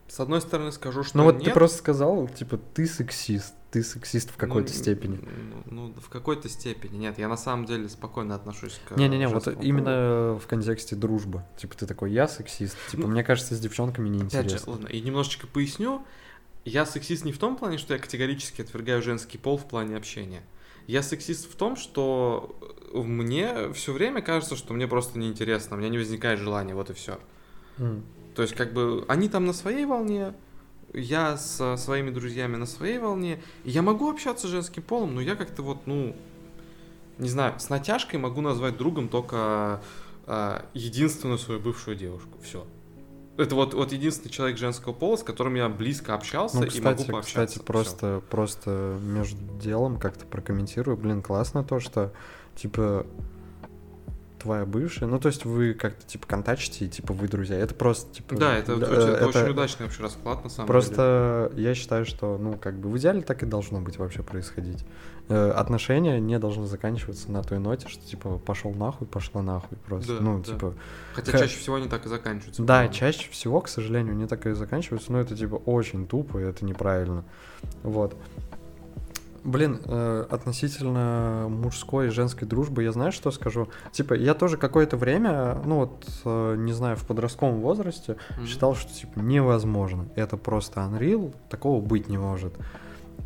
с 0.07 0.19
одной 0.19 0.41
стороны 0.41 0.71
скажу, 0.71 1.03
что 1.03 1.17
ну 1.17 1.23
вот 1.23 1.35
нет. 1.37 1.45
ты 1.45 1.51
просто 1.51 1.79
сказал, 1.79 2.27
типа, 2.27 2.59
ты 2.73 2.85
сексист, 2.85 3.55
ты 3.75 3.83
сексист 3.83 4.31
в 4.31 4.37
какой-то 4.37 4.71
Ну, 4.71 4.79
степени. 4.79 5.19
Ну, 5.65 5.87
ну, 5.89 5.93
в 5.99 6.07
какой-то 6.07 6.47
степени. 6.47 6.95
Нет, 6.95 7.19
я 7.19 7.27
на 7.27 7.35
самом 7.35 7.65
деле 7.65 7.89
спокойно 7.89 8.33
отношусь 8.33 8.79
к 8.87 8.95
Не-не-не, 8.95 9.27
вот 9.27 9.43
женскому 9.43 9.67
именно 9.67 10.39
в 10.41 10.47
контексте 10.47 10.95
дружбы. 10.95 11.43
Типа, 11.57 11.75
ты 11.75 11.85
такой, 11.85 12.13
я 12.13 12.29
сексист. 12.29 12.77
Типа, 12.89 13.03
Ну, 13.03 13.09
мне 13.09 13.21
кажется, 13.21 13.53
с 13.53 13.59
девчонками 13.59 14.07
полу. 14.07 14.27
Опять 14.27 14.31
же, 14.31 14.39
неинтересно. 14.43 14.71
ладно, 14.71 14.87
и 14.87 15.01
немножечко 15.01 15.45
поясню. 15.47 16.05
Я 16.63 16.85
сексист 16.85 17.25
не 17.25 17.33
в 17.33 17.37
том 17.37 17.57
плане, 17.57 17.77
что 17.77 17.93
я 17.93 17.99
категорически 17.99 18.61
отвергаю 18.61 19.01
женский 19.01 19.37
пол 19.37 19.57
в 19.57 19.65
плане 19.67 19.97
общения. 19.97 20.43
Я 20.87 21.03
сексист 21.03 21.51
в 21.51 21.57
том, 21.57 21.75
что 21.75 22.57
мне 22.93 23.73
все 23.73 23.91
время 23.91 24.21
кажется, 24.21 24.55
что 24.55 24.73
мне 24.73 24.87
просто 24.87 25.19
неинтересно, 25.19 25.75
у 25.75 25.79
меня 25.79 25.89
не 25.89 25.97
возникает 25.97 26.39
желания, 26.39 26.75
вот 26.75 26.91
и 26.91 26.93
все. 26.93 27.19
М. 27.77 28.05
То 28.35 28.41
есть, 28.41 28.55
как 28.55 28.71
бы, 28.71 29.03
они 29.09 29.27
там 29.27 29.45
на 29.45 29.51
своей 29.51 29.85
волне, 29.85 30.33
я 30.95 31.37
со 31.37 31.77
своими 31.77 32.09
друзьями 32.09 32.55
на 32.55 32.65
своей 32.65 32.97
волне. 32.97 33.41
Я 33.63 33.81
могу 33.81 34.09
общаться 34.09 34.47
с 34.47 34.49
женским 34.49 34.83
полом, 34.83 35.15
но 35.15 35.21
я 35.21 35.35
как-то 35.35 35.61
вот, 35.61 35.85
ну, 35.85 36.15
не 37.17 37.29
знаю, 37.29 37.59
с 37.59 37.69
натяжкой 37.69 38.19
могу 38.19 38.41
назвать 38.41 38.77
другом 38.77 39.07
только 39.07 39.81
а, 40.27 40.65
единственную 40.73 41.37
свою 41.37 41.59
бывшую 41.59 41.95
девушку. 41.95 42.37
Все. 42.43 42.65
Это 43.37 43.55
вот, 43.55 43.73
вот 43.73 43.91
единственный 43.91 44.31
человек 44.31 44.57
женского 44.57 44.93
пола, 44.93 45.17
с 45.17 45.23
которым 45.23 45.55
я 45.55 45.67
близко 45.67 46.13
общался 46.13 46.57
Ну, 46.57 46.63
и 46.63 46.81
могу 46.81 46.97
кстати, 46.97 47.11
пообщаться. 47.11 47.27
кстати, 47.27 47.53
Всё. 47.55 47.63
просто, 47.63 48.21
просто 48.29 48.97
между 49.01 49.41
делом 49.59 49.97
как-то 49.97 50.25
прокомментирую. 50.25 50.95
Блин, 50.95 51.21
классно 51.21 51.63
то, 51.63 51.79
что, 51.81 52.13
типа, 52.55 53.05
твоя 54.45 54.65
бывшая, 54.65 55.07
ну, 55.07 55.19
то 55.19 55.27
есть 55.27 55.43
вы 55.43 55.73
как-то, 55.73 56.05
типа, 56.05 56.27
контачите, 56.27 56.85
и, 56.85 56.87
типа, 56.87 57.13
вы 57.13 57.27
друзья. 57.27 57.57
Это 57.57 57.73
просто, 57.73 58.13
типа... 58.13 58.35
Да, 58.35 58.55
это, 58.55 58.75
да, 58.75 58.85
это 58.85 58.95
это- 58.95 59.27
очень 59.27 59.49
удачный 59.49 59.87
вообще 59.87 60.03
расклад, 60.03 60.43
на 60.43 60.49
самом 60.51 60.67
деле. 60.67 60.71
Просто 60.71 61.51
я 61.55 61.73
считаю, 61.73 62.05
что, 62.05 62.37
ну, 62.37 62.55
как 62.55 62.75
бы 62.79 62.89
в 62.89 62.97
идеале 62.97 63.21
так 63.21 63.41
и 63.41 63.47
должно 63.47 63.81
быть 63.81 63.97
вообще 63.97 64.21
происходить. 64.21 64.85
Э, 65.29 65.49
отношения 65.49 66.19
не 66.19 66.37
должны 66.37 66.67
заканчиваться 66.67 67.31
на 67.31 67.41
той 67.41 67.57
ноте, 67.57 67.87
что, 67.87 68.05
типа, 68.05 68.37
пошел 68.37 68.71
нахуй, 68.75 69.07
пошла 69.07 69.41
нахуй 69.41 69.79
просто. 69.79 70.17
Да, 70.17 70.21
ну, 70.21 70.37
да. 70.37 70.43
типа... 70.43 70.73
Хотя 71.15 71.31
ха- 71.31 71.39
чаще 71.39 71.57
всего 71.57 71.77
они 71.77 71.89
так 71.89 72.05
и 72.05 72.09
заканчиваются. 72.09 72.61
Да, 72.61 72.75
по-моему. 72.75 72.93
чаще 72.93 73.31
всего, 73.31 73.61
к 73.61 73.67
сожалению, 73.67 74.15
не 74.15 74.27
так 74.27 74.45
и 74.45 74.51
заканчиваются, 74.51 75.11
но 75.11 75.19
это, 75.19 75.35
типа, 75.35 75.55
очень 75.55 76.05
тупо, 76.05 76.37
и 76.37 76.43
это 76.43 76.63
неправильно. 76.63 77.23
Вот. 77.81 78.15
Блин, 79.45 79.79
э, 79.85 80.25
относительно 80.31 81.45
мужской 81.49 82.07
и 82.07 82.09
женской 82.09 82.47
дружбы, 82.47 82.81
я 82.81 82.91
знаю, 82.91 83.11
что 83.11 83.29
скажу. 83.29 83.69
Типа, 83.91 84.15
я 84.15 84.33
тоже 84.33 84.57
какое-то 84.57 84.97
время, 84.97 85.61
ну 85.63 85.75
вот, 85.75 86.07
э, 86.25 86.55
не 86.57 86.73
знаю, 86.73 86.97
в 86.97 87.05
подростковом 87.05 87.61
возрасте 87.61 88.17
Мгм. 88.37 88.47
считал, 88.47 88.73
что, 88.73 88.91
типа, 88.91 89.19
невозможно. 89.19 90.07
Это 90.15 90.35
просто 90.35 90.81
unreal, 90.81 91.35
такого 91.47 91.79
быть 91.79 92.09
не 92.09 92.17
может. 92.17 92.55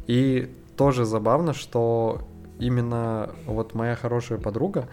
И 0.07 0.53
тоже 0.75 1.05
забавно, 1.05 1.53
что 1.53 2.27
именно 2.59 3.29
вот 3.45 3.73
моя 3.73 3.95
хорошая 3.95 4.39
подруга 4.39 4.89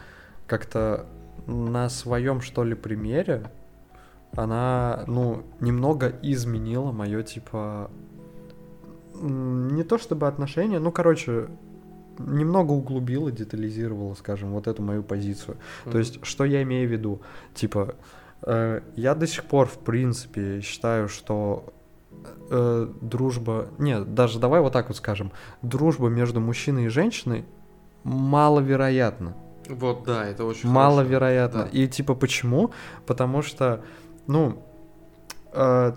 как-то 0.46 1.06
на 1.48 1.88
своем, 1.88 2.40
что 2.40 2.62
ли, 2.62 2.76
примере 2.76 3.50
она, 4.36 5.02
ну, 5.08 5.42
немного 5.58 6.12
изменила 6.22 6.92
мое, 6.92 7.22
типа, 7.22 7.90
не 9.22 9.82
то 9.84 9.98
чтобы 9.98 10.26
отношение, 10.26 10.78
ну, 10.78 10.90
короче, 10.92 11.48
немного 12.18 12.72
углубила, 12.72 13.30
детализировала, 13.30 14.14
скажем, 14.14 14.50
вот 14.52 14.66
эту 14.66 14.82
мою 14.82 15.02
позицию. 15.02 15.56
То 15.84 15.90
Мгм. 15.90 15.98
есть, 15.98 16.24
что 16.24 16.44
я 16.44 16.62
имею 16.62 16.88
в 16.88 16.92
виду? 16.92 17.20
Типа, 17.54 17.94
э, 18.42 18.80
я 18.96 19.14
до 19.14 19.26
сих 19.26 19.44
пор, 19.44 19.66
в 19.66 19.78
принципе, 19.78 20.60
считаю, 20.62 21.08
что 21.08 21.72
э, 22.50 22.88
дружба... 23.02 23.68
Нет, 23.78 24.14
даже 24.14 24.38
давай 24.40 24.60
вот 24.60 24.72
так 24.72 24.88
вот 24.88 24.96
скажем. 24.96 25.30
Дружба 25.62 26.08
между 26.08 26.40
мужчиной 26.40 26.86
и 26.86 26.88
женщиной 26.88 27.44
маловероятна. 28.04 29.34
Вот, 29.68 30.04
да, 30.04 30.24
это 30.26 30.44
очень 30.44 30.68
Маловероятно. 30.68 31.64
да. 31.64 31.68
И 31.68 31.88
типа 31.88 32.14
почему? 32.14 32.70
Потому 33.04 33.42
что, 33.42 33.82
ну, 34.26 34.62
э, 35.52 35.92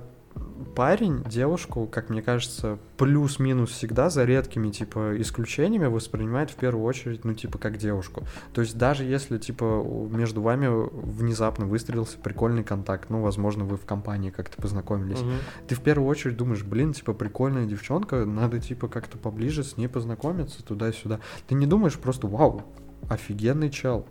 парень 0.75 1.23
девушку, 1.23 1.87
как 1.87 2.09
мне 2.09 2.21
кажется, 2.21 2.79
плюс-минус 2.97 3.71
всегда, 3.71 4.09
за 4.09 4.25
редкими, 4.25 4.69
типа, 4.69 5.19
исключениями, 5.21 5.87
воспринимает 5.87 6.51
в 6.51 6.55
первую 6.55 6.85
очередь, 6.85 7.25
ну, 7.25 7.33
типа, 7.33 7.57
как 7.57 7.77
девушку. 7.77 8.23
То 8.53 8.61
есть 8.61 8.77
даже 8.77 9.03
если, 9.03 9.37
типа, 9.37 9.83
между 10.09 10.41
вами 10.41 10.67
внезапно 10.69 11.65
выстрелился 11.65 12.17
прикольный 12.17 12.63
контакт, 12.63 13.09
ну, 13.09 13.21
возможно, 13.21 13.65
вы 13.65 13.77
в 13.77 13.85
компании 13.85 14.29
как-то 14.29 14.61
познакомились, 14.61 15.21
Мгм. 15.21 15.33
ты 15.67 15.75
в 15.75 15.81
первую 15.81 16.07
очередь 16.07 16.37
думаешь, 16.37 16.63
блин, 16.63 16.93
типа, 16.93 17.13
прикольная 17.13 17.65
девчонка, 17.65 18.25
надо, 18.25 18.59
типа, 18.59 18.87
как-то 18.87 19.17
поближе 19.17 19.63
с 19.63 19.77
ней 19.77 19.87
познакомиться, 19.87 20.63
туда-сюда. 20.63 21.19
Ты 21.47 21.55
не 21.55 21.65
думаешь 21.65 21.97
просто, 21.97 22.27
вау, 22.27 22.63
офигенный 23.09 23.69
чел, 23.69 24.05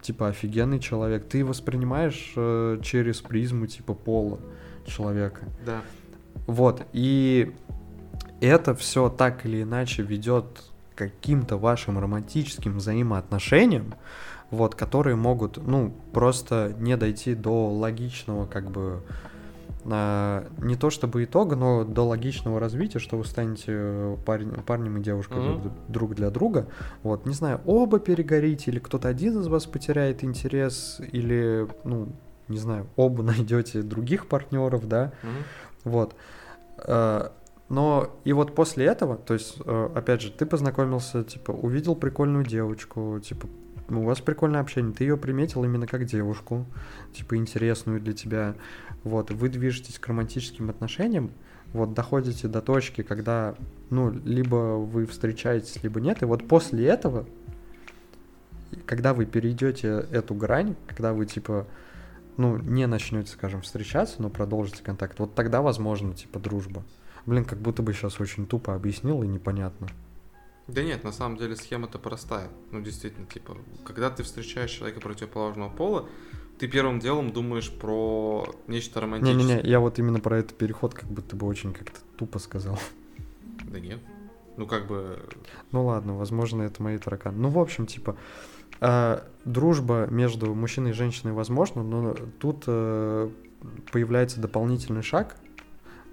типа, 0.00 0.28
офигенный 0.28 0.78
человек. 0.80 1.28
Ты 1.28 1.44
воспринимаешь 1.44 2.32
э, 2.36 2.80
через 2.82 3.20
призму, 3.20 3.66
типа, 3.66 3.94
пола 3.94 4.40
человека. 4.86 5.42
Да. 5.64 5.80
Вот, 6.46 6.86
и 6.92 7.54
это 8.40 8.74
все 8.74 9.08
так 9.08 9.46
или 9.46 9.62
иначе 9.62 10.02
ведет 10.02 10.64
к 10.94 10.98
каким-то 10.98 11.56
вашим 11.56 11.98
романтическим 11.98 12.78
взаимоотношениям, 12.78 13.94
вот, 14.50 14.74
которые 14.74 15.16
могут, 15.16 15.64
ну, 15.66 15.94
просто 16.12 16.74
не 16.78 16.96
дойти 16.96 17.34
до 17.34 17.68
логичного, 17.70 18.46
как 18.46 18.70
бы, 18.70 19.02
а, 19.84 20.46
не 20.58 20.76
то 20.76 20.90
чтобы 20.90 21.24
итога, 21.24 21.56
но 21.56 21.84
до 21.84 22.02
логичного 22.02 22.60
развития, 22.60 22.98
что 22.98 23.16
вы 23.16 23.24
станете 23.24 23.64
э, 23.68 24.16
парень- 24.26 24.62
парнем 24.62 24.98
и 24.98 25.02
девушкой 25.02 25.42
друг, 25.42 25.72
друг 25.88 26.14
для 26.14 26.30
друга. 26.30 26.66
Вот, 27.02 27.26
не 27.26 27.34
знаю, 27.34 27.60
оба 27.64 27.98
перегорите, 27.98 28.70
или 28.70 28.78
кто-то 28.78 29.08
один 29.08 29.40
из 29.40 29.46
вас 29.46 29.66
потеряет 29.66 30.22
интерес, 30.22 31.00
или, 31.12 31.66
ну, 31.84 32.08
не 32.52 32.58
знаю, 32.58 32.86
оба 32.96 33.22
найдете 33.32 33.82
других 33.82 34.26
партнеров, 34.28 34.86
да, 34.88 35.12
Мгм. 35.22 35.32
вот. 35.84 36.14
Э, 36.78 37.30
Но 37.68 38.10
и 38.24 38.32
вот 38.34 38.54
после 38.54 38.84
этого, 38.84 39.16
то 39.16 39.32
есть, 39.34 39.56
э, 39.64 39.90
опять 39.94 40.20
же, 40.20 40.30
ты 40.30 40.44
познакомился, 40.46 41.24
типа, 41.24 41.52
увидел 41.52 41.96
прикольную 41.96 42.44
девочку, 42.44 43.18
типа, 43.24 43.48
у 43.88 44.02
вас 44.02 44.20
прикольное 44.20 44.60
общение, 44.60 44.92
ты 44.92 45.04
ее 45.04 45.16
приметил 45.16 45.64
именно 45.64 45.86
как 45.86 46.04
девушку, 46.04 46.66
типа, 47.14 47.36
интересную 47.36 47.98
для 48.00 48.12
тебя, 48.12 48.54
вот, 49.04 49.30
вы 49.30 49.48
движетесь 49.48 49.98
к 49.98 50.06
романтическим 50.08 50.68
отношениям, 50.70 51.30
вот, 51.72 51.94
доходите 51.94 52.46
до 52.48 52.60
точки, 52.60 53.02
когда, 53.02 53.54
ну, 53.90 54.10
либо 54.24 54.76
вы 54.76 55.06
встречаетесь, 55.06 55.82
либо 55.82 55.98
нет, 56.00 56.22
и 56.22 56.26
вот 56.26 56.46
после 56.46 56.86
этого, 56.86 57.24
когда 58.86 59.14
вы 59.14 59.24
перейдете 59.26 60.04
эту 60.10 60.34
грань, 60.34 60.74
когда 60.88 61.12
вы, 61.14 61.24
типа, 61.26 61.66
ну, 62.36 62.56
не 62.58 62.86
начнете, 62.86 63.30
скажем, 63.30 63.62
встречаться, 63.62 64.22
но 64.22 64.30
продолжите 64.30 64.82
контакт, 64.82 65.18
вот 65.18 65.34
тогда 65.34 65.62
возможно, 65.62 66.14
типа, 66.14 66.38
дружба. 66.38 66.82
Блин, 67.26 67.44
как 67.44 67.58
будто 67.58 67.82
бы 67.82 67.92
сейчас 67.92 68.20
очень 68.20 68.46
тупо 68.46 68.74
объяснил 68.74 69.22
и 69.22 69.28
непонятно. 69.28 69.88
Да 70.68 70.82
нет, 70.82 71.04
на 71.04 71.12
самом 71.12 71.36
деле 71.36 71.56
схема-то 71.56 71.98
простая. 71.98 72.48
Ну, 72.70 72.80
действительно, 72.80 73.26
типа, 73.26 73.56
когда 73.84 74.10
ты 74.10 74.22
встречаешь 74.22 74.70
человека 74.70 75.00
противоположного 75.00 75.70
пола, 75.70 76.08
ты 76.58 76.68
первым 76.68 77.00
делом 77.00 77.32
думаешь 77.32 77.70
про 77.70 78.46
нечто 78.68 79.00
романтическое. 79.00 79.36
Не-не-не, 79.36 79.68
я 79.68 79.80
вот 79.80 79.98
именно 79.98 80.20
про 80.20 80.38
этот 80.38 80.56
переход 80.56 80.94
как 80.94 81.08
будто 81.08 81.36
бы 81.36 81.46
очень 81.46 81.72
как-то 81.72 82.00
тупо 82.16 82.38
сказал. 82.38 82.78
Да 83.64 83.80
нет. 83.80 83.98
Ну, 84.56 84.66
как 84.66 84.86
бы... 84.86 85.22
Ну 85.72 85.86
ладно, 85.86 86.16
возможно, 86.16 86.62
это 86.62 86.82
мои 86.82 86.98
тараканы. 86.98 87.38
Ну, 87.38 87.48
в 87.48 87.58
общем, 87.58 87.86
типа, 87.86 88.16
дружба 89.44 90.06
между 90.10 90.54
мужчиной 90.54 90.90
и 90.90 90.94
женщиной 90.94 91.32
возможна, 91.32 91.82
но 91.82 92.14
тут 92.40 92.64
э, 92.66 93.30
появляется 93.92 94.40
дополнительный 94.40 95.02
шаг 95.02 95.36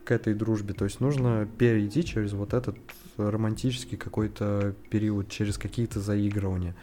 к 0.05 0.11
этой 0.11 0.33
дружбе. 0.33 0.73
То 0.73 0.85
есть 0.85 0.99
нужно 0.99 1.47
перейти 1.57 2.03
через 2.03 2.33
вот 2.33 2.53
этот 2.53 2.77
романтический 3.17 3.97
какой-то 3.97 4.75
период, 4.89 5.29
через 5.29 5.57
какие-то 5.57 5.99
заигрывания. 5.99 6.75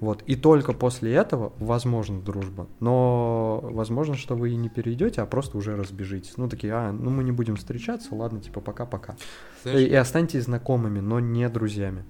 Вот. 0.00 0.22
И 0.26 0.36
только 0.36 0.74
после 0.74 1.14
этого 1.14 1.52
возможна 1.58 2.20
дружба. 2.20 2.66
Но 2.80 3.60
возможно, 3.62 4.14
что 4.14 4.34
вы 4.34 4.50
и 4.50 4.56
не 4.56 4.68
перейдете, 4.68 5.22
а 5.22 5.26
просто 5.26 5.56
уже 5.56 5.74
разбежитесь. 5.74 6.36
Ну, 6.36 6.48
такие, 6.48 6.72
а, 6.74 6.92
ну 6.92 7.10
мы 7.10 7.24
не 7.24 7.32
будем 7.32 7.56
встречаться, 7.56 8.14
ладно, 8.14 8.40
типа 8.40 8.60
пока-пока. 8.60 9.16
И, 9.64 9.70
и 9.70 9.94
останьтесь 9.94 10.44
знакомыми, 10.44 11.00
но 11.00 11.18
не 11.18 11.48
друзьями. 11.48 12.04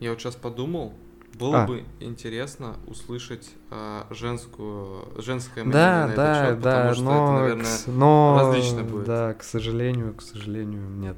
Я 0.00 0.10
вот 0.10 0.20
сейчас 0.20 0.34
подумал, 0.34 0.94
было 1.38 1.62
А. 1.62 1.66
бы 1.66 1.84
интересно 2.00 2.76
услышать 2.86 3.50
а, 3.70 4.06
женскую, 4.10 5.08
женское 5.18 5.64
мнение 5.64 5.72
Да, 5.72 6.06
на 6.06 6.14
да, 6.16 6.32
этот 6.32 6.48
счет, 6.50 6.60
да, 6.60 6.70
потому 6.72 6.94
что 6.94 7.02
но, 7.04 7.10
это, 7.16 7.26
к 7.26 7.40
наверное, 7.40 7.64
с- 7.64 7.86
но, 7.86 8.36
различно 8.38 8.82
будет. 8.84 9.04
Да, 9.04 9.34
к 9.34 9.42
сожалению, 9.42 10.14
к 10.14 10.22
сожалению, 10.22 10.88
нет. 10.88 11.16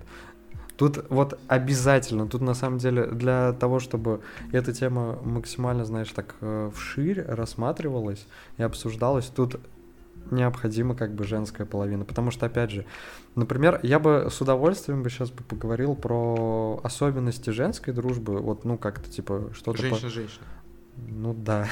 Тут 0.77 1.05
вот 1.11 1.39
обязательно, 1.47 2.27
тут 2.27 2.41
на 2.41 2.55
самом 2.55 2.79
деле 2.79 3.07
для 3.07 3.53
того, 3.53 3.81
чтобы 3.81 4.23
эта 4.51 4.73
тема 4.73 5.19
максимально, 5.23 5.85
знаешь, 5.85 6.09
так 6.11 6.35
э, 6.41 6.71
вширь 6.75 7.23
рассматривалась 7.23 8.27
и 8.57 8.63
обсуждалась, 8.63 9.27
тут 9.27 9.61
необходима 10.31 10.95
как 10.95 11.15
бы 11.15 11.25
женская 11.25 11.65
половина. 11.65 12.05
Потому 12.05 12.31
что, 12.31 12.47
опять 12.47 12.71
же, 12.71 12.87
например, 13.35 13.81
я 13.83 13.99
бы 13.99 14.29
с 14.31 14.41
удовольствием 14.41 15.03
бы 15.03 15.11
сейчас 15.11 15.31
бы 15.31 15.43
поговорил 15.45 15.95
про 15.95 16.81
особенности 16.83 17.51
женской 17.51 17.93
дружбы, 17.93 18.39
вот, 18.39 18.65
ну, 18.65 18.79
как-то 18.79 19.11
типа 19.11 19.51
что-то... 19.53 19.79
по- 19.79 19.89
женщина-женщина. 19.89 20.45
ну 20.97 21.35
да. 21.35 21.67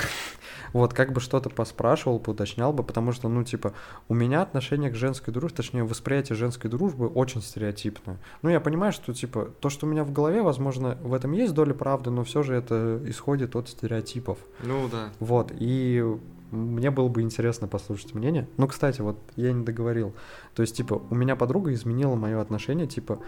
Вот, 0.72 0.92
как 0.92 1.12
бы 1.12 1.20
что-то 1.20 1.48
поспрашивал, 1.48 2.18
поуточнял 2.18 2.74
бы, 2.74 2.82
потому 2.82 3.12
что, 3.12 3.28
ну, 3.28 3.42
типа, 3.42 3.72
у 4.08 4.14
меня 4.14 4.42
отношение 4.42 4.90
к 4.90 4.96
женской 4.96 5.32
дружбе, 5.32 5.56
точнее, 5.56 5.84
восприятие 5.84 6.36
женской 6.36 6.68
дружбы 6.68 7.06
очень 7.06 7.40
стереотипное. 7.40 8.18
Ну, 8.42 8.50
я 8.50 8.60
понимаю, 8.60 8.92
что, 8.92 9.14
типа, 9.14 9.50
то, 9.60 9.70
что 9.70 9.86
у 9.86 9.88
меня 9.88 10.04
в 10.04 10.12
голове, 10.12 10.42
возможно, 10.42 10.98
в 11.02 11.14
этом 11.14 11.32
есть 11.32 11.54
доля 11.54 11.72
правды, 11.72 12.10
но 12.10 12.22
все 12.24 12.42
же 12.42 12.54
это 12.54 13.00
исходит 13.06 13.56
от 13.56 13.68
стереотипов. 13.70 14.36
Ну 14.62 14.88
да. 14.92 15.08
Вот, 15.20 15.52
и 15.58 16.04
мне 16.50 16.90
было 16.90 17.08
бы 17.08 17.22
интересно 17.22 17.68
послушать 17.68 18.14
мнение. 18.14 18.48
Ну, 18.56 18.66
кстати, 18.66 19.00
вот 19.00 19.18
я 19.36 19.52
не 19.52 19.64
договорил. 19.64 20.14
То 20.54 20.62
есть, 20.62 20.76
типа, 20.76 21.00
у 21.10 21.14
меня 21.14 21.36
подруга 21.36 21.72
изменила 21.72 22.14
мое 22.14 22.40
отношение, 22.40 22.86
типа, 22.86 23.18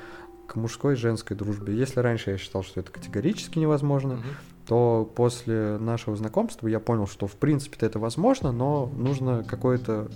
к 0.47 0.57
мужской 0.57 0.95
и 0.95 0.97
женской 0.97 1.37
дружбе. 1.37 1.75
Если 1.77 2.01
раньше 2.01 2.31
я 2.31 2.37
считал, 2.39 2.62
что 2.62 2.81
это 2.81 2.91
категорически 2.91 3.59
невозможно, 3.59 4.14
Мгм. 4.14 4.23
то 4.66 5.12
после 5.14 5.79
нашего 5.79 6.16
знакомства 6.16 6.66
я 6.66 6.81
понял, 6.81 7.07
что 7.07 7.27
в 7.27 7.37
принципе 7.37 7.77
это 7.87 7.99
возможно, 7.99 8.51
но 8.53 8.87
нужно 8.97 9.45
какой-то 9.45 10.09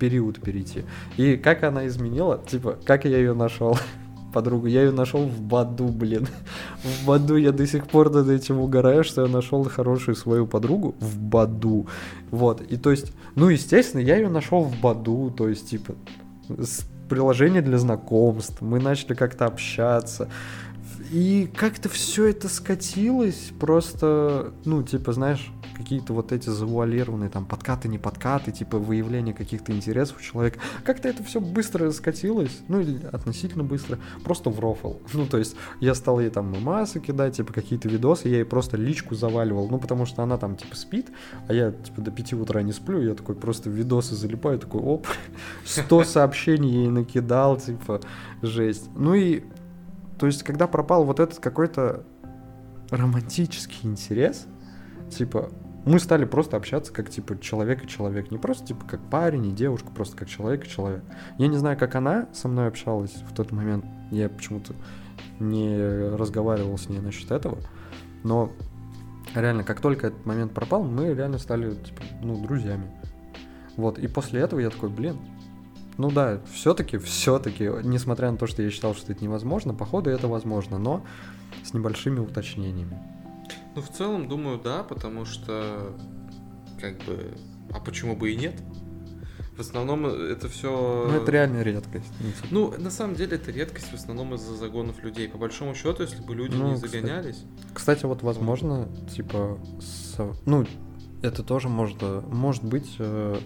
период 0.00 0.40
перейти. 0.40 0.84
И 1.16 1.36
как 1.36 1.62
она 1.64 1.86
изменила, 1.86 2.42
типа, 2.46 2.78
как 2.84 3.04
я 3.04 3.18
ее 3.18 3.34
нашел? 3.34 3.76
Подругу, 4.32 4.66
я 4.66 4.82
ее 4.82 4.90
нашел 4.90 5.24
в 5.24 5.40
Баду, 5.40 5.88
блин. 5.88 6.28
В 6.82 7.06
Баду 7.06 7.36
я 7.36 7.52
до 7.52 7.66
сих 7.66 7.86
пор 7.86 8.10
над 8.10 8.28
этим 8.28 8.58
угораю, 8.60 9.04
что 9.04 9.22
я 9.22 9.28
нашел 9.28 9.64
хорошую 9.64 10.16
свою 10.16 10.46
подругу 10.46 10.94
в 11.00 11.18
Баду. 11.18 11.86
Вот, 12.30 12.60
и 12.60 12.76
то 12.76 12.90
есть, 12.90 13.12
ну, 13.34 13.48
естественно, 13.48 14.02
я 14.02 14.16
ее 14.16 14.28
нашел 14.28 14.62
в 14.62 14.80
Баду, 14.80 15.32
то 15.36 15.48
есть, 15.48 15.70
типа, 15.70 15.94
с 16.48 16.84
приложение 17.08 17.62
для 17.62 17.78
знакомств, 17.78 18.60
мы 18.60 18.80
начали 18.80 19.14
как-то 19.14 19.46
общаться. 19.46 20.28
И 21.10 21.50
как-то 21.56 21.88
все 21.88 22.26
это 22.26 22.48
скатилось, 22.48 23.52
просто, 23.58 24.52
ну, 24.64 24.82
типа, 24.82 25.12
знаешь, 25.12 25.50
какие-то 25.78 26.12
вот 26.12 26.32
эти 26.32 26.50
завуалированные 26.50 27.30
там 27.30 27.46
подкаты, 27.46 27.88
не 27.88 27.98
подкаты, 27.98 28.50
типа 28.50 28.78
выявление 28.78 29.32
каких-то 29.32 29.72
интересов 29.72 30.18
у 30.18 30.20
человека. 30.20 30.58
Как-то 30.84 31.08
это 31.08 31.22
все 31.22 31.40
быстро 31.40 31.90
скатилось, 31.92 32.60
ну, 32.68 32.80
или 32.80 33.06
относительно 33.06 33.64
быстро, 33.64 33.98
просто 34.24 34.50
в 34.50 34.60
рофл. 34.60 34.94
Ну, 35.18 35.26
то 35.26 35.38
есть 35.38 35.56
я 35.80 35.94
стал 35.94 36.20
ей 36.20 36.30
там 36.30 36.52
мемасы 36.52 37.00
кидать, 37.00 37.36
типа 37.36 37.52
какие-то 37.52 37.88
видосы, 37.88 38.28
я 38.28 38.36
ей 38.38 38.44
просто 38.44 38.76
личку 38.76 39.14
заваливал, 39.14 39.68
ну, 39.68 39.78
потому 39.78 40.06
что 40.06 40.22
она 40.22 40.36
там, 40.36 40.56
типа, 40.56 40.76
спит, 40.76 41.06
а 41.48 41.52
я, 41.52 41.72
типа, 41.72 42.00
до 42.02 42.10
5 42.10 42.32
утра 42.34 42.62
не 42.62 42.72
сплю, 42.72 43.00
я 43.00 43.14
такой 43.14 43.34
просто 43.34 43.70
видосы 43.70 44.14
залипаю, 44.14 44.58
такой, 44.58 44.80
оп, 44.80 45.06
100 45.64 46.04
сообщений 46.04 46.70
ей 46.70 46.88
накидал, 46.88 47.56
типа, 47.56 48.00
жесть. 48.42 48.88
Ну 48.96 49.14
и, 49.14 49.44
то 50.18 50.26
есть, 50.26 50.42
когда 50.42 50.66
пропал 50.66 51.04
вот 51.04 51.20
этот 51.20 51.38
какой-то 51.38 52.04
романтический 52.90 53.88
интерес, 53.88 54.46
типа, 55.10 55.50
мы 55.88 55.98
стали 56.00 56.24
просто 56.24 56.56
общаться 56.56 56.92
как, 56.92 57.10
типа, 57.10 57.38
человек 57.40 57.84
и 57.84 57.88
человек. 57.88 58.30
Не 58.30 58.38
просто, 58.38 58.66
типа, 58.66 58.84
как 58.84 59.00
парень 59.10 59.46
и 59.46 59.52
девушка, 59.52 59.88
просто 59.94 60.16
как 60.16 60.28
человек 60.28 60.66
и 60.66 60.68
человек. 60.68 61.02
Я 61.38 61.48
не 61.48 61.56
знаю, 61.56 61.78
как 61.78 61.94
она 61.94 62.28
со 62.32 62.48
мной 62.48 62.68
общалась 62.68 63.12
в 63.28 63.34
тот 63.34 63.52
момент. 63.52 63.84
Я 64.10 64.28
почему-то 64.28 64.74
не 65.38 65.78
разговаривал 66.16 66.76
с 66.78 66.88
ней 66.88 67.00
насчет 67.00 67.30
этого. 67.30 67.58
Но 68.24 68.52
реально, 69.34 69.64
как 69.64 69.80
только 69.80 70.08
этот 70.08 70.26
момент 70.26 70.52
пропал, 70.52 70.82
мы 70.82 71.14
реально 71.14 71.38
стали, 71.38 71.74
типа, 71.74 72.02
ну, 72.22 72.40
друзьями. 72.42 72.90
Вот, 73.76 73.98
и 73.98 74.08
после 74.08 74.40
этого 74.40 74.58
я 74.60 74.70
такой, 74.70 74.88
блин, 74.88 75.18
ну 75.98 76.10
да, 76.10 76.40
все-таки, 76.52 76.98
все-таки, 76.98 77.70
несмотря 77.84 78.30
на 78.30 78.36
то, 78.36 78.46
что 78.46 78.62
я 78.62 78.70
считал, 78.70 78.94
что 78.94 79.12
это 79.12 79.22
невозможно, 79.22 79.74
походу 79.74 80.10
это 80.10 80.28
возможно, 80.28 80.78
но 80.78 81.04
с 81.64 81.72
небольшими 81.74 82.18
уточнениями. 82.20 82.98
Ну, 83.78 83.84
в 83.84 83.90
целом, 83.90 84.28
думаю, 84.28 84.58
да, 84.58 84.82
потому 84.82 85.24
что, 85.24 85.96
как 86.80 86.98
бы, 87.04 87.32
а 87.72 87.78
почему 87.78 88.16
бы 88.16 88.32
и 88.32 88.36
нет? 88.36 88.60
В 89.56 89.60
основном 89.60 90.04
это 90.06 90.48
все... 90.48 91.06
Ну, 91.08 91.16
это 91.16 91.30
реально 91.30 91.62
редкость. 91.62 92.12
Ну, 92.50 92.74
на 92.76 92.90
самом 92.90 93.14
деле, 93.14 93.36
это 93.36 93.52
редкость 93.52 93.92
в 93.92 93.94
основном 93.94 94.34
из-за 94.34 94.56
загонов 94.56 95.00
людей. 95.04 95.28
По 95.28 95.38
большому 95.38 95.76
счету, 95.76 96.02
если 96.02 96.20
бы 96.20 96.34
люди 96.34 96.56
Ну, 96.56 96.70
не 96.70 96.74
кстати. 96.74 96.90
загонялись... 96.90 97.44
Кстати, 97.72 98.04
вот 98.04 98.22
возможно, 98.24 98.88
типа, 99.14 99.60
со- 99.80 100.34
ну, 100.44 100.66
это 101.22 101.44
тоже 101.44 101.68
может, 101.68 101.98
э, 102.00 102.22
может 102.26 102.64
быть, 102.64 102.96
э, 102.98 103.38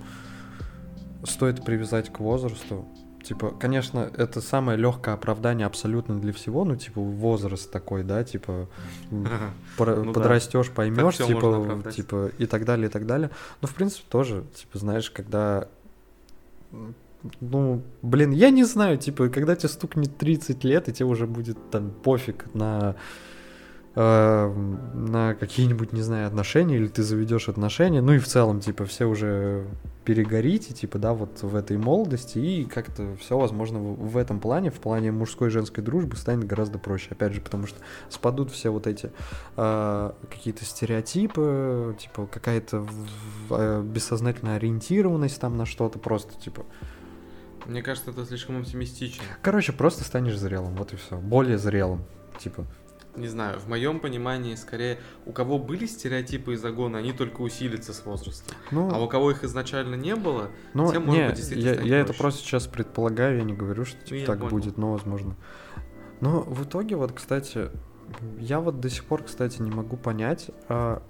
стоит 1.24 1.62
привязать 1.62 2.10
к 2.10 2.20
возрасту. 2.20 2.86
Типа, 3.22 3.50
конечно, 3.50 4.10
это 4.16 4.40
самое 4.40 4.76
легкое 4.76 5.14
оправдание 5.14 5.66
абсолютно 5.66 6.18
для 6.18 6.32
всего, 6.32 6.64
ну, 6.64 6.76
типа, 6.76 7.00
возраст 7.00 7.70
такой, 7.70 8.02
да, 8.02 8.24
типа, 8.24 8.68
Ну 9.10 9.24
да. 9.24 10.12
подрастешь, 10.12 10.70
поймешь, 10.70 11.18
типа, 11.18 11.82
типа, 11.94 12.30
и 12.38 12.46
так 12.46 12.64
далее, 12.64 12.88
и 12.88 12.90
так 12.90 13.06
далее. 13.06 13.30
Ну, 13.60 13.68
в 13.68 13.74
принципе, 13.74 14.04
тоже, 14.08 14.44
типа, 14.54 14.78
знаешь, 14.78 15.10
когда 15.10 15.68
ну, 17.40 17.82
блин, 18.02 18.32
я 18.32 18.50
не 18.50 18.64
знаю, 18.64 18.98
типа, 18.98 19.28
когда 19.28 19.54
тебе 19.54 19.68
стукнет 19.68 20.16
30 20.16 20.64
лет, 20.64 20.88
и 20.88 20.92
тебе 20.92 21.06
уже 21.06 21.26
будет 21.26 21.70
там 21.70 21.90
пофиг 21.90 22.52
на 22.54 22.96
на 23.94 25.34
какие-нибудь, 25.38 25.92
не 25.92 26.00
знаю, 26.00 26.26
отношения, 26.26 26.76
или 26.76 26.88
ты 26.88 27.02
заведешь 27.02 27.48
отношения, 27.48 28.00
ну 28.00 28.12
и 28.14 28.18
в 28.18 28.26
целом, 28.26 28.60
типа, 28.60 28.86
все 28.86 29.04
уже 29.04 29.66
перегорите, 30.04 30.74
типа, 30.74 30.98
да, 30.98 31.12
вот 31.12 31.42
в 31.42 31.54
этой 31.54 31.76
молодости, 31.76 32.38
и 32.38 32.64
как-то 32.64 33.14
все, 33.20 33.38
возможно, 33.38 33.78
в, 33.78 34.16
этом 34.16 34.40
плане, 34.40 34.70
в 34.70 34.80
плане 34.80 35.12
мужской 35.12 35.48
и 35.48 35.50
женской 35.50 35.84
дружбы 35.84 36.16
станет 36.16 36.44
гораздо 36.44 36.78
проще, 36.78 37.08
опять 37.10 37.34
же, 37.34 37.40
потому 37.40 37.66
что 37.66 37.78
спадут 38.08 38.50
все 38.50 38.70
вот 38.70 38.86
эти 38.86 39.10
э, 39.56 40.12
какие-то 40.28 40.64
стереотипы, 40.64 41.94
типа, 42.00 42.26
какая-то 42.26 42.86
э, 43.50 43.82
бессознательная 43.82 44.56
ориентированность 44.56 45.40
там 45.40 45.56
на 45.56 45.66
что-то, 45.66 45.98
просто, 45.98 46.34
типа, 46.40 46.64
Мне 47.66 47.82
кажется, 47.82 48.10
это 48.10 48.24
слишком 48.24 48.58
оптимистично. 48.60 49.22
короче, 49.40 49.72
просто 49.72 50.02
станешь 50.02 50.36
зрелым, 50.36 50.74
вот 50.76 50.92
и 50.92 50.96
все, 50.96 51.16
более 51.16 51.58
зрелым, 51.58 52.04
типа, 52.38 52.66
Не 53.14 53.26
знаю, 53.26 53.58
в 53.58 53.68
моем 53.68 54.00
понимании, 54.00 54.54
скорее, 54.54 54.98
у 55.26 55.32
кого 55.32 55.58
были 55.58 55.84
стереотипы 55.84 56.54
и 56.54 56.56
загоны, 56.56 56.96
они 56.96 57.12
только 57.12 57.42
усилятся 57.42 57.92
с 57.92 58.06
возрастом. 58.06 58.56
ну... 58.70 58.90
А 58.90 58.98
у 58.98 59.06
кого 59.08 59.30
их 59.32 59.44
изначально 59.44 59.96
не 59.96 60.16
было, 60.16 60.48
Ну, 60.72 60.90
тем, 60.90 61.04
может 61.06 61.20
не, 61.20 61.28
быть, 61.28 61.36
действительно 61.36 61.80
я, 61.82 61.96
я 61.96 62.00
это 62.00 62.14
просто 62.14 62.40
сейчас 62.40 62.66
предполагаю, 62.66 63.36
я 63.36 63.44
не 63.44 63.52
говорю, 63.52 63.84
что 63.84 64.02
типа, 64.02 64.14
я 64.14 64.26
так 64.26 64.38
понял. 64.38 64.50
будет, 64.50 64.78
но 64.78 64.92
возможно. 64.92 65.36
Но 66.20 66.40
в 66.40 66.64
итоге, 66.64 66.96
вот, 66.96 67.12
кстати, 67.12 67.70
я 68.38 68.60
вот 68.60 68.80
до 68.80 68.88
сих 68.88 69.04
пор, 69.04 69.24
кстати, 69.24 69.60
не 69.60 69.70
могу 69.70 69.96
понять, 69.98 70.50
а, 70.68 71.02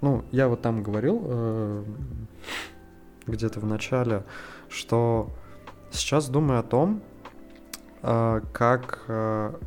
ну, 0.00 0.24
я 0.30 0.46
вот 0.48 0.62
там 0.62 0.82
говорил 0.84 1.20
э, 1.24 1.84
где-то 3.26 3.58
в 3.58 3.64
начале, 3.66 4.24
что 4.68 5.30
сейчас 5.90 6.28
думаю 6.28 6.60
о 6.60 6.62
том, 6.62 7.02
а, 8.02 8.40
как, 8.52 9.04
а, 9.08 9.58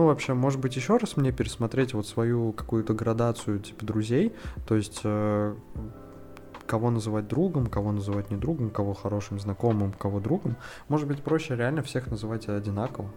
ну, 0.00 0.06
вообще, 0.06 0.32
может 0.32 0.60
быть, 0.60 0.76
еще 0.76 0.96
раз 0.96 1.18
мне 1.18 1.30
пересмотреть 1.30 1.92
вот 1.92 2.06
свою 2.06 2.52
какую-то 2.52 2.94
градацию, 2.94 3.58
типа, 3.58 3.84
друзей, 3.84 4.32
то 4.66 4.74
есть, 4.74 5.02
э, 5.04 5.54
кого 6.66 6.90
называть 6.90 7.28
другом, 7.28 7.66
кого 7.66 7.92
называть 7.92 8.30
не 8.30 8.38
другом, 8.38 8.70
кого 8.70 8.94
хорошим 8.94 9.38
знакомым, 9.38 9.92
кого 9.92 10.18
другом. 10.18 10.56
Может 10.88 11.06
быть, 11.06 11.22
проще 11.22 11.54
реально 11.54 11.82
всех 11.82 12.06
называть 12.06 12.48
одинаково. 12.48 13.10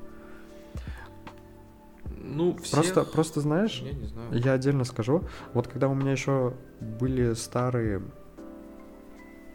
Ну, 2.22 2.58
всех... 2.58 2.74
Просто, 2.74 3.06
просто 3.06 3.40
знаешь, 3.40 3.82
Я 3.82 3.94
не 3.94 4.08
знаю. 4.08 4.28
я 4.34 4.52
отдельно 4.52 4.84
скажу, 4.84 5.24
вот 5.54 5.70
когда 5.70 5.88
у 5.88 5.94
меня 5.96 6.12
еще 6.12 6.54
были 6.82 7.34
старые, 7.34 8.02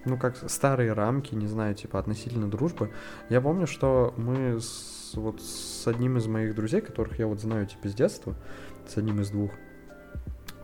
ну 0.06 0.16
как 0.16 0.50
старые 0.50 0.94
рамки, 0.94 1.34
не 1.34 1.46
знаю, 1.46 1.74
типа 1.74 1.98
относительно 1.98 2.50
дружбы, 2.50 2.90
я 3.28 3.42
помню, 3.42 3.66
что 3.66 4.14
мы 4.16 4.62
с, 4.62 4.97
вот 5.14 5.40
с 5.40 5.86
одним 5.86 6.16
из 6.16 6.26
моих 6.26 6.54
друзей, 6.54 6.80
которых 6.80 7.18
я 7.18 7.26
вот 7.26 7.40
знаю 7.40 7.66
типа 7.66 7.88
с 7.88 7.94
детства, 7.94 8.34
с 8.86 8.96
одним 8.96 9.20
из 9.20 9.30
двух, 9.30 9.50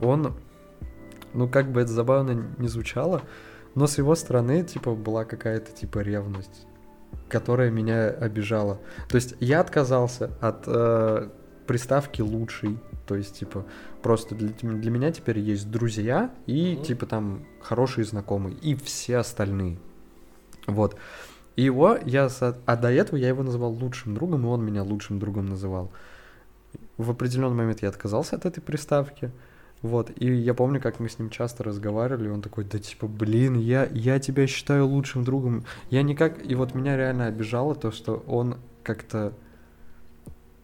он, 0.00 0.34
ну 1.32 1.48
как 1.48 1.70
бы 1.70 1.80
это 1.80 1.92
забавно 1.92 2.46
не 2.58 2.68
звучало, 2.68 3.22
но 3.74 3.86
с 3.86 3.98
его 3.98 4.14
стороны 4.14 4.62
типа 4.62 4.94
была 4.94 5.24
какая-то 5.24 5.72
типа 5.72 5.98
ревность 6.00 6.66
которая 7.28 7.70
меня 7.70 8.08
обижала. 8.08 8.80
То 9.08 9.16
есть 9.16 9.34
я 9.40 9.60
отказался 9.60 10.30
от 10.40 10.64
э, 10.66 11.28
приставки 11.66 12.22
лучший. 12.22 12.78
То 13.06 13.16
есть, 13.16 13.38
типа, 13.38 13.66
просто 14.02 14.34
для, 14.34 14.48
для 14.48 14.90
меня 14.90 15.12
теперь 15.12 15.38
есть 15.38 15.70
друзья 15.70 16.32
и, 16.46 16.74
Мгм. 16.74 16.84
типа, 16.84 17.06
там, 17.06 17.44
хорошие 17.60 18.04
знакомые. 18.04 18.56
И 18.56 18.74
все 18.74 19.18
остальные. 19.18 19.78
Вот. 20.66 20.96
И 21.56 21.62
его 21.62 21.98
я... 22.04 22.28
А 22.66 22.76
до 22.76 22.90
этого 22.90 23.16
я 23.16 23.28
его 23.28 23.42
называл 23.42 23.72
лучшим 23.72 24.14
другом, 24.14 24.44
и 24.44 24.48
он 24.48 24.64
меня 24.64 24.82
лучшим 24.82 25.18
другом 25.18 25.46
называл. 25.46 25.90
В 26.96 27.10
определенный 27.10 27.56
момент 27.56 27.82
я 27.82 27.88
отказался 27.88 28.36
от 28.36 28.46
этой 28.46 28.60
приставки. 28.60 29.30
Вот, 29.82 30.10
и 30.16 30.32
я 30.32 30.54
помню, 30.54 30.80
как 30.80 30.98
мы 30.98 31.10
с 31.10 31.18
ним 31.18 31.28
часто 31.28 31.62
разговаривали, 31.62 32.30
он 32.30 32.40
такой, 32.40 32.64
да 32.64 32.78
типа, 32.78 33.06
блин, 33.06 33.58
я, 33.58 33.86
я 33.92 34.18
тебя 34.18 34.46
считаю 34.46 34.86
лучшим 34.86 35.24
другом. 35.24 35.64
Я 35.90 36.02
никак... 36.02 36.44
И 36.44 36.54
вот 36.54 36.74
меня 36.74 36.96
реально 36.96 37.26
обижало 37.26 37.74
то, 37.74 37.90
что 37.90 38.24
он 38.26 38.56
как-то, 38.82 39.34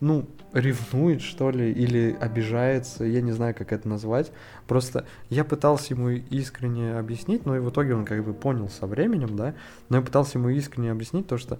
ну, 0.01 0.27
ревнует, 0.53 1.21
что 1.21 1.51
ли, 1.51 1.71
или 1.71 2.17
обижается, 2.19 3.05
я 3.05 3.21
не 3.21 3.33
знаю, 3.33 3.55
как 3.55 3.73
это 3.73 3.89
назвать. 3.89 4.33
Просто 4.67 5.07
я 5.29 5.45
пытался 5.45 5.95
ему 5.95 6.09
искренне 6.09 6.99
объяснить, 6.99 7.47
но 7.47 7.57
и 7.57 7.61
в 7.61 7.71
итоге 7.71 7.95
он 7.95 8.05
как 8.05 8.25
бы 8.25 8.33
понял 8.33 8.69
со 8.69 8.87
временем, 8.87 9.37
да, 9.37 9.55
но 9.89 9.99
я 9.99 10.03
пытался 10.03 10.39
ему 10.39 10.49
искренне 10.49 10.91
объяснить 10.91 11.27
то, 11.27 11.37
что 11.37 11.59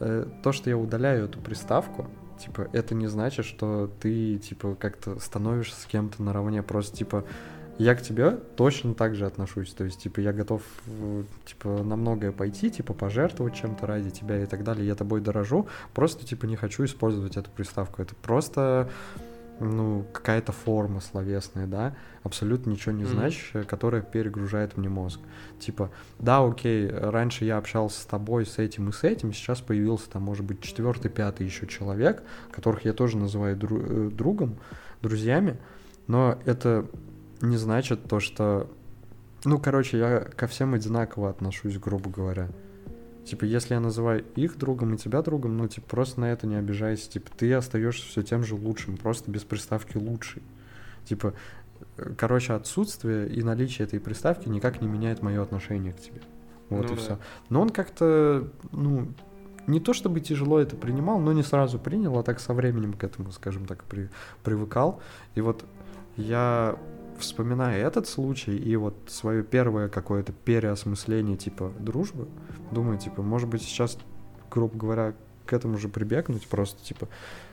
э, 0.00 0.26
то, 0.42 0.52
что 0.52 0.70
я 0.70 0.78
удаляю 0.78 1.26
эту 1.26 1.38
приставку, 1.40 2.06
типа, 2.38 2.68
это 2.72 2.94
не 2.94 3.06
значит, 3.06 3.44
что 3.44 3.90
ты, 4.00 4.38
типа, 4.38 4.74
как-то 4.74 5.18
становишься 5.20 5.80
с 5.80 5.84
кем-то 5.84 6.22
наравне, 6.22 6.62
просто, 6.62 6.96
типа, 6.96 7.24
я 7.78 7.94
к 7.94 8.02
тебе 8.02 8.32
точно 8.56 8.94
так 8.94 9.14
же 9.14 9.24
отношусь, 9.24 9.72
то 9.72 9.84
есть, 9.84 10.00
типа, 10.00 10.20
я 10.20 10.32
готов, 10.32 10.62
э, 10.86 11.22
типа, 11.46 11.82
на 11.84 11.96
многое 11.96 12.32
пойти, 12.32 12.70
типа, 12.70 12.92
пожертвовать 12.92 13.54
чем-то 13.54 13.86
ради 13.86 14.10
тебя 14.10 14.42
и 14.42 14.46
так 14.46 14.64
далее, 14.64 14.86
я 14.86 14.94
тобой 14.94 15.20
дорожу, 15.20 15.68
просто, 15.94 16.26
типа, 16.26 16.46
не 16.46 16.56
хочу 16.56 16.84
использовать 16.84 17.36
эту 17.36 17.50
приставку, 17.50 18.02
это 18.02 18.16
просто, 18.16 18.90
ну, 19.60 20.04
какая-то 20.12 20.50
форма 20.50 21.00
словесная, 21.00 21.66
да, 21.68 21.94
абсолютно 22.24 22.70
ничего 22.70 22.92
не 22.92 23.04
значащая, 23.04 23.62
которая 23.62 24.02
перегружает 24.02 24.76
мне 24.76 24.88
мозг. 24.88 25.20
Типа, 25.60 25.90
да, 26.18 26.44
окей, 26.44 26.90
раньше 26.90 27.44
я 27.44 27.58
общался 27.58 28.00
с 28.00 28.04
тобой, 28.04 28.44
с 28.44 28.58
этим 28.58 28.88
и 28.88 28.92
с 28.92 29.04
этим, 29.04 29.32
сейчас 29.32 29.60
появился 29.60 30.10
там, 30.10 30.22
может 30.22 30.44
быть, 30.44 30.60
четвертый, 30.60 31.10
пятый 31.10 31.46
еще 31.46 31.66
человек, 31.66 32.24
которых 32.50 32.84
я 32.84 32.92
тоже 32.92 33.16
называю 33.18 33.56
дру- 33.56 34.08
э, 34.08 34.10
другом, 34.10 34.56
друзьями, 35.00 35.58
но 36.08 36.38
это 36.44 36.86
не 37.40 37.56
значит 37.56 38.04
то, 38.08 38.20
что... 38.20 38.70
Ну, 39.44 39.58
короче, 39.58 39.98
я 39.98 40.20
ко 40.20 40.46
всем 40.46 40.74
одинаково 40.74 41.30
отношусь, 41.30 41.78
грубо 41.78 42.10
говоря. 42.10 42.48
Типа, 43.24 43.44
если 43.44 43.74
я 43.74 43.80
называю 43.80 44.24
их 44.36 44.56
другом 44.56 44.94
и 44.94 44.96
тебя 44.96 45.22
другом, 45.22 45.56
ну, 45.56 45.68
типа, 45.68 45.86
просто 45.86 46.20
на 46.20 46.32
это 46.32 46.46
не 46.46 46.56
обижайся. 46.56 47.10
Типа, 47.10 47.30
ты 47.36 47.52
остаешься 47.52 48.06
все 48.06 48.22
тем 48.22 48.42
же 48.42 48.54
лучшим, 48.54 48.96
просто 48.96 49.30
без 49.30 49.44
приставки 49.44 49.96
лучший. 49.96 50.42
Типа, 51.04 51.34
короче, 52.16 52.54
отсутствие 52.54 53.28
и 53.28 53.42
наличие 53.42 53.86
этой 53.86 54.00
приставки 54.00 54.48
никак 54.48 54.80
не 54.80 54.88
меняет 54.88 55.22
мое 55.22 55.42
отношение 55.42 55.92
к 55.92 56.00
тебе. 56.00 56.20
Вот 56.70 56.86
Ну 56.86 56.92
и 56.92 56.96
да. 56.96 56.96
все. 56.96 57.18
Но 57.48 57.60
он 57.60 57.70
как-то, 57.70 58.48
ну, 58.72 59.08
не 59.66 59.80
то 59.80 59.92
чтобы 59.92 60.20
тяжело 60.20 60.58
это 60.58 60.76
принимал, 60.76 61.18
но 61.18 61.32
не 61.32 61.42
сразу 61.42 61.78
принял, 61.78 62.18
а 62.18 62.22
так 62.22 62.40
со 62.40 62.54
временем 62.54 62.94
к 62.94 63.04
этому, 63.04 63.30
скажем 63.32 63.66
так, 63.66 63.84
при- 63.84 64.08
привыкал. 64.42 65.00
И 65.34 65.42
вот 65.42 65.64
я 66.16 66.78
вспоминая 67.18 67.86
этот 67.86 68.06
случай 68.08 68.56
и 68.56 68.76
вот 68.76 68.94
свое 69.08 69.42
первое 69.42 69.88
какое-то 69.88 70.32
переосмысление 70.32 71.36
типа 71.36 71.72
дружбы, 71.78 72.28
думаю, 72.70 72.98
типа, 72.98 73.22
может 73.22 73.48
быть, 73.48 73.62
сейчас, 73.62 73.98
грубо 74.50 74.76
говоря, 74.76 75.14
к 75.46 75.52
этому 75.52 75.78
же 75.78 75.88
прибегнуть, 75.88 76.46
просто 76.46 76.84
типа 76.84 77.08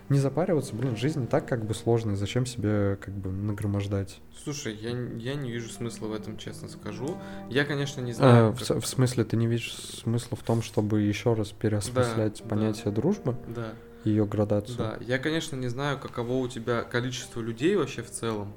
не 0.09 0.19
запариваться, 0.19 0.75
блин, 0.75 0.95
жизнь 0.95 1.21
не 1.21 1.27
так 1.27 1.47
как 1.47 1.65
бы 1.65 1.73
сложная, 1.73 2.15
зачем 2.15 2.45
себе 2.45 2.97
как 3.01 3.13
бы 3.15 3.31
нагромождать? 3.31 4.19
Слушай, 4.43 4.75
я, 4.75 4.89
я 5.17 5.33
не 5.35 5.51
вижу 5.51 5.69
смысла 5.69 6.07
в 6.07 6.13
этом, 6.13 6.37
честно 6.37 6.67
скажу. 6.69 7.17
Я, 7.49 7.65
конечно, 7.65 8.01
не 8.01 8.11
А, 8.11 8.15
знаю. 8.15 8.51
в, 8.51 8.59
как- 8.59 8.67
с- 8.67 8.79
в 8.81 8.85
смысле, 8.85 9.23
ты 9.23 9.35
не 9.37 9.47
видишь 9.47 9.73
смысла 9.73 10.37
в 10.37 10.43
том, 10.43 10.61
чтобы 10.61 11.01
еще 11.01 11.33
раз 11.33 11.49
переосмыслять 11.49 12.41
Да, 12.43 12.49
понятие 12.49 12.93
дружбы, 12.93 13.35
Да, 13.55 13.73
ее 14.03 14.27
градацию? 14.27 14.77
да. 14.77 14.97
Я, 15.01 15.17
конечно, 15.17 15.55
не 15.55 15.69
знаю, 15.69 15.97
каково 15.97 16.33
у 16.33 16.47
тебя 16.47 16.83
количество 16.83 17.39
людей 17.41 17.75
вообще 17.75 18.03
в 18.03 18.11
целом. 18.11 18.53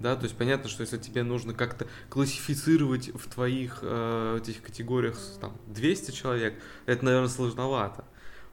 Да, 0.00 0.14
то 0.14 0.24
есть 0.24 0.36
понятно, 0.36 0.68
что 0.68 0.82
если 0.82 0.98
тебе 0.98 1.22
нужно 1.22 1.54
как-то 1.54 1.86
классифицировать 2.10 3.08
в 3.14 3.28
твоих 3.28 3.78
э, 3.82 4.38
этих 4.40 4.62
категориях 4.62 5.18
там 5.40 5.56
200 5.68 6.10
человек, 6.10 6.60
это, 6.84 7.04
наверное, 7.04 7.28
сложновато. 7.28 8.04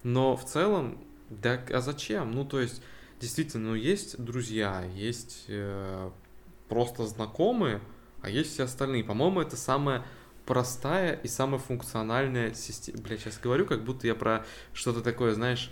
Но 0.04 0.38
в 0.38 0.46
целом, 0.46 1.04
да, 1.30 1.60
а 1.70 1.82
зачем? 1.82 2.32
Ну, 2.32 2.46
то 2.46 2.60
есть, 2.60 2.82
действительно, 3.20 3.70
ну, 3.70 3.76
есть 3.76 4.24
друзья, 4.24 4.86
есть 4.96 5.46
э, 5.50 6.12
просто 6.70 7.06
знакомые, 7.06 7.82
а 8.22 8.30
есть 8.30 8.54
все 8.54 8.64
остальные. 8.64 9.04
По-моему, 9.04 9.42
это 9.42 9.58
самая 9.58 10.06
простая 10.46 11.14
и 11.14 11.28
самая 11.28 11.60
функциональная 11.60 12.54
система. 12.54 13.02
Бля, 13.02 13.18
сейчас 13.18 13.38
говорю, 13.38 13.66
как 13.66 13.84
будто 13.84 14.08
я 14.08 14.16
про 14.16 14.46
что-то 14.74 15.02
такое, 15.02 15.34
знаешь, 15.34 15.72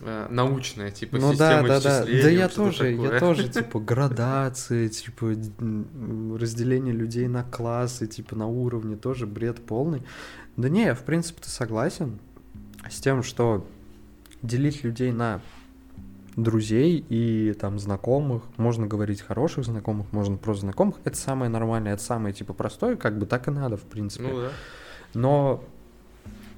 э, 0.00 0.26
научное, 0.30 0.90
типа 0.90 1.16
Ну 1.18 1.34
да, 1.34 1.62
система 1.62 1.68
да, 1.68 1.80
да. 1.80 2.00
исчисления, 2.04 2.22
Да 2.22 2.28
я 2.30 2.48
тоже, 2.48 2.90
я 2.90 3.02
такое. 3.02 3.20
тоже, 3.20 3.48
типа, 3.50 3.80
градации, 3.80 4.88
типа, 4.88 5.34
разделение 6.38 6.94
людей 6.94 7.28
на 7.28 7.42
классы, 7.44 8.06
типа, 8.06 8.36
на 8.36 8.46
уровне, 8.46 8.96
тоже 8.96 9.26
бред 9.26 9.64
полный. 9.64 10.02
Да 10.56 10.68
не, 10.68 10.84
я, 10.84 10.94
в 10.94 11.02
принципе-то 11.02 11.50
согласен 11.50 12.18
с 12.88 13.00
тем, 13.00 13.22
что 13.22 13.66
делить 14.42 14.84
людей 14.84 15.12
на 15.12 15.40
друзей 16.36 17.04
и 17.08 17.54
там 17.58 17.78
знакомых, 17.78 18.42
можно 18.58 18.86
говорить 18.86 19.22
хороших 19.22 19.64
знакомых, 19.64 20.12
можно 20.12 20.36
просто 20.36 20.62
знакомых, 20.62 20.96
это 21.04 21.16
самое 21.16 21.50
нормальное, 21.50 21.94
это 21.94 22.02
самое, 22.02 22.34
типа, 22.34 22.52
простое, 22.52 22.96
как 22.96 23.18
бы 23.18 23.24
так 23.26 23.48
и 23.48 23.50
надо, 23.50 23.76
в 23.76 23.84
принципе. 23.84 24.28
Ну 24.28 24.40
да. 24.42 24.50
Но, 25.14 25.64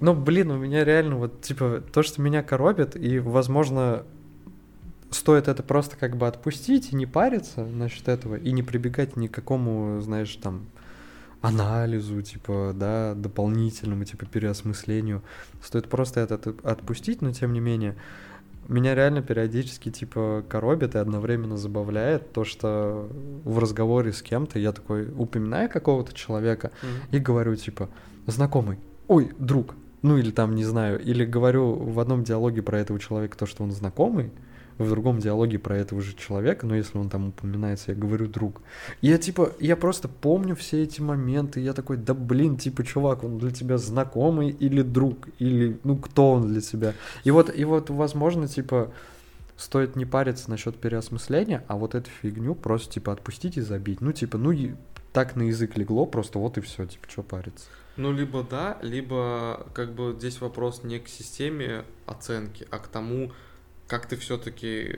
но, 0.01 0.15
блин, 0.15 0.51
у 0.51 0.59
меня 0.59 0.85
реально 0.85 1.17
вот, 1.17 1.41
типа, 1.43 1.83
то, 1.93 2.03
что 2.03 2.21
меня 2.23 2.43
коробит, 2.43 2.97
и, 2.97 3.19
возможно, 3.19 4.05
стоит 5.11 5.49
это 5.49 5.63
просто 5.63 5.97
как 5.97 6.17
бы 6.17 6.27
отпустить 6.27 6.93
и 6.93 6.97
не 6.97 7.07
париться 7.07 7.65
насчет 7.65 8.09
этого, 8.09 8.37
и 8.37 8.53
не 8.53 8.63
прибегать 8.63 9.17
ни 9.17 9.27
к 9.27 9.33
какому, 9.33 10.01
знаешь, 10.01 10.35
там, 10.37 10.67
анализу, 11.41 12.21
типа, 12.23 12.73
да, 12.75 13.15
дополнительному, 13.15 14.05
типа, 14.05 14.27
переосмыслению. 14.27 15.23
Стоит 15.63 15.89
просто 15.89 16.21
это 16.21 16.35
от- 16.35 16.65
отпустить, 16.65 17.23
но 17.23 17.33
тем 17.33 17.53
не 17.53 17.61
менее, 17.61 17.95
меня 18.67 18.95
реально 18.95 19.23
периодически, 19.23 19.91
типа, 19.91 20.45
коробит 20.49 20.95
и 20.95 20.99
одновременно 20.99 21.57
забавляет 21.57 22.33
то, 22.33 22.45
что 22.45 23.09
в 23.45 23.59
разговоре 23.61 24.13
с 24.13 24.21
кем-то 24.21 24.59
я 24.59 24.73
такой 24.73 25.09
упоминаю 25.11 25.71
какого-то 25.71 26.13
человека, 26.13 26.71
Мгм. 26.83 26.93
и 27.13 27.19
говорю, 27.19 27.55
типа, 27.57 27.89
знакомый, 28.27 28.79
ой, 29.07 29.31
друг, 29.39 29.75
ну 30.03 30.17
или 30.19 30.31
там, 30.31 30.55
не 30.55 30.65
знаю, 30.65 31.01
или 31.01 31.25
говорю 31.25 31.75
в 31.75 31.99
одном 32.01 32.25
диалоге 32.25 32.63
про 32.63 32.79
этого 32.79 32.99
человека 32.99 33.37
то, 33.37 33.47
что 33.47 33.63
он 33.65 33.73
знакомый, 33.73 34.31
в 34.79 34.89
другом 34.89 35.19
диалоге 35.19 35.59
про 35.59 35.77
этого 35.77 36.01
же 36.01 36.15
человека, 36.15 36.67
но 36.67 36.77
если 36.77 36.99
он 36.99 37.11
там 37.11 37.29
упоминается, 37.29 37.91
я 37.91 37.97
говорю 37.97 38.29
друг. 38.29 38.63
Я 39.01 39.19
типа, 39.19 39.53
я 39.59 39.77
просто 39.77 40.09
помню 40.09 40.55
все 40.55 40.85
эти 40.85 41.01
моменты, 41.01 41.61
я 41.61 41.73
такой, 41.73 41.97
да 41.97 42.15
блин, 42.15 42.57
типа, 42.57 42.85
чувак, 42.85 43.25
он 43.25 43.39
для 43.39 43.51
тебя 43.51 43.77
знакомый 43.77 44.51
или 44.51 44.83
друг, 44.83 45.29
или, 45.39 45.79
ну, 45.83 45.97
кто 45.97 46.33
он 46.33 46.49
для 46.53 46.61
тебя? 46.61 46.95
И 47.25 47.31
вот, 47.31 47.55
и 47.55 47.65
вот, 47.65 47.91
возможно, 47.91 48.47
типа, 48.47 48.93
стоит 49.57 49.97
не 49.97 50.05
париться 50.05 50.49
насчет 50.49 50.77
переосмысления, 50.77 51.65
а 51.67 51.77
вот 51.77 51.97
эту 51.97 52.09
фигню 52.23 52.55
просто, 52.55 52.95
типа, 52.95 53.13
отпустить 53.13 53.57
и 53.57 53.61
забить. 53.61 54.01
Ну, 54.01 54.13
типа, 54.13 54.39
ну, 54.39 54.55
так 55.13 55.35
на 55.35 55.43
язык 55.43 55.77
легло, 55.77 56.07
просто 56.07 56.39
вот 56.39 56.57
и 56.59 56.61
все, 56.61 56.87
типа, 56.87 57.07
что 57.11 57.23
париться. 57.25 57.67
Ну, 57.99 58.13
либо 58.13 58.43
да, 58.49 58.79
либо 58.81 59.67
как 59.75 59.93
бы 59.93 60.15
здесь 60.17 60.41
вопрос 60.41 60.85
не 60.85 61.01
к 61.01 61.09
системе 61.09 61.85
оценки, 62.07 62.67
а 62.71 62.79
к 62.79 62.89
тому, 62.89 63.33
как 63.89 64.07
ты 64.07 64.17
все-таки 64.17 64.97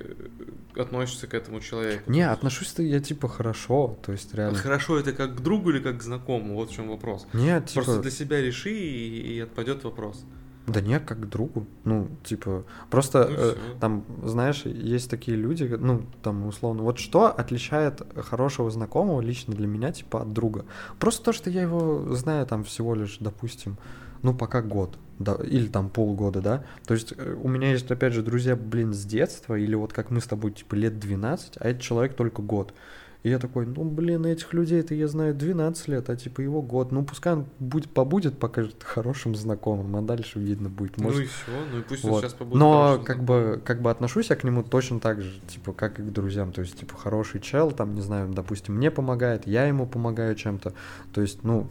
относишься 0.77 1.27
к 1.27 1.35
этому 1.35 1.61
человеку? 1.61 2.11
Не, 2.11 2.29
отношусь-то 2.29 2.83
я 2.83 3.01
типа 3.01 3.29
хорошо, 3.29 3.99
то 4.05 4.13
есть 4.13 4.35
реально. 4.35 4.59
Хорошо 4.59 4.99
это 4.99 5.13
как 5.13 5.37
к 5.37 5.41
другу 5.41 5.71
или 5.71 5.81
как 5.81 5.99
к 5.99 6.03
знакомому? 6.03 6.57
Вот 6.57 6.71
в 6.71 6.75
чем 6.75 6.89
вопрос. 6.89 7.27
Нет, 7.33 7.67
типа... 7.67 7.85
Просто 7.85 8.03
для 8.03 8.11
себя 8.11 8.43
реши 8.43 8.71
и, 8.71 9.35
и 9.35 9.41
отпадет 9.41 9.83
вопрос. 9.85 10.25
Да 10.67 10.81
не, 10.81 11.01
как 11.01 11.29
другу. 11.29 11.67
Ну, 11.85 12.09
типа, 12.23 12.65
просто 12.91 13.27
Ну 13.29 13.37
э, 13.37 13.55
там, 13.81 14.05
знаешь, 14.23 14.65
есть 14.65 15.11
такие 15.11 15.37
люди, 15.37 15.65
ну, 15.65 16.05
там, 16.23 16.47
условно, 16.47 16.83
вот 16.83 16.99
что 16.99 17.27
отличает 17.27 18.03
хорошего 18.17 18.71
знакомого 18.71 19.21
лично 19.21 19.55
для 19.55 19.67
меня, 19.67 19.91
типа, 19.93 20.23
от 20.23 20.33
друга? 20.33 20.65
Просто 20.99 21.25
то, 21.25 21.33
что 21.33 21.51
я 21.51 21.63
его 21.63 22.15
знаю 22.15 22.47
там 22.47 22.65
всего 22.65 22.95
лишь, 22.95 23.19
допустим, 23.19 23.79
ну, 24.23 24.35
пока 24.35 24.63
год, 24.63 24.99
да, 25.19 25.37
или 25.43 25.67
там 25.67 25.89
полгода, 25.89 26.41
да. 26.41 26.65
То 26.87 26.95
есть 26.95 27.15
э, 27.17 27.37
у 27.43 27.49
меня 27.49 27.73
есть, 27.73 27.91
опять 27.91 28.13
же, 28.13 28.23
друзья, 28.23 28.55
блин, 28.55 28.93
с 28.93 29.05
детства, 29.05 29.55
или 29.55 29.75
вот 29.75 29.93
как 29.93 30.11
мы 30.11 30.21
с 30.21 30.27
тобой, 30.27 30.53
типа, 30.53 30.75
лет 30.75 30.99
12, 30.99 31.57
а 31.59 31.69
этот 31.69 31.83
человек 31.83 32.15
только 32.15 32.43
год. 32.43 32.75
И 33.23 33.29
я 33.29 33.39
такой, 33.39 33.67
ну, 33.67 33.85
блин, 33.85 34.25
этих 34.25 34.55
людей-то 34.55 34.95
я 34.95 35.07
знаю 35.07 35.35
12 35.35 35.89
лет, 35.89 36.09
а 36.09 36.17
типа 36.17 36.41
его 36.41 36.63
год. 36.63 36.91
Ну, 36.91 37.05
пускай 37.05 37.35
он 37.35 37.47
будет, 37.59 37.91
побудет 37.91 38.39
пока 38.39 38.65
хорошим 38.83 39.35
знакомым, 39.35 39.95
а 39.97 40.01
дальше 40.03 40.39
видно 40.39 40.71
будет. 40.71 40.97
Ну 40.97 41.05
Может, 41.05 41.25
и 41.25 41.27
все, 41.27 41.53
ну 41.71 41.81
и 41.81 41.83
пусть 41.83 42.05
он 42.05 42.13
вот. 42.13 42.23
сейчас 42.23 42.33
побудет. 42.33 42.59
Но 42.59 42.99
как 43.05 43.19
знакомым. 43.19 43.27
бы, 43.27 43.61
как 43.63 43.83
бы 43.83 43.91
отношусь 43.91 44.31
я 44.31 44.37
к 44.37 44.45
нему 44.45 44.63
точно 44.63 45.01
так 45.01 45.21
же, 45.21 45.39
типа, 45.49 45.73
как 45.75 46.01
и 46.01 46.03
к 46.03 46.11
друзьям. 46.11 46.53
То 46.53 46.63
есть, 46.63 46.79
типа, 46.79 46.97
хороший 46.97 47.41
чел, 47.41 47.73
там, 47.73 47.95
не 47.95 48.01
знаю, 48.01 48.31
допустим, 48.33 48.77
мне 48.77 48.91
помогает, 48.91 49.47
я 49.47 49.67
ему 49.67 49.87
помогаю 49.87 50.35
чем-то. 50.35 50.73
То 51.13 51.21
есть, 51.21 51.45
ну, 51.45 51.67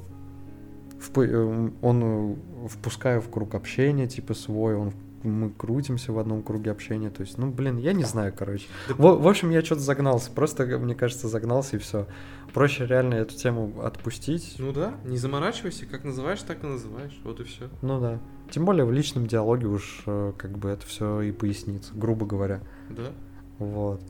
вп- 0.99 1.25
э, 1.27 1.71
он 1.81 2.01
э, 2.03 2.67
впускаю 2.67 3.21
в 3.21 3.29
круг 3.29 3.55
общения, 3.55 4.07
типа, 4.07 4.35
свой, 4.35 4.75
он 4.75 4.93
мы 5.23 5.49
крутимся 5.49 6.11
в 6.11 6.19
одном 6.19 6.43
круге 6.43 6.71
общения. 6.71 7.09
То 7.09 7.21
есть, 7.21 7.37
ну, 7.37 7.51
блин, 7.51 7.77
я 7.77 7.93
не 7.93 8.03
знаю, 8.03 8.33
короче. 8.37 8.65
В, 8.87 9.01
в 9.01 9.27
общем, 9.27 9.49
я 9.49 9.63
что-то 9.63 9.81
загнался. 9.81 10.31
Просто, 10.31 10.65
мне 10.65 10.95
кажется, 10.95 11.27
загнался 11.27 11.75
и 11.75 11.79
все. 11.79 12.07
Проще 12.53 12.85
реально 12.85 13.15
эту 13.15 13.35
тему 13.35 13.81
отпустить. 13.83 14.55
Ну 14.57 14.71
да, 14.71 14.95
не 15.05 15.17
заморачивайся, 15.17 15.85
как 15.85 16.03
называешь, 16.03 16.41
так 16.41 16.63
и 16.63 16.67
называешь. 16.67 17.19
Вот 17.23 17.39
и 17.39 17.43
все. 17.43 17.69
Ну 17.81 17.99
да. 17.99 18.19
Тем 18.49 18.65
более 18.65 18.85
в 18.85 18.91
личном 18.91 19.27
диалоге 19.27 19.67
уж 19.67 20.03
э, 20.05 20.33
как 20.37 20.57
бы 20.57 20.69
это 20.69 20.85
все 20.85 21.21
и 21.21 21.31
пояснится, 21.31 21.93
грубо 21.93 22.25
говоря. 22.25 22.61
Да. 22.89 23.11
Вот. 23.59 24.01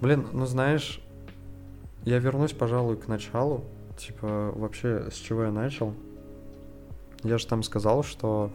Блин, 0.00 0.26
ну 0.32 0.46
знаешь, 0.46 1.00
я 2.04 2.18
вернусь, 2.18 2.52
пожалуй, 2.52 2.96
к 2.96 3.06
началу. 3.06 3.64
Типа, 3.96 4.52
вообще, 4.54 5.08
с 5.10 5.14
чего 5.14 5.44
я 5.44 5.50
начал? 5.50 5.94
Я 7.24 7.38
же 7.38 7.46
там 7.46 7.62
сказал, 7.62 8.04
что 8.04 8.52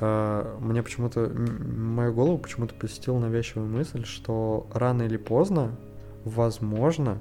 мне 0.00 0.82
почему-то, 0.82 1.30
мою 1.30 2.12
голову 2.12 2.38
почему-то 2.38 2.74
посетила 2.74 3.18
навязчивая 3.18 3.66
мысль, 3.66 4.04
что 4.04 4.66
рано 4.72 5.02
или 5.02 5.16
поздно, 5.16 5.76
возможно, 6.24 7.18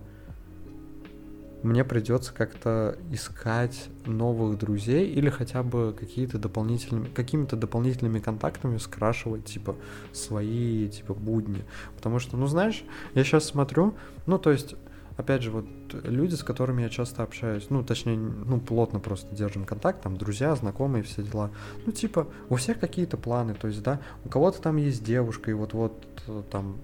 мне 1.64 1.84
придется 1.84 2.32
как-то 2.32 2.98
искать 3.12 3.90
новых 4.06 4.60
друзей 4.60 5.10
или 5.10 5.30
хотя 5.30 5.64
бы 5.64 5.96
какие-то 5.98 6.38
дополнительными, 6.38 7.08
какими-то 7.08 7.56
дополнительными 7.56 8.20
контактами 8.20 8.78
скрашивать, 8.78 9.46
типа, 9.46 9.76
свои, 10.12 10.88
типа, 10.90 11.16
будни. 11.16 11.64
Потому 11.96 12.20
что, 12.20 12.38
ну, 12.38 12.46
знаешь, 12.46 12.84
я 13.16 13.24
сейчас 13.24 13.46
смотрю, 13.46 13.96
ну, 14.28 14.38
то 14.38 14.52
есть, 14.52 14.76
опять 15.18 15.42
же, 15.42 15.52
вот 15.52 15.66
люди, 16.04 16.36
с 16.36 16.44
которыми 16.44 16.82
я 16.82 16.90
часто 16.90 17.24
общаюсь, 17.24 17.68
ну, 17.70 17.84
точнее, 17.84 18.18
ну, 18.18 18.60
плотно 18.60 19.00
просто 19.00 19.34
держим 19.34 19.66
контакт, 19.66 20.02
там, 20.02 20.18
друзья, 20.18 20.56
знакомые, 20.56 21.04
все 21.04 21.24
дела. 21.24 21.52
Ну, 21.86 21.92
типа, 21.92 22.28
у 22.50 22.56
всех 22.56 22.80
какие-то 22.80 23.18
планы, 23.18 23.54
то 23.54 23.68
есть, 23.68 23.82
да, 23.82 24.00
у 24.24 24.30
кого-то 24.30 24.62
там 24.62 24.78
есть 24.78 25.04
девушка, 25.04 25.52
и 25.52 25.54
вот-вот 25.54 25.94
э, 26.28 26.44
там 26.52 26.78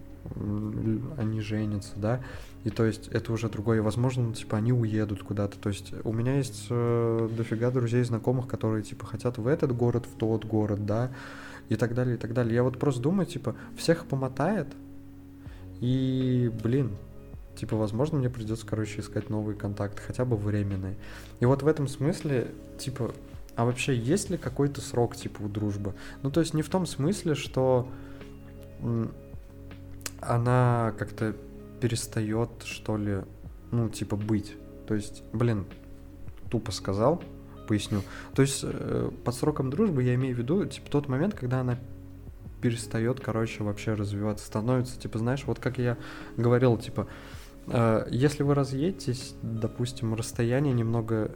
они 1.17 1.41
женятся, 1.41 1.93
да, 1.95 2.21
и 2.63 2.69
то 2.69 2.85
есть 2.85 3.07
это 3.07 3.33
уже 3.33 3.49
другое, 3.49 3.81
возможно, 3.81 4.23
ну, 4.23 4.33
типа, 4.33 4.57
они 4.57 4.71
уедут 4.71 5.23
куда-то, 5.23 5.57
то 5.57 5.69
есть 5.69 5.93
у 6.03 6.13
меня 6.13 6.37
есть 6.37 6.67
э, 6.69 7.29
дофига 7.35 7.71
друзей, 7.71 8.03
знакомых, 8.03 8.47
которые, 8.47 8.83
типа, 8.83 9.05
хотят 9.05 9.39
в 9.39 9.47
этот 9.47 9.75
город, 9.75 10.05
в 10.05 10.17
тот 10.17 10.45
город, 10.45 10.85
да, 10.85 11.11
и 11.69 11.75
так 11.75 11.95
далее, 11.95 12.15
и 12.15 12.17
так 12.19 12.33
далее. 12.33 12.53
Я 12.53 12.63
вот 12.63 12.77
просто 12.77 13.01
думаю, 13.01 13.25
типа, 13.25 13.55
всех 13.75 14.05
помотает, 14.05 14.67
и, 15.79 16.51
блин, 16.63 16.91
типа, 17.55 17.75
возможно, 17.75 18.17
мне 18.17 18.29
придется, 18.29 18.65
короче, 18.65 19.01
искать 19.01 19.29
новые 19.29 19.55
контакты, 19.55 20.01
хотя 20.01 20.25
бы 20.25 20.35
временные. 20.37 20.95
И 21.39 21.45
вот 21.45 21.63
в 21.63 21.67
этом 21.67 21.87
смысле, 21.87 22.51
типа, 22.77 23.13
а 23.55 23.65
вообще 23.65 23.95
есть 23.95 24.29
ли 24.29 24.37
какой-то 24.37 24.81
срок, 24.81 25.15
типа, 25.15 25.41
у 25.41 25.47
дружбы? 25.47 25.93
Ну, 26.23 26.31
то 26.31 26.39
есть 26.39 26.53
не 26.53 26.61
в 26.61 26.69
том 26.69 26.85
смысле, 26.85 27.35
что 27.35 27.87
она 30.21 30.93
как-то 30.97 31.35
перестает, 31.79 32.49
что 32.63 32.97
ли, 32.97 33.21
ну, 33.71 33.89
типа, 33.89 34.15
быть. 34.15 34.55
То 34.87 34.95
есть, 34.95 35.23
блин, 35.33 35.65
тупо 36.49 36.71
сказал, 36.71 37.23
поясню. 37.67 38.01
То 38.35 38.41
есть, 38.41 38.61
э, 38.63 39.11
под 39.23 39.35
сроком 39.35 39.69
дружбы 39.69 40.03
я 40.03 40.15
имею 40.15 40.35
в 40.35 40.39
виду, 40.39 40.65
типа, 40.65 40.89
тот 40.89 41.07
момент, 41.07 41.33
когда 41.33 41.61
она 41.61 41.77
перестает, 42.61 43.19
короче, 43.19 43.63
вообще 43.63 43.93
развиваться, 43.93 44.45
становится, 44.45 44.99
типа, 44.99 45.17
знаешь, 45.17 45.43
вот 45.45 45.59
как 45.59 45.77
я 45.77 45.97
говорил, 46.37 46.77
типа, 46.77 47.07
если 47.67 48.43
вы 48.43 48.55
разъедетесь, 48.55 49.35
допустим, 49.41 50.13
расстояние 50.13 50.73
немного 50.73 51.31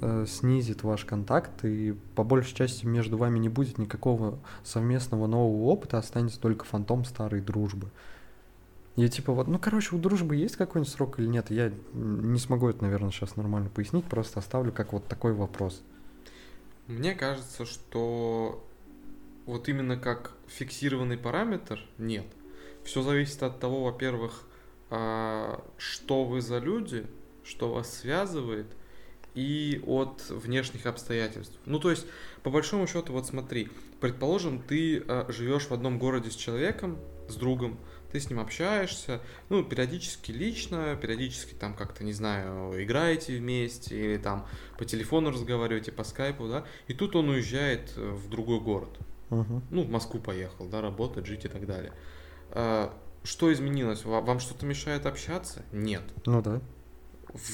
э, 0.00 0.24
снизит 0.26 0.82
ваш 0.82 1.04
контакт, 1.04 1.64
и 1.64 1.94
по 2.14 2.24
большей 2.24 2.54
части 2.54 2.86
между 2.86 3.16
вами 3.16 3.38
не 3.38 3.48
будет 3.48 3.78
никакого 3.78 4.38
совместного 4.64 5.26
нового 5.26 5.64
опыта, 5.64 5.98
останется 5.98 6.40
только 6.40 6.64
фантом 6.64 7.04
старой 7.04 7.40
дружбы. 7.40 7.90
Я 8.96 9.08
типа 9.08 9.32
вот, 9.32 9.46
ну, 9.46 9.58
короче, 9.58 9.94
у 9.94 9.98
дружбы 9.98 10.36
есть 10.36 10.56
какой-нибудь 10.56 10.92
срок 10.92 11.18
или 11.18 11.26
нет? 11.26 11.50
Я 11.50 11.70
не 11.92 12.38
смогу 12.38 12.68
это, 12.68 12.82
наверное, 12.82 13.10
сейчас 13.10 13.36
нормально 13.36 13.68
пояснить, 13.68 14.06
просто 14.06 14.40
оставлю 14.40 14.72
как 14.72 14.94
вот 14.94 15.06
такой 15.06 15.34
вопрос. 15.34 15.82
Мне 16.86 17.14
кажется, 17.14 17.66
что 17.66 18.64
вот 19.44 19.68
именно 19.68 19.98
как 19.98 20.32
фиксированный 20.46 21.18
параметр 21.18 21.80
нет. 21.98 22.26
Все 22.84 23.02
зависит 23.02 23.42
от 23.42 23.60
того, 23.60 23.84
во-первых, 23.84 24.44
а, 24.44 24.55
что 24.88 26.24
вы 26.24 26.40
за 26.40 26.58
люди, 26.58 27.06
что 27.44 27.72
вас 27.72 27.92
связывает, 27.92 28.66
и 29.36 29.82
от 29.86 30.30
внешних 30.30 30.86
обстоятельств. 30.86 31.58
Ну, 31.66 31.78
то 31.78 31.90
есть, 31.90 32.06
по 32.42 32.50
большому 32.50 32.86
счету, 32.86 33.12
вот 33.12 33.26
смотри, 33.26 33.68
предположим, 34.00 34.62
ты 34.62 35.04
а, 35.06 35.30
живешь 35.30 35.66
в 35.66 35.72
одном 35.72 35.98
городе 35.98 36.30
с 36.30 36.34
человеком, 36.34 36.98
с 37.28 37.34
другом, 37.36 37.78
ты 38.10 38.18
с 38.18 38.30
ним 38.30 38.40
общаешься, 38.40 39.20
ну, 39.50 39.62
периодически 39.62 40.32
лично, 40.32 40.96
периодически 40.96 41.52
там 41.52 41.74
как-то, 41.74 42.02
не 42.02 42.14
знаю, 42.14 42.82
играете 42.82 43.36
вместе, 43.36 44.02
или 44.02 44.16
там 44.16 44.46
по 44.78 44.86
телефону 44.86 45.30
разговариваете, 45.30 45.92
по 45.92 46.04
скайпу, 46.04 46.48
да, 46.48 46.64
и 46.86 46.94
тут 46.94 47.14
он 47.14 47.28
уезжает 47.28 47.94
в 47.94 48.30
другой 48.30 48.60
город, 48.60 48.98
Мгм. 49.28 49.62
ну, 49.70 49.82
в 49.82 49.90
Москву 49.90 50.18
поехал, 50.18 50.66
да, 50.66 50.80
работать, 50.80 51.26
жить 51.26 51.44
и 51.44 51.48
так 51.48 51.66
далее. 51.66 51.92
Что 53.26 53.52
изменилось? 53.52 54.04
Ва- 54.04 54.20
Вам 54.20 54.38
что-то 54.38 54.64
мешает 54.66 55.04
общаться? 55.04 55.62
Нет. 55.72 56.02
Ну 56.24 56.40
да. 56.42 56.60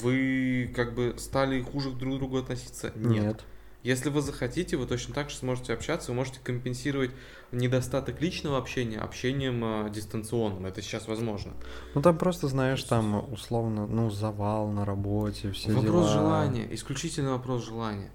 Вы 0.01 0.71
как 0.75 0.93
бы 0.93 1.15
стали 1.17 1.61
хуже 1.61 1.91
друг 1.91 2.15
к 2.15 2.17
другу 2.19 2.37
относиться? 2.37 2.91
Нет. 2.95 3.43
Если 3.81 4.09
вы 4.09 4.21
захотите, 4.21 4.77
вы 4.77 4.85
точно 4.85 5.13
так 5.13 5.29
же 5.29 5.35
сможете 5.35 5.73
общаться, 5.73 6.11
вы 6.11 6.15
можете 6.15 6.39
компенсировать 6.41 7.11
недостаток 7.51 8.21
личного 8.21 8.57
общения 8.57 8.97
общением 8.97 9.61
э, 9.87 9.89
дистанционным. 9.89 10.65
Это 10.65 10.81
сейчас 10.81 11.07
возможно. 11.09 11.51
Ну 11.93 12.01
там 12.01 12.17
просто, 12.17 12.47
знаешь, 12.47 12.81
там 12.83 13.29
условно, 13.33 13.85
ну, 13.85 14.09
завал 14.09 14.69
на 14.69 14.85
работе, 14.85 15.51
все 15.51 15.73
вопрос 15.73 15.85
дела. 15.85 16.07
желания, 16.07 16.67
исключительно 16.73 17.31
вопрос 17.31 17.65
желания. 17.65 18.09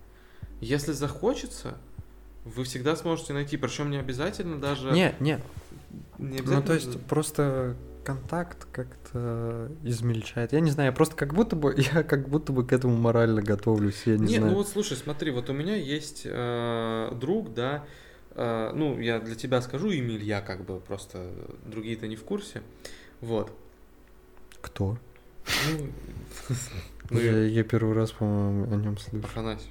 Если 0.63 0.93
захочется, 0.93 1.77
вы 2.55 2.65
всегда 2.65 2.97
сможете 2.97 3.33
найти, 3.33 3.57
причем 3.57 3.91
не 3.91 3.99
обязательно 3.99 4.59
даже... 4.59 4.91
Не, 4.91 5.15
не, 5.21 5.41
не 6.19 6.41
ну 6.41 6.63
то 6.63 6.75
есть 6.75 7.01
просто 7.07 7.77
контакт 8.09 8.67
как-то 8.73 9.71
измельчает. 9.85 10.55
Я 10.55 10.61
не 10.61 10.71
знаю, 10.71 10.87
я 10.87 10.93
просто 10.93 11.15
как 11.15 11.35
будто 11.35 11.57
бы, 11.57 11.75
я 11.95 12.03
как 12.03 12.29
будто 12.29 12.53
бы 12.55 12.67
к 12.67 12.73
этому 12.73 12.97
морально 12.97 13.43
готовлюсь, 13.43 14.03
я 14.07 14.17
не, 14.17 14.27
Не, 14.27 14.37
знаю. 14.39 14.53
ну 14.53 14.59
вот 14.59 14.69
слушай, 14.69 14.97
смотри, 14.97 15.31
вот 15.31 15.51
у 15.51 15.53
меня 15.53 15.77
есть 15.77 16.23
э, 16.25 17.13
друг, 17.21 17.53
да, 17.53 17.85
э, 18.31 18.73
ну 18.75 18.99
я 18.99 19.21
для 19.21 19.35
тебя 19.35 19.61
скажу 19.61 19.91
имя 19.91 20.17
Илья, 20.17 20.41
как 20.41 20.65
бы 20.65 20.81
просто 20.81 21.31
другие-то 21.67 22.07
не 22.07 22.17
в 22.17 22.25
курсе, 22.25 22.63
вот. 23.21 23.53
Кто? 24.63 24.97
Ну, 25.71 25.89
ну, 27.11 27.21
я, 27.21 27.33
я 27.33 27.45
я 27.45 27.63
первый 27.63 27.95
раз, 27.95 28.13
по-моему, 28.13 28.73
о 28.73 28.77
нем 28.77 28.97
слышу. 28.97 29.27
Афанасьев, 29.27 29.71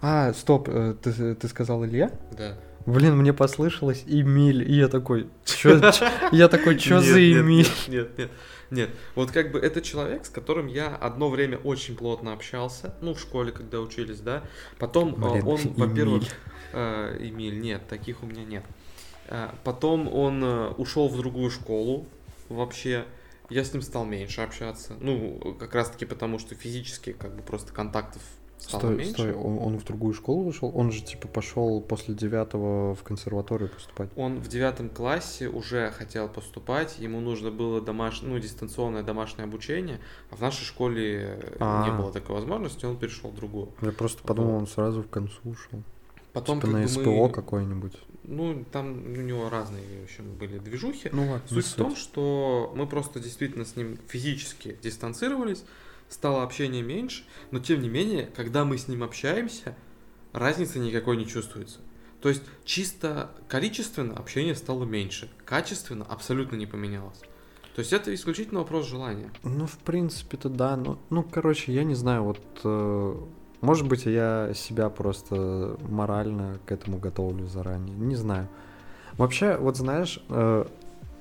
А, 0.00 0.32
стоп, 0.32 0.68
э, 0.68 0.94
ты, 1.02 1.34
ты 1.34 1.48
сказал 1.48 1.84
Илья? 1.84 2.10
да. 2.36 2.56
Блин, 2.86 3.16
мне 3.16 3.32
послышалось 3.32 4.04
Эмиль, 4.06 4.62
и 4.62 4.76
я 4.76 4.86
такой, 4.86 5.28
чё, 5.44 5.80
я 6.32 6.46
такой, 6.46 6.78
чё 6.78 7.00
за 7.00 7.18
Эмиль? 7.18 7.66
Нет, 7.88 8.16
нет, 8.16 8.30
нет. 8.70 8.90
Вот 9.16 9.32
как 9.32 9.50
бы 9.50 9.58
это 9.58 9.82
человек, 9.82 10.24
с 10.24 10.28
которым 10.28 10.68
я 10.68 10.94
одно 10.94 11.28
время 11.28 11.58
очень 11.58 11.96
плотно 11.96 12.32
общался, 12.32 12.94
ну, 13.00 13.14
в 13.14 13.18
школе, 13.18 13.50
когда 13.50 13.80
учились, 13.80 14.20
да. 14.20 14.44
Потом 14.78 15.16
э, 15.20 15.42
он, 15.42 15.58
во-первых, 15.76 16.22
Эмиль. 16.22 16.32
э, 16.74 17.16
Эмиль, 17.22 17.60
нет, 17.60 17.88
таких 17.88 18.22
у 18.22 18.26
меня 18.26 18.44
нет. 18.44 18.64
Потом 19.64 20.06
он 20.06 20.44
ушел 20.78 21.08
в 21.08 21.16
другую 21.16 21.50
школу 21.50 22.06
вообще. 22.48 23.04
Я 23.50 23.64
с 23.64 23.72
ним 23.72 23.82
стал 23.82 24.04
меньше 24.04 24.42
общаться. 24.42 24.94
Ну, 25.00 25.56
как 25.58 25.74
раз 25.74 25.90
таки 25.90 26.04
потому, 26.04 26.38
что 26.38 26.54
физически 26.54 27.12
как 27.12 27.34
бы 27.34 27.42
просто 27.42 27.72
контактов 27.72 28.22
стало 28.66 28.80
Стой, 28.80 28.96
меньше. 28.96 29.12
стой, 29.12 29.34
он, 29.34 29.58
он 29.58 29.78
в 29.78 29.84
другую 29.84 30.12
школу 30.14 30.42
вышел? 30.42 30.70
Он 30.74 30.90
же 30.90 31.02
типа 31.02 31.28
пошел 31.28 31.80
после 31.80 32.14
девятого 32.14 32.94
в 32.94 33.02
консерваторию 33.02 33.70
поступать. 33.70 34.10
Он 34.16 34.40
в 34.40 34.48
девятом 34.48 34.88
классе 34.90 35.48
уже 35.48 35.90
хотел 35.92 36.28
поступать, 36.28 36.98
ему 36.98 37.20
нужно 37.20 37.50
было 37.50 37.80
домаш... 37.80 38.22
ну, 38.22 38.38
дистанционное 38.38 39.02
домашнее 39.02 39.44
обучение, 39.44 40.00
а 40.30 40.36
в 40.36 40.40
нашей 40.40 40.64
школе 40.64 41.38
э, 41.40 41.56
А. 41.60 41.86
не 41.88 41.96
было 41.96 42.12
такой 42.12 42.34
возможности, 42.34 42.84
он 42.84 42.96
перешел 42.96 43.30
в 43.30 43.36
другую. 43.36 43.68
Я 43.80 43.92
просто 43.92 44.22
подумал, 44.22 44.56
он 44.56 44.66
сразу 44.66 45.02
в 45.02 45.08
концу 45.08 45.38
ушел. 45.44 45.82
Потом 46.32 46.60
типа 46.60 46.72
на 46.72 46.86
СПО 46.86 47.00
мы- 47.28 47.30
какой-нибудь. 47.30 47.94
Ну, 48.24 48.64
там 48.72 48.92
у 48.92 49.22
него 49.22 49.48
разные, 49.48 49.82
в 50.00 50.04
общем, 50.04 50.34
были 50.34 50.58
движухи. 50.58 51.08
Ну 51.12 51.22
ладно, 51.30 51.42
не 51.48 51.62
Суть 51.62 51.72
в 51.72 51.74
том, 51.76 51.96
что 51.96 52.72
мы 52.74 52.86
просто 52.86 53.20
действительно 53.20 53.64
с 53.64 53.76
ним 53.76 53.98
физически 54.08 54.76
дистанцировались, 54.82 55.64
стало 56.08 56.42
общения 56.42 56.82
меньше, 56.82 57.24
но 57.50 57.58
тем 57.58 57.82
не 57.82 57.88
менее, 57.88 58.26
когда 58.34 58.64
мы 58.64 58.78
с 58.78 58.88
ним 58.88 59.02
общаемся, 59.02 59.76
разницы 60.32 60.78
никакой 60.78 61.16
не 61.16 61.26
чувствуется. 61.26 61.80
То 62.20 62.28
есть 62.28 62.42
чисто 62.64 63.30
количественно 63.48 64.14
общение 64.14 64.54
стало 64.54 64.84
меньше, 64.84 65.30
качественно 65.44 66.04
абсолютно 66.04 66.56
не 66.56 66.66
поменялось. 66.66 67.20
То 67.74 67.80
есть 67.80 67.92
это 67.92 68.14
исключительно 68.14 68.60
вопрос 68.60 68.88
желания. 68.88 69.30
Ну, 69.42 69.66
в 69.66 69.76
принципе-то 69.78 70.48
да. 70.48 70.76
Ну, 70.76 70.98
ну, 71.10 71.22
короче, 71.22 71.72
я 71.72 71.84
не 71.84 71.94
знаю, 71.94 72.24
вот... 72.24 72.40
э, 72.64 73.16
может 73.60 73.86
быть, 73.86 74.06
я 74.06 74.52
себя 74.54 74.88
просто 74.88 75.76
морально 75.82 76.58
к 76.64 76.72
этому 76.72 76.98
готовлю 76.98 77.46
заранее. 77.46 77.94
Не 77.94 78.16
знаю. 78.16 78.48
Вообще, 79.18 79.56
вот 79.56 79.76
знаешь, 79.76 80.22
э, 80.28 80.64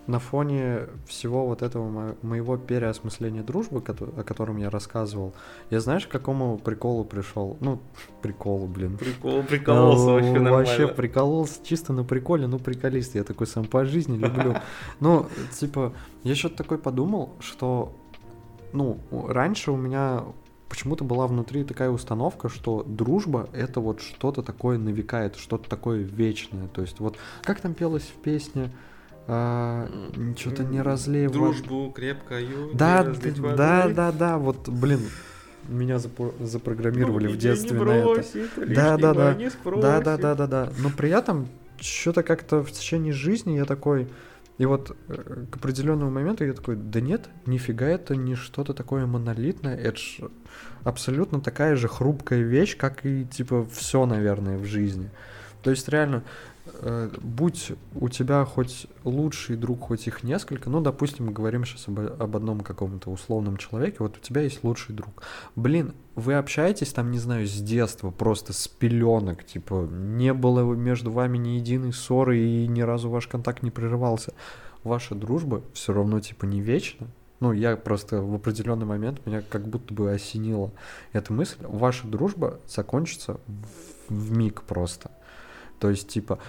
на 0.07 0.19
фоне 0.19 0.81
всего 1.07 1.47
вот 1.47 1.61
этого 1.63 1.89
мо- 1.89 2.15
моего 2.21 2.57
переосмысления 2.57 3.41
дружбы, 3.43 3.81
кото- 3.81 4.13
о 4.19 4.23
котором 4.23 4.57
я 4.57 4.69
рассказывал, 4.69 5.33
я 5.71 5.79
знаешь, 5.79 6.05
к 6.05 6.11
какому 6.11 6.57
приколу 6.59 7.03
пришел? 7.05 7.57
Ну, 7.59 7.79
приколу, 8.21 8.67
блин. 8.67 8.97
Прикол, 8.97 9.43
Ну, 10.43 10.51
Вообще 10.51 10.87
прикололся 10.95 11.59
чисто 11.63 11.91
на 11.93 12.03
приколе, 12.03 12.45
ну 12.47 12.59
приколист, 12.59 13.15
я 13.15 13.23
такой 13.23 13.47
сам 13.47 13.65
по 13.65 13.85
жизни 13.85 14.17
люблю. 14.17 14.55
Ну, 14.99 15.25
типа, 15.59 15.93
я 16.23 16.35
что-то 16.35 16.57
такой 16.57 16.77
подумал, 16.77 17.31
что, 17.39 17.91
ну, 18.73 18.99
раньше 19.27 19.71
у 19.71 19.75
меня 19.77 20.23
почему-то 20.69 21.03
была 21.03 21.27
внутри 21.27 21.63
такая 21.63 21.89
установка, 21.89 22.49
что 22.49 22.83
дружба 22.83 23.47
это 23.53 23.79
вот 23.79 24.01
что-то 24.01 24.41
такое 24.43 24.77
на 24.77 24.89
века, 24.89 25.23
это 25.23 25.39
что-то 25.39 25.69
такое 25.69 25.99
вечное. 25.99 26.67
То 26.67 26.81
есть 26.81 26.99
вот, 26.99 27.17
как 27.43 27.59
там 27.61 27.73
пелось 27.73 28.03
в 28.03 28.21
песне, 28.21 28.71
что-то 29.25 30.63
не 30.63 30.81
разлей. 30.81 31.27
Дружбу 31.27 31.91
крепкою. 31.95 32.71
Да, 32.73 33.03
да, 33.03 33.87
да, 33.89 34.11
да, 34.11 34.37
вот, 34.37 34.69
блин, 34.69 35.01
меня 35.67 35.95
запро- 35.95 36.33
запрограммировали 36.43 37.27
Ну, 37.27 37.33
в 37.33 37.37
детстве 37.37 37.79
на 37.79 37.91
это. 37.91 38.03
бросит, 38.03 38.49
Да, 38.73 38.97
да, 38.97 39.13
да. 39.13 39.37
Да, 39.81 40.01
да, 40.01 40.17
да, 40.17 40.35
да, 40.35 40.47
да. 40.47 40.69
Но 40.79 40.89
при 40.89 41.09
этом 41.09 41.47
что-то 41.79 42.23
как-то 42.23 42.63
в 42.63 42.71
течение 42.71 43.13
жизни 43.13 43.57
я 43.57 43.65
такой. 43.65 44.07
И 44.57 44.65
вот 44.65 44.95
э, 45.09 45.45
к 45.51 45.57
определенному 45.57 46.11
моменту 46.11 46.45
я 46.45 46.53
такой, 46.53 46.77
да 46.77 47.01
нет, 47.01 47.27
нифига 47.45 47.87
это 47.87 48.15
не 48.15 48.35
что-то 48.35 48.73
такое 48.73 49.05
монолитное, 49.05 49.75
это 49.75 49.97
ж 49.97 50.19
абсолютно 50.85 51.41
такая 51.41 51.75
же 51.75 51.89
хрупкая 51.89 52.41
вещь, 52.41 52.77
как 52.77 53.05
и 53.05 53.25
типа 53.25 53.67
все, 53.69 54.05
наверное, 54.05 54.57
в 54.57 54.63
жизни. 54.63 55.09
То 55.65 55.71
есть 55.71 55.89
реально, 55.89 56.23
э, 56.67 57.09
будь 57.23 57.71
у 57.95 58.07
тебя 58.07 58.45
хоть 58.45 58.85
лучший 59.03 59.55
друг, 59.55 59.81
хоть 59.81 60.05
их 60.05 60.21
несколько, 60.21 60.69
ну, 60.69 60.79
допустим, 60.79 61.33
говорим 61.33 61.65
сейчас 61.65 61.87
об, 61.87 61.99
об 61.99 62.35
одном 62.35 62.59
каком-то 62.59 63.09
условном 63.09 63.57
человеке, 63.57 63.95
вот 63.97 64.15
у 64.15 64.19
тебя 64.19 64.41
есть 64.41 64.63
лучший 64.63 64.93
друг. 64.93 65.23
Блин, 65.55 65.95
вы 66.13 66.35
общаетесь 66.35 66.93
там, 66.93 67.09
не 67.09 67.17
знаю, 67.17 67.47
с 67.47 67.59
детства, 67.59 68.11
просто 68.11 68.53
с 68.53 68.67
пеленок, 68.67 69.43
типа, 69.43 69.89
не 69.89 70.35
было 70.35 70.71
между 70.75 71.11
вами 71.11 71.39
ни 71.39 71.49
единой 71.57 71.93
ссоры 71.93 72.37
и 72.37 72.67
ни 72.67 72.81
разу 72.81 73.09
ваш 73.09 73.25
контакт 73.25 73.63
не 73.63 73.71
прерывался. 73.71 74.33
Ваша 74.83 75.15
дружба 75.15 75.63
все 75.73 75.93
равно, 75.93 76.19
типа, 76.19 76.45
не 76.45 76.61
вечна. 76.61 77.07
Ну, 77.39 77.53
я 77.53 77.75
просто 77.75 78.21
в 78.21 78.35
определенный 78.35 78.85
момент 78.85 79.25
меня 79.25 79.41
как 79.41 79.67
будто 79.67 79.95
бы 79.95 80.11
осенила 80.11 80.71
эта 81.11 81.33
мысль. 81.33 81.57
Ваша 81.61 82.05
дружба 82.05 82.59
закончится 82.67 83.39
в, 83.47 84.13
в 84.13 84.37
миг 84.37 84.61
просто. 84.61 85.09
То 85.79 85.89
есть, 85.89 86.07
типа, 86.07 86.39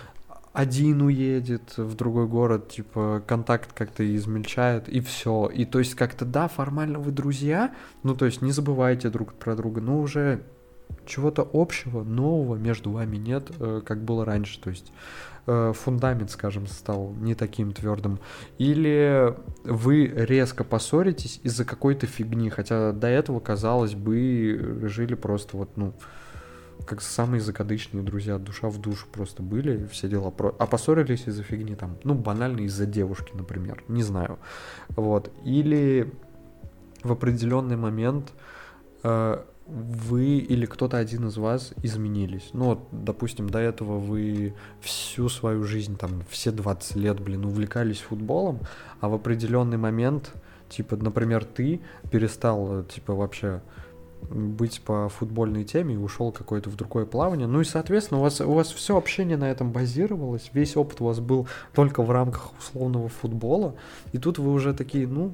один 0.52 1.02
уедет 1.02 1.76
в 1.76 1.94
другой 1.94 2.26
город, 2.26 2.70
типа, 2.70 3.22
контакт 3.26 3.74
как-то 3.74 4.02
измельчает, 4.16 4.88
и 4.88 5.00
все. 5.00 5.50
И 5.52 5.66
то 5.66 5.78
есть, 5.78 5.94
как-то, 5.94 6.24
да, 6.24 6.48
формально 6.48 6.98
вы 6.98 7.12
друзья, 7.12 7.74
ну, 8.02 8.14
то 8.14 8.24
есть, 8.24 8.40
не 8.40 8.52
забывайте 8.52 9.10
друг 9.10 9.34
про 9.34 9.54
друга, 9.54 9.82
но 9.82 10.00
уже 10.00 10.42
чего-то 11.04 11.48
общего, 11.52 12.02
нового 12.02 12.56
между 12.56 12.90
вами 12.90 13.16
нет, 13.16 13.50
э, 13.58 13.82
как 13.84 14.02
было 14.02 14.24
раньше. 14.24 14.58
То 14.60 14.70
есть, 14.70 14.92
э, 15.46 15.72
фундамент, 15.76 16.30
скажем, 16.30 16.66
стал 16.66 17.12
не 17.20 17.34
таким 17.34 17.72
твердым. 17.72 18.18
Или 18.56 19.34
вы 19.64 20.06
резко 20.06 20.64
поссоритесь 20.64 21.40
из-за 21.42 21.64
какой-то 21.64 22.06
фигни, 22.06 22.50
хотя 22.50 22.92
до 22.92 23.08
этого, 23.08 23.40
казалось 23.40 23.94
бы, 23.94 24.80
жили 24.84 25.14
просто 25.14 25.56
вот, 25.56 25.76
ну, 25.76 25.92
как 26.84 27.00
самые 27.00 27.40
закадычные 27.40 28.02
друзья, 28.02 28.38
душа 28.38 28.68
в 28.68 28.78
душу 28.78 29.06
просто 29.10 29.42
были, 29.42 29.86
все 29.86 30.08
дела. 30.08 30.30
Про... 30.30 30.54
А 30.58 30.66
поссорились 30.66 31.26
из-за 31.26 31.42
фигни 31.42 31.74
там, 31.74 31.96
ну, 32.04 32.14
банально 32.14 32.60
из-за 32.60 32.86
девушки, 32.86 33.32
например, 33.34 33.82
не 33.88 34.02
знаю. 34.02 34.38
Вот. 34.90 35.32
Или 35.44 36.12
в 37.02 37.12
определенный 37.12 37.76
момент 37.76 38.32
э, 39.02 39.42
вы 39.66 40.38
или 40.38 40.66
кто-то 40.66 40.96
один 40.96 41.26
из 41.28 41.36
вас 41.36 41.72
изменились. 41.82 42.50
Ну, 42.52 42.66
вот, 42.66 42.88
допустим, 42.92 43.50
до 43.50 43.58
этого 43.58 43.98
вы 43.98 44.54
всю 44.80 45.28
свою 45.28 45.64
жизнь, 45.64 45.96
там, 45.96 46.22
все 46.28 46.52
20 46.52 46.96
лет, 46.96 47.20
блин, 47.20 47.44
увлекались 47.44 47.98
футболом, 47.98 48.60
а 49.00 49.08
в 49.08 49.14
определенный 49.14 49.76
момент, 49.76 50.32
типа, 50.68 50.96
например, 50.96 51.44
ты 51.44 51.80
перестал, 52.10 52.84
типа, 52.84 53.14
вообще 53.14 53.60
быть 54.30 54.80
по 54.80 55.08
футбольной 55.08 55.64
теме 55.64 55.94
и 55.94 55.98
ушел 55.98 56.32
какое-то 56.32 56.70
в 56.70 56.76
другое 56.76 57.06
плавание. 57.06 57.46
Ну 57.46 57.60
и, 57.60 57.64
соответственно, 57.64 58.20
у 58.20 58.22
вас, 58.22 58.40
у 58.40 58.52
вас 58.52 58.72
все 58.72 58.96
общение 58.96 59.36
на 59.36 59.50
этом 59.50 59.72
базировалось, 59.72 60.50
весь 60.52 60.76
опыт 60.76 61.00
у 61.00 61.06
вас 61.06 61.20
был 61.20 61.46
только 61.74 62.02
в 62.02 62.10
рамках 62.10 62.50
условного 62.58 63.08
футбола, 63.08 63.74
и 64.12 64.18
тут 64.18 64.38
вы 64.38 64.52
уже 64.52 64.74
такие, 64.74 65.06
ну, 65.06 65.32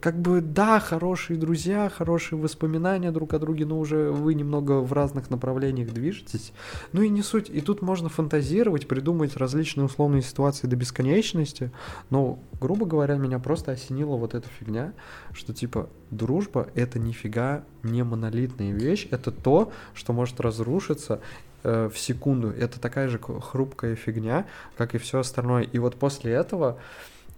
как 0.00 0.20
бы, 0.20 0.40
да, 0.40 0.80
хорошие 0.80 1.38
друзья, 1.38 1.88
хорошие 1.88 2.38
воспоминания 2.38 3.10
друг 3.10 3.34
о 3.34 3.38
друге, 3.38 3.66
но 3.66 3.78
уже 3.78 4.10
вы 4.10 4.34
немного 4.34 4.80
в 4.80 4.92
разных 4.92 5.30
направлениях 5.30 5.92
движетесь. 5.92 6.52
Ну 6.92 7.02
и 7.02 7.08
не 7.08 7.22
суть. 7.22 7.50
И 7.50 7.60
тут 7.60 7.82
можно 7.82 8.08
фантазировать, 8.08 8.88
придумать 8.88 9.36
различные 9.36 9.84
условные 9.84 10.22
ситуации 10.22 10.66
до 10.66 10.76
бесконечности. 10.76 11.70
Но, 12.10 12.38
грубо 12.60 12.86
говоря, 12.86 13.16
меня 13.16 13.38
просто 13.38 13.72
осенила 13.72 14.16
вот 14.16 14.34
эта 14.34 14.48
фигня, 14.48 14.92
что 15.32 15.52
типа 15.52 15.88
дружба 16.10 16.68
это 16.74 16.98
нифига 16.98 17.64
не 17.82 18.02
монолитная 18.02 18.72
вещь, 18.72 19.08
это 19.10 19.30
то, 19.30 19.72
что 19.94 20.12
может 20.12 20.40
разрушиться 20.40 21.20
э, 21.62 21.88
в 21.92 21.98
секунду. 21.98 22.50
Это 22.50 22.80
такая 22.80 23.08
же 23.08 23.18
хрупкая 23.18 23.94
фигня, 23.96 24.46
как 24.76 24.94
и 24.94 24.98
все 24.98 25.20
остальное. 25.20 25.62
И 25.62 25.78
вот 25.78 25.96
после 25.96 26.32
этого 26.32 26.78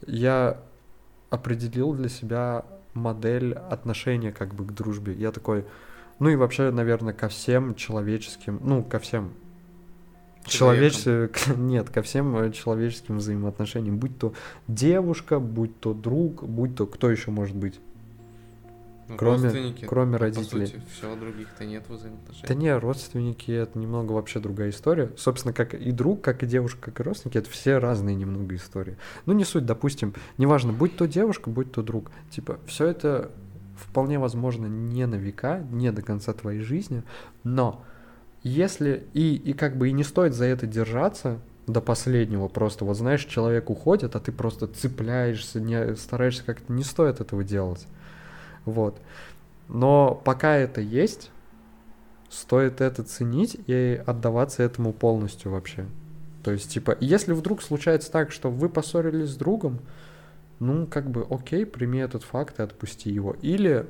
я 0.07 0.59
определил 1.31 1.93
для 1.95 2.09
себя 2.09 2.65
модель 2.95 3.55
отношения 3.55 4.33
как 4.33 4.55
бы 4.55 4.65
к 4.65 4.73
дружбе. 4.73 5.13
Я 5.15 5.33
такой, 5.33 5.65
ну 6.19 6.29
и 6.29 6.37
вообще, 6.37 6.71
наверное, 6.71 7.13
ко 7.13 7.29
всем 7.29 7.75
человеческим, 7.75 8.61
ну, 8.63 8.83
ко 8.83 8.99
всем. 8.99 9.33
Человеческим, 10.45 11.29
нет, 11.69 11.91
ко 11.91 12.03
всем 12.03 12.37
э, 12.37 12.53
человеческим 12.53 13.19
взаимоотношениям, 13.19 13.99
будь 13.99 14.19
то 14.19 14.33
девушка, 14.67 15.39
будь 15.41 15.79
то 15.79 15.93
друг, 15.93 16.45
будь 16.45 16.75
то 16.75 16.87
кто 16.87 17.11
еще 17.11 17.31
может 17.31 17.55
быть, 17.55 17.81
Ну, 19.09 19.17
кроме- 19.17 19.75
кроме 19.87 20.13
По 20.13 20.19
родителей. 20.19 20.67
сути, 20.67 20.83
все, 20.93 21.17
других-то 21.17 21.65
нет 21.65 21.85
взаимоотношений. 21.89 22.47
Да 22.47 22.55
не, 22.55 22.77
родственники 22.77 23.51
это 23.51 23.79
немного 23.79 24.13
вообще 24.13 24.39
другая 24.39 24.71
история. 24.71 25.11
Собственно, 25.17 25.55
как 25.55 25.75
и 25.75 25.91
друг, 25.93 26.21
как 26.21 26.43
и 26.43 26.47
девушка, 26.47 26.79
как 26.91 27.01
и 27.01 27.03
родственники, 27.03 27.39
это 27.39 27.49
все 27.51 27.79
разные 27.79 28.15
немного 28.15 28.55
истории. 28.55 28.97
Ну, 29.27 29.33
не 29.33 29.45
суть, 29.45 29.65
допустим, 29.65 30.15
неважно, 30.37 30.73
будь 30.73 30.97
то 30.97 31.07
девушка, 31.07 31.49
будь 31.51 31.73
то 31.73 31.83
друг. 31.83 32.11
Типа, 32.31 32.59
все 32.67 32.87
это 32.87 33.31
вполне 33.77 34.19
возможно 34.19 34.67
не 34.67 35.07
на 35.07 35.15
века, 35.15 35.65
не 35.71 35.91
до 35.93 36.03
конца 36.03 36.33
твоей 36.33 36.61
жизни, 36.61 37.03
но 37.45 37.85
если 38.43 39.07
и, 39.15 39.35
и 39.37 39.53
как 39.53 39.77
бы 39.77 39.89
и 39.89 39.93
не 39.93 40.05
стоит 40.05 40.35
за 40.35 40.45
это 40.45 40.67
держаться 40.67 41.39
до 41.67 41.81
последнего, 41.81 42.49
просто 42.49 42.85
вот 42.85 42.97
знаешь, 42.97 43.25
человек 43.25 43.69
уходит, 43.71 44.17
а 44.17 44.21
ты 44.21 44.33
просто 44.33 44.67
цепляешься, 44.67 45.61
не 45.61 45.95
стараешься 45.97 46.43
как-то, 46.45 46.73
не 46.73 46.83
стоит 46.83 47.21
этого 47.21 47.45
делать. 47.45 47.87
Вот. 48.71 49.01
Но 49.69 50.21
пока 50.25 50.57
это 50.57 50.81
есть, 50.81 51.31
стоит 52.29 52.81
это 52.81 53.03
ценить 53.03 53.59
и 53.67 54.03
отдаваться 54.07 54.63
этому 54.63 54.93
полностью 54.93 55.53
вообще. 55.53 55.87
То 56.43 56.53
есть, 56.53 56.71
типа, 56.71 56.97
если 57.01 57.33
вдруг 57.33 57.63
случается 57.63 58.11
так, 58.11 58.33
что 58.33 58.51
вы 58.51 58.69
поссорились 58.69 59.31
с 59.31 59.37
другом, 59.37 59.81
ну, 60.61 60.87
как 60.87 61.11
бы, 61.11 61.27
окей, 61.29 61.67
прими 61.67 61.99
этот 61.99 62.23
факт 62.23 62.59
и 62.59 62.63
отпусти 62.63 63.11
его. 63.11 63.37
Или, 63.43 63.87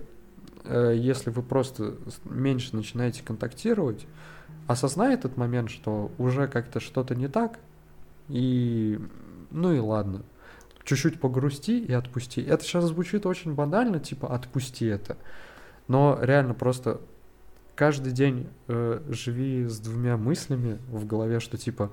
э, 0.65 0.95
если 0.97 1.31
вы 1.31 1.43
просто 1.43 1.95
меньше 2.25 2.75
начинаете 2.75 3.23
контактировать, 3.23 4.07
осознай 4.67 5.15
этот 5.15 5.37
момент, 5.37 5.71
что 5.71 6.11
уже 6.19 6.49
как-то 6.49 6.81
что-то 6.81 7.15
не 7.15 7.29
так, 7.29 7.59
и, 8.29 8.99
ну 9.51 9.73
и 9.73 9.79
ладно. 9.79 10.23
Чуть-чуть 10.89 11.21
погрусти 11.21 11.79
и 11.79 11.93
отпусти. 11.93 12.41
Это 12.41 12.65
сейчас 12.65 12.85
звучит 12.85 13.27
очень 13.27 13.53
банально, 13.53 14.01
типа, 14.01 14.35
отпусти 14.35 14.87
это. 14.87 15.19
Но 15.87 16.19
реально 16.19 16.55
просто 16.55 17.03
каждый 17.75 18.13
день 18.13 18.49
э, 18.69 19.03
живи 19.11 19.67
с 19.67 19.81
двумя 19.81 20.17
мыслями 20.17 20.79
в 20.89 21.07
голове, 21.07 21.41
что 21.41 21.59
типа 21.59 21.93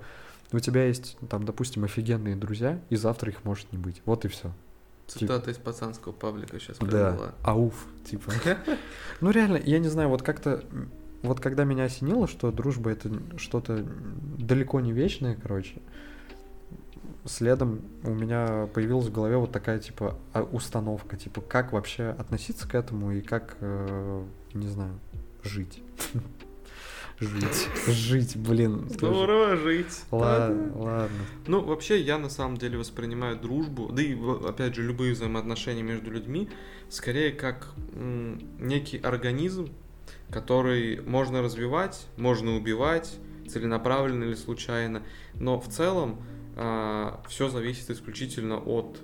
у 0.50 0.60
тебя 0.60 0.86
есть 0.86 1.18
там, 1.28 1.44
допустим, 1.44 1.84
офигенные 1.84 2.36
друзья, 2.36 2.80
и 2.88 2.96
завтра 2.96 3.30
их 3.30 3.44
может 3.44 3.70
не 3.70 3.76
быть. 3.76 4.00
Вот 4.06 4.24
и 4.24 4.28
все. 4.28 4.50
Цитата 5.06 5.50
из 5.50 5.58
пацанского 5.58 6.12
паблика 6.12 6.58
сейчас 6.58 6.78
Да, 6.78 7.34
ауф, 7.42 7.86
типа. 8.08 8.32
Ну 9.20 9.30
реально, 9.30 9.58
я 9.58 9.78
не 9.78 9.88
знаю, 9.88 10.08
вот 10.08 10.22
как-то, 10.22 10.64
вот 11.22 11.40
когда 11.40 11.64
меня 11.64 11.84
осенило, 11.84 12.26
что 12.26 12.50
дружба 12.50 12.90
это 12.92 13.10
что-то 13.36 13.84
далеко 14.38 14.80
не 14.80 14.92
вечное, 14.92 15.36
короче, 15.36 15.80
следом 17.28 17.82
у 18.04 18.10
меня 18.10 18.68
появилась 18.74 19.06
в 19.06 19.12
голове 19.12 19.36
вот 19.36 19.52
такая, 19.52 19.78
типа, 19.78 20.18
а, 20.32 20.42
установка, 20.42 21.16
типа, 21.16 21.40
как 21.40 21.72
вообще 21.72 22.14
относиться 22.18 22.68
к 22.68 22.74
этому 22.74 23.12
и 23.12 23.20
как, 23.20 23.56
э, 23.60 24.24
не 24.54 24.68
знаю, 24.68 24.98
жить. 25.42 25.82
Жить. 27.18 27.68
Жить, 27.86 28.36
блин. 28.36 28.90
Здорово 28.90 29.56
жить. 29.56 30.02
Ладно, 30.10 30.70
ладно. 30.74 31.24
Ну, 31.46 31.62
вообще, 31.62 31.98
я 31.98 32.18
на 32.18 32.28
самом 32.28 32.58
деле 32.58 32.76
воспринимаю 32.76 33.38
дружбу, 33.38 33.90
да 33.90 34.02
и, 34.02 34.14
опять 34.46 34.74
же, 34.74 34.82
любые 34.82 35.14
взаимоотношения 35.14 35.82
между 35.82 36.10
людьми, 36.10 36.50
скорее 36.90 37.32
как 37.32 37.72
некий 38.60 38.98
организм, 38.98 39.70
который 40.30 41.00
можно 41.00 41.40
развивать, 41.40 42.06
можно 42.18 42.54
убивать, 42.54 43.16
целенаправленно 43.48 44.24
или 44.24 44.34
случайно. 44.34 45.02
Но 45.34 45.58
в 45.58 45.68
целом 45.68 46.20
все 46.56 47.48
зависит 47.48 47.90
исключительно 47.90 48.58
от 48.58 48.98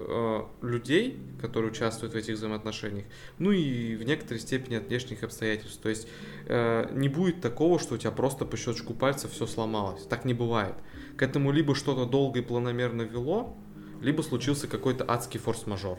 э, 0.00 0.42
людей, 0.62 1.20
которые 1.40 1.70
участвуют 1.70 2.14
в 2.14 2.16
этих 2.16 2.34
взаимоотношениях, 2.34 3.06
ну 3.38 3.52
и 3.52 3.96
в 3.96 4.02
некоторой 4.04 4.40
степени 4.40 4.76
от 4.76 4.88
внешних 4.88 5.22
обстоятельств. 5.22 5.80
То 5.80 5.88
есть 5.88 6.08
э, 6.46 6.88
не 6.92 7.08
будет 7.08 7.40
такого, 7.40 7.78
что 7.78 7.94
у 7.94 7.98
тебя 7.98 8.10
просто 8.10 8.44
по 8.44 8.56
щелчку 8.56 8.94
пальца 8.94 9.28
все 9.28 9.46
сломалось. 9.46 10.04
Так 10.06 10.24
не 10.24 10.34
бывает. 10.34 10.74
К 11.16 11.22
этому 11.22 11.52
либо 11.52 11.74
что-то 11.74 12.04
долго 12.04 12.40
и 12.40 12.42
планомерно 12.42 13.02
вело, 13.02 13.56
либо 14.00 14.22
случился 14.22 14.68
какой-то 14.68 15.04
адский 15.06 15.40
форс-мажор. 15.40 15.98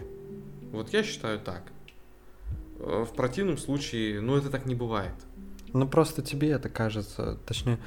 Вот 0.71 0.93
я 0.93 1.03
считаю 1.03 1.39
так. 1.39 1.63
Э, 2.79 3.05
в 3.09 3.15
противном 3.15 3.57
случае, 3.57 4.21
ну 4.21 4.37
это 4.37 4.49
так 4.49 4.65
не 4.65 4.75
бывает. 4.75 5.15
Ну 5.73 5.87
просто 5.87 6.21
тебе 6.21 6.49
это 6.49 6.67
кажется, 6.67 7.37
точнее, 7.45 7.77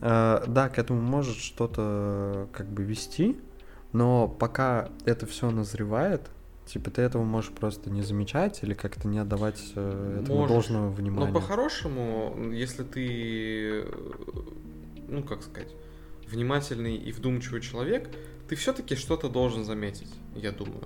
да, 0.00 0.70
к 0.74 0.78
этому 0.78 1.00
может 1.00 1.36
что-то 1.36 2.48
как 2.52 2.68
бы 2.68 2.82
вести, 2.82 3.38
но 3.92 4.28
пока 4.28 4.90
это 5.04 5.26
все 5.26 5.50
назревает, 5.50 6.30
типа 6.66 6.90
ты 6.90 7.02
этого 7.02 7.24
можешь 7.24 7.50
просто 7.50 7.90
не 7.90 8.02
замечать 8.02 8.62
или 8.62 8.74
как-то 8.74 9.08
не 9.08 9.18
отдавать 9.18 9.60
э, 9.74 10.20
этому 10.22 10.40
Можешь. 10.40 10.52
должного 10.52 10.90
внимания. 10.90 11.26
Но 11.26 11.32
по-хорошему, 11.32 12.50
если 12.52 12.84
ты, 12.84 13.82
э, 13.82 13.92
ну 15.08 15.22
как 15.22 15.42
сказать, 15.42 15.74
внимательный 16.28 16.96
и 16.96 17.10
вдумчивый 17.10 17.60
человек, 17.60 18.08
ты 18.48 18.54
все-таки 18.54 18.94
что-то 18.94 19.28
должен 19.28 19.64
заметить, 19.64 20.12
я 20.36 20.52
думаю. 20.52 20.84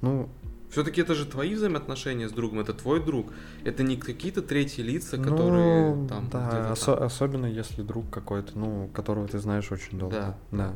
Ну, 0.00 0.28
Все-таки 0.72 1.02
это 1.02 1.14
же 1.14 1.26
твои 1.26 1.54
взаимоотношения 1.54 2.30
с 2.30 2.32
другом, 2.32 2.60
это 2.60 2.72
твой 2.72 3.04
друг. 3.04 3.34
Это 3.62 3.82
не 3.82 3.98
какие-то 3.98 4.40
третьи 4.40 4.80
лица, 4.80 5.18
которые 5.18 5.94
ну, 5.94 6.08
там. 6.08 6.30
да, 6.30 6.72
осо- 6.72 6.96
там. 6.96 7.04
особенно 7.04 7.44
если 7.44 7.82
друг 7.82 8.08
какой-то, 8.08 8.58
ну, 8.58 8.88
которого 8.94 9.28
ты 9.28 9.38
знаешь 9.38 9.70
очень 9.70 9.98
долго. 9.98 10.16
Да. 10.16 10.38
да. 10.50 10.72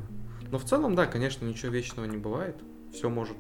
Но 0.51 0.59
в 0.59 0.65
целом, 0.65 0.95
да, 0.95 1.07
конечно, 1.07 1.47
ничего 1.47 1.73
вечного 1.73 2.05
не 2.05 2.19
бывает. 2.19 2.57
Все 2.93 3.09
может. 3.09 3.39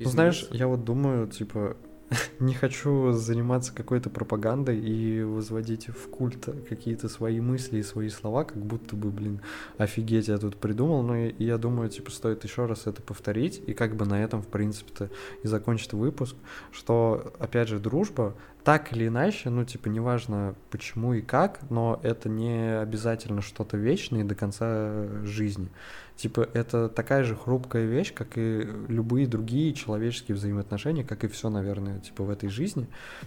Ну, 0.00 0.10
знаешь, 0.10 0.38
измениться. 0.38 0.56
я 0.56 0.66
вот 0.66 0.82
думаю, 0.82 1.28
типа, 1.28 1.76
не 2.40 2.54
хочу 2.54 3.12
заниматься 3.12 3.74
какой-то 3.74 4.10
пропагандой 4.10 4.78
и 4.78 5.22
возводить 5.22 5.88
в 5.88 6.08
культ 6.08 6.48
какие-то 6.68 7.08
свои 7.08 7.40
мысли 7.40 7.78
и 7.78 7.82
свои 7.82 8.08
слова, 8.08 8.44
как 8.44 8.58
будто 8.58 8.96
бы, 8.96 9.10
блин, 9.10 9.40
офигеть, 9.78 10.28
я 10.28 10.38
тут 10.38 10.56
придумал, 10.56 11.02
но 11.02 11.16
я 11.16 11.58
думаю, 11.58 11.88
типа, 11.88 12.10
стоит 12.10 12.44
еще 12.44 12.66
раз 12.66 12.86
это 12.86 13.02
повторить, 13.02 13.62
и 13.66 13.74
как 13.74 13.96
бы 13.96 14.04
на 14.04 14.22
этом, 14.22 14.42
в 14.42 14.48
принципе-то, 14.48 15.10
и 15.42 15.48
закончить 15.48 15.92
выпуск, 15.92 16.36
что, 16.70 17.32
опять 17.38 17.68
же, 17.68 17.78
дружба, 17.78 18.34
так 18.64 18.92
или 18.92 19.08
иначе, 19.08 19.50
ну, 19.50 19.64
типа, 19.64 19.88
неважно 19.88 20.54
почему 20.70 21.14
и 21.14 21.20
как, 21.20 21.60
но 21.70 21.98
это 22.02 22.28
не 22.28 22.78
обязательно 22.80 23.42
что-то 23.42 23.76
вечное 23.76 24.24
до 24.24 24.34
конца 24.34 25.24
жизни. 25.24 25.68
Типа, 26.16 26.48
это 26.52 26.88
такая 26.88 27.24
же 27.24 27.34
хрупкая 27.34 27.86
вещь, 27.86 28.14
как 28.14 28.38
и 28.38 28.68
любые 28.88 29.26
другие 29.26 29.74
человеческие 29.74 30.36
взаимоотношения, 30.36 31.02
как 31.02 31.24
и 31.24 31.28
все, 31.28 31.48
наверное, 31.48 31.98
типа, 31.98 32.22
в 32.22 32.30
этой 32.30 32.48
жизни. 32.48 32.86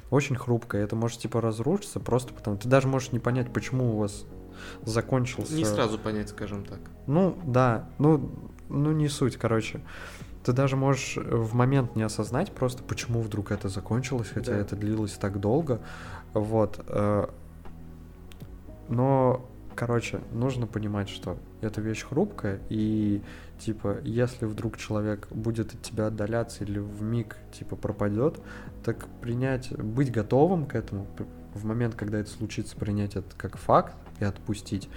Очень 0.10 0.38
хрупкая. 0.38 0.84
Это 0.84 0.96
может, 0.96 1.20
типа, 1.20 1.42
разрушиться 1.42 2.00
просто 2.00 2.34
потому... 2.34 2.58
Ты 2.58 2.70
даже 2.70 2.88
можешь 2.88 3.12
не 3.12 3.20
понять, 3.20 3.52
почему 3.52 3.96
у 3.96 3.98
вас 3.98 4.26
закончился... 4.84 5.54
Не 5.54 5.66
сразу 5.66 6.00
понять, 6.00 6.30
скажем 6.30 6.64
так. 6.64 6.80
Ну, 7.08 7.38
да. 7.46 7.90
Ну, 7.98 8.50
ну, 8.70 8.92
не 8.94 9.10
суть, 9.10 9.36
короче. 9.36 9.82
Ты 10.46 10.54
даже 10.54 10.76
можешь 10.76 11.18
в 11.18 11.56
момент 11.56 11.96
не 11.96 12.04
осознать 12.04 12.52
просто, 12.52 12.84
почему 12.84 13.22
вдруг 13.22 13.52
это 13.52 13.68
закончилось, 13.68 14.30
хотя 14.32 14.52
Да. 14.52 14.58
это 14.60 14.76
длилось 14.76 15.14
так 15.14 15.40
долго. 15.40 15.82
Вот. 16.34 16.80
э, 16.88 17.28
Но, 18.88 19.44
короче, 19.76 20.20
нужно 20.32 20.68
понимать, 20.68 21.10
что 21.10 21.38
это 21.62 21.82
вещь 21.82 22.06
хрупкая, 22.06 22.60
и, 22.70 23.24
типа, 23.58 23.98
если 24.04 24.46
вдруг 24.46 24.78
человек 24.78 25.28
будет 25.32 25.74
от 25.74 25.82
тебя 25.82 26.08
отдаляться 26.08 26.64
или 26.64 26.78
в 26.78 27.02
миг, 27.02 27.38
типа, 27.52 27.76
пропадет, 27.76 28.40
так 28.84 29.08
принять, 29.22 29.76
быть 29.76 30.12
готовым 30.12 30.68
к 30.68 30.76
этому, 30.76 31.08
в 31.56 31.66
момент, 31.66 31.96
когда 31.96 32.20
это 32.20 32.30
случится, 32.30 32.76
принять 32.78 33.16
это 33.16 33.36
как 33.36 33.58
факт 33.58 33.96
и 34.20 34.24
отпустить. 34.26 34.88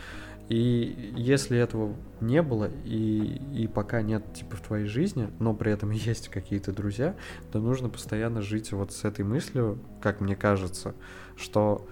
И 0.48 1.12
если 1.14 1.58
этого 1.58 1.94
не 2.20 2.40
было, 2.40 2.70
и, 2.84 3.40
и 3.52 3.66
пока 3.66 4.00
нет, 4.00 4.32
типа, 4.32 4.56
в 4.56 4.60
твоей 4.60 4.86
жизни, 4.86 5.28
но 5.38 5.52
при 5.52 5.72
этом 5.72 5.90
есть 5.92 6.28
какие-то 6.28 6.72
друзья, 6.72 7.16
то 7.52 7.60
нужно 7.60 7.88
постоянно 7.88 8.40
жить 8.40 8.72
вот 8.72 8.92
с 8.92 9.04
этой 9.04 9.24
мыслью, 9.24 9.78
как 10.00 10.20
мне 10.20 10.36
кажется, 10.36 10.94
что 11.36 11.86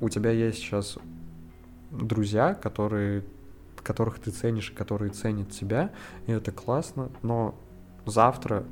у 0.00 0.08
тебя 0.08 0.30
есть 0.32 0.58
сейчас 0.58 0.98
друзья, 1.92 2.54
которые, 2.54 3.24
которых 3.82 4.18
ты 4.18 4.32
ценишь, 4.32 4.72
которые 4.72 5.12
ценят 5.12 5.50
тебя, 5.50 5.92
и 6.26 6.32
это 6.32 6.50
классно, 6.50 7.10
но 7.22 7.54
завтра 8.04 8.64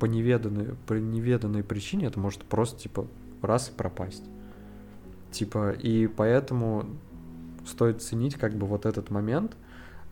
по 0.00 0.06
неведанной, 0.06 0.74
по 0.86 0.94
неведанной 0.94 1.62
причине 1.62 2.06
это 2.06 2.18
может 2.18 2.42
просто, 2.44 2.80
типа, 2.80 3.06
раз 3.40 3.68
и 3.68 3.72
пропасть. 3.72 4.24
Типа, 5.30 5.70
и 5.70 6.06
поэтому 6.08 6.86
стоит 7.66 8.02
ценить 8.02 8.34
как 8.36 8.54
бы 8.54 8.66
вот 8.66 8.86
этот 8.86 9.10
момент. 9.10 9.56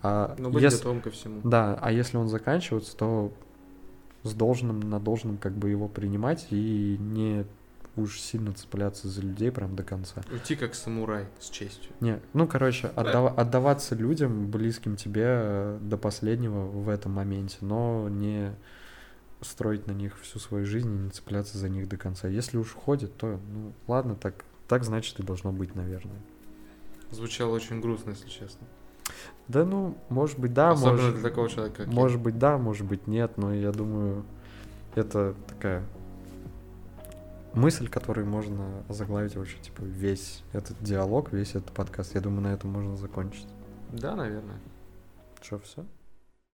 А 0.02 0.34
Но 0.38 0.50
быть 0.50 0.62
ес- 0.64 0.78
готовым 0.78 1.00
ко 1.00 1.10
всему. 1.10 1.40
Да, 1.44 1.78
а 1.80 1.92
если 1.92 2.16
он 2.16 2.28
заканчивается, 2.28 2.96
то 2.96 3.32
с 4.24 4.34
должным, 4.34 4.80
на 4.80 4.98
должном 5.00 5.36
как 5.36 5.52
бы 5.52 5.70
его 5.70 5.88
принимать 5.88 6.46
и 6.50 6.96
не 6.98 7.44
уж 7.94 8.18
сильно 8.18 8.52
цепляться 8.54 9.06
за 9.08 9.20
людей 9.20 9.50
прям 9.52 9.76
до 9.76 9.82
конца. 9.82 10.22
Уйти 10.32 10.56
как 10.56 10.74
самурай 10.74 11.26
с 11.38 11.50
честью. 11.50 11.92
Не, 12.00 12.20
ну, 12.32 12.46
короче, 12.46 12.90
отдава- 12.96 13.30
отдаваться 13.34 13.94
людям, 13.94 14.50
близким 14.50 14.96
тебе 14.96 15.24
э, 15.26 15.78
до 15.82 15.98
последнего 15.98 16.64
в 16.66 16.88
этом 16.88 17.12
моменте, 17.12 17.58
но 17.60 18.08
не 18.08 18.54
строить 19.42 19.86
на 19.86 19.92
них 19.92 20.18
всю 20.20 20.38
свою 20.38 20.64
жизнь 20.64 20.88
и 20.92 20.98
не 20.98 21.10
цепляться 21.10 21.58
за 21.58 21.68
них 21.68 21.88
до 21.88 21.96
конца. 21.96 22.28
Если 22.28 22.56
уж 22.56 22.74
уходит, 22.74 23.16
то, 23.16 23.38
ну, 23.52 23.72
ладно, 23.88 24.14
так, 24.14 24.44
так 24.68 24.84
значит 24.84 25.18
и 25.20 25.22
должно 25.22 25.52
быть, 25.52 25.74
наверное. 25.74 26.16
Звучало 27.12 27.54
очень 27.54 27.80
грустно, 27.80 28.10
если 28.10 28.28
честно. 28.28 28.66
Да, 29.46 29.64
ну, 29.64 29.96
может 30.08 30.38
быть, 30.38 30.54
да, 30.54 30.70
Особенно 30.70 30.92
может, 30.94 31.14
для 31.14 31.22
такого 31.22 31.48
человека, 31.48 31.76
как 31.78 31.86
я. 31.86 31.92
может 31.92 32.20
быть, 32.20 32.38
да, 32.38 32.58
может 32.58 32.86
быть, 32.86 33.06
нет, 33.06 33.36
но 33.36 33.52
я 33.52 33.70
думаю, 33.70 34.24
это 34.94 35.34
такая 35.46 35.84
мысль, 37.54 37.88
которой 37.88 38.24
можно 38.24 38.82
заглавить 38.88 39.36
вообще, 39.36 39.58
типа, 39.58 39.82
весь 39.82 40.42
этот 40.52 40.82
диалог, 40.82 41.32
весь 41.32 41.50
этот 41.50 41.72
подкаст. 41.72 42.14
Я 42.14 42.20
думаю, 42.20 42.42
на 42.42 42.54
этом 42.54 42.70
можно 42.70 42.96
закончить. 42.96 43.46
Да, 43.90 44.16
наверное. 44.16 44.58
Что, 45.40 45.58
все? 45.58 45.84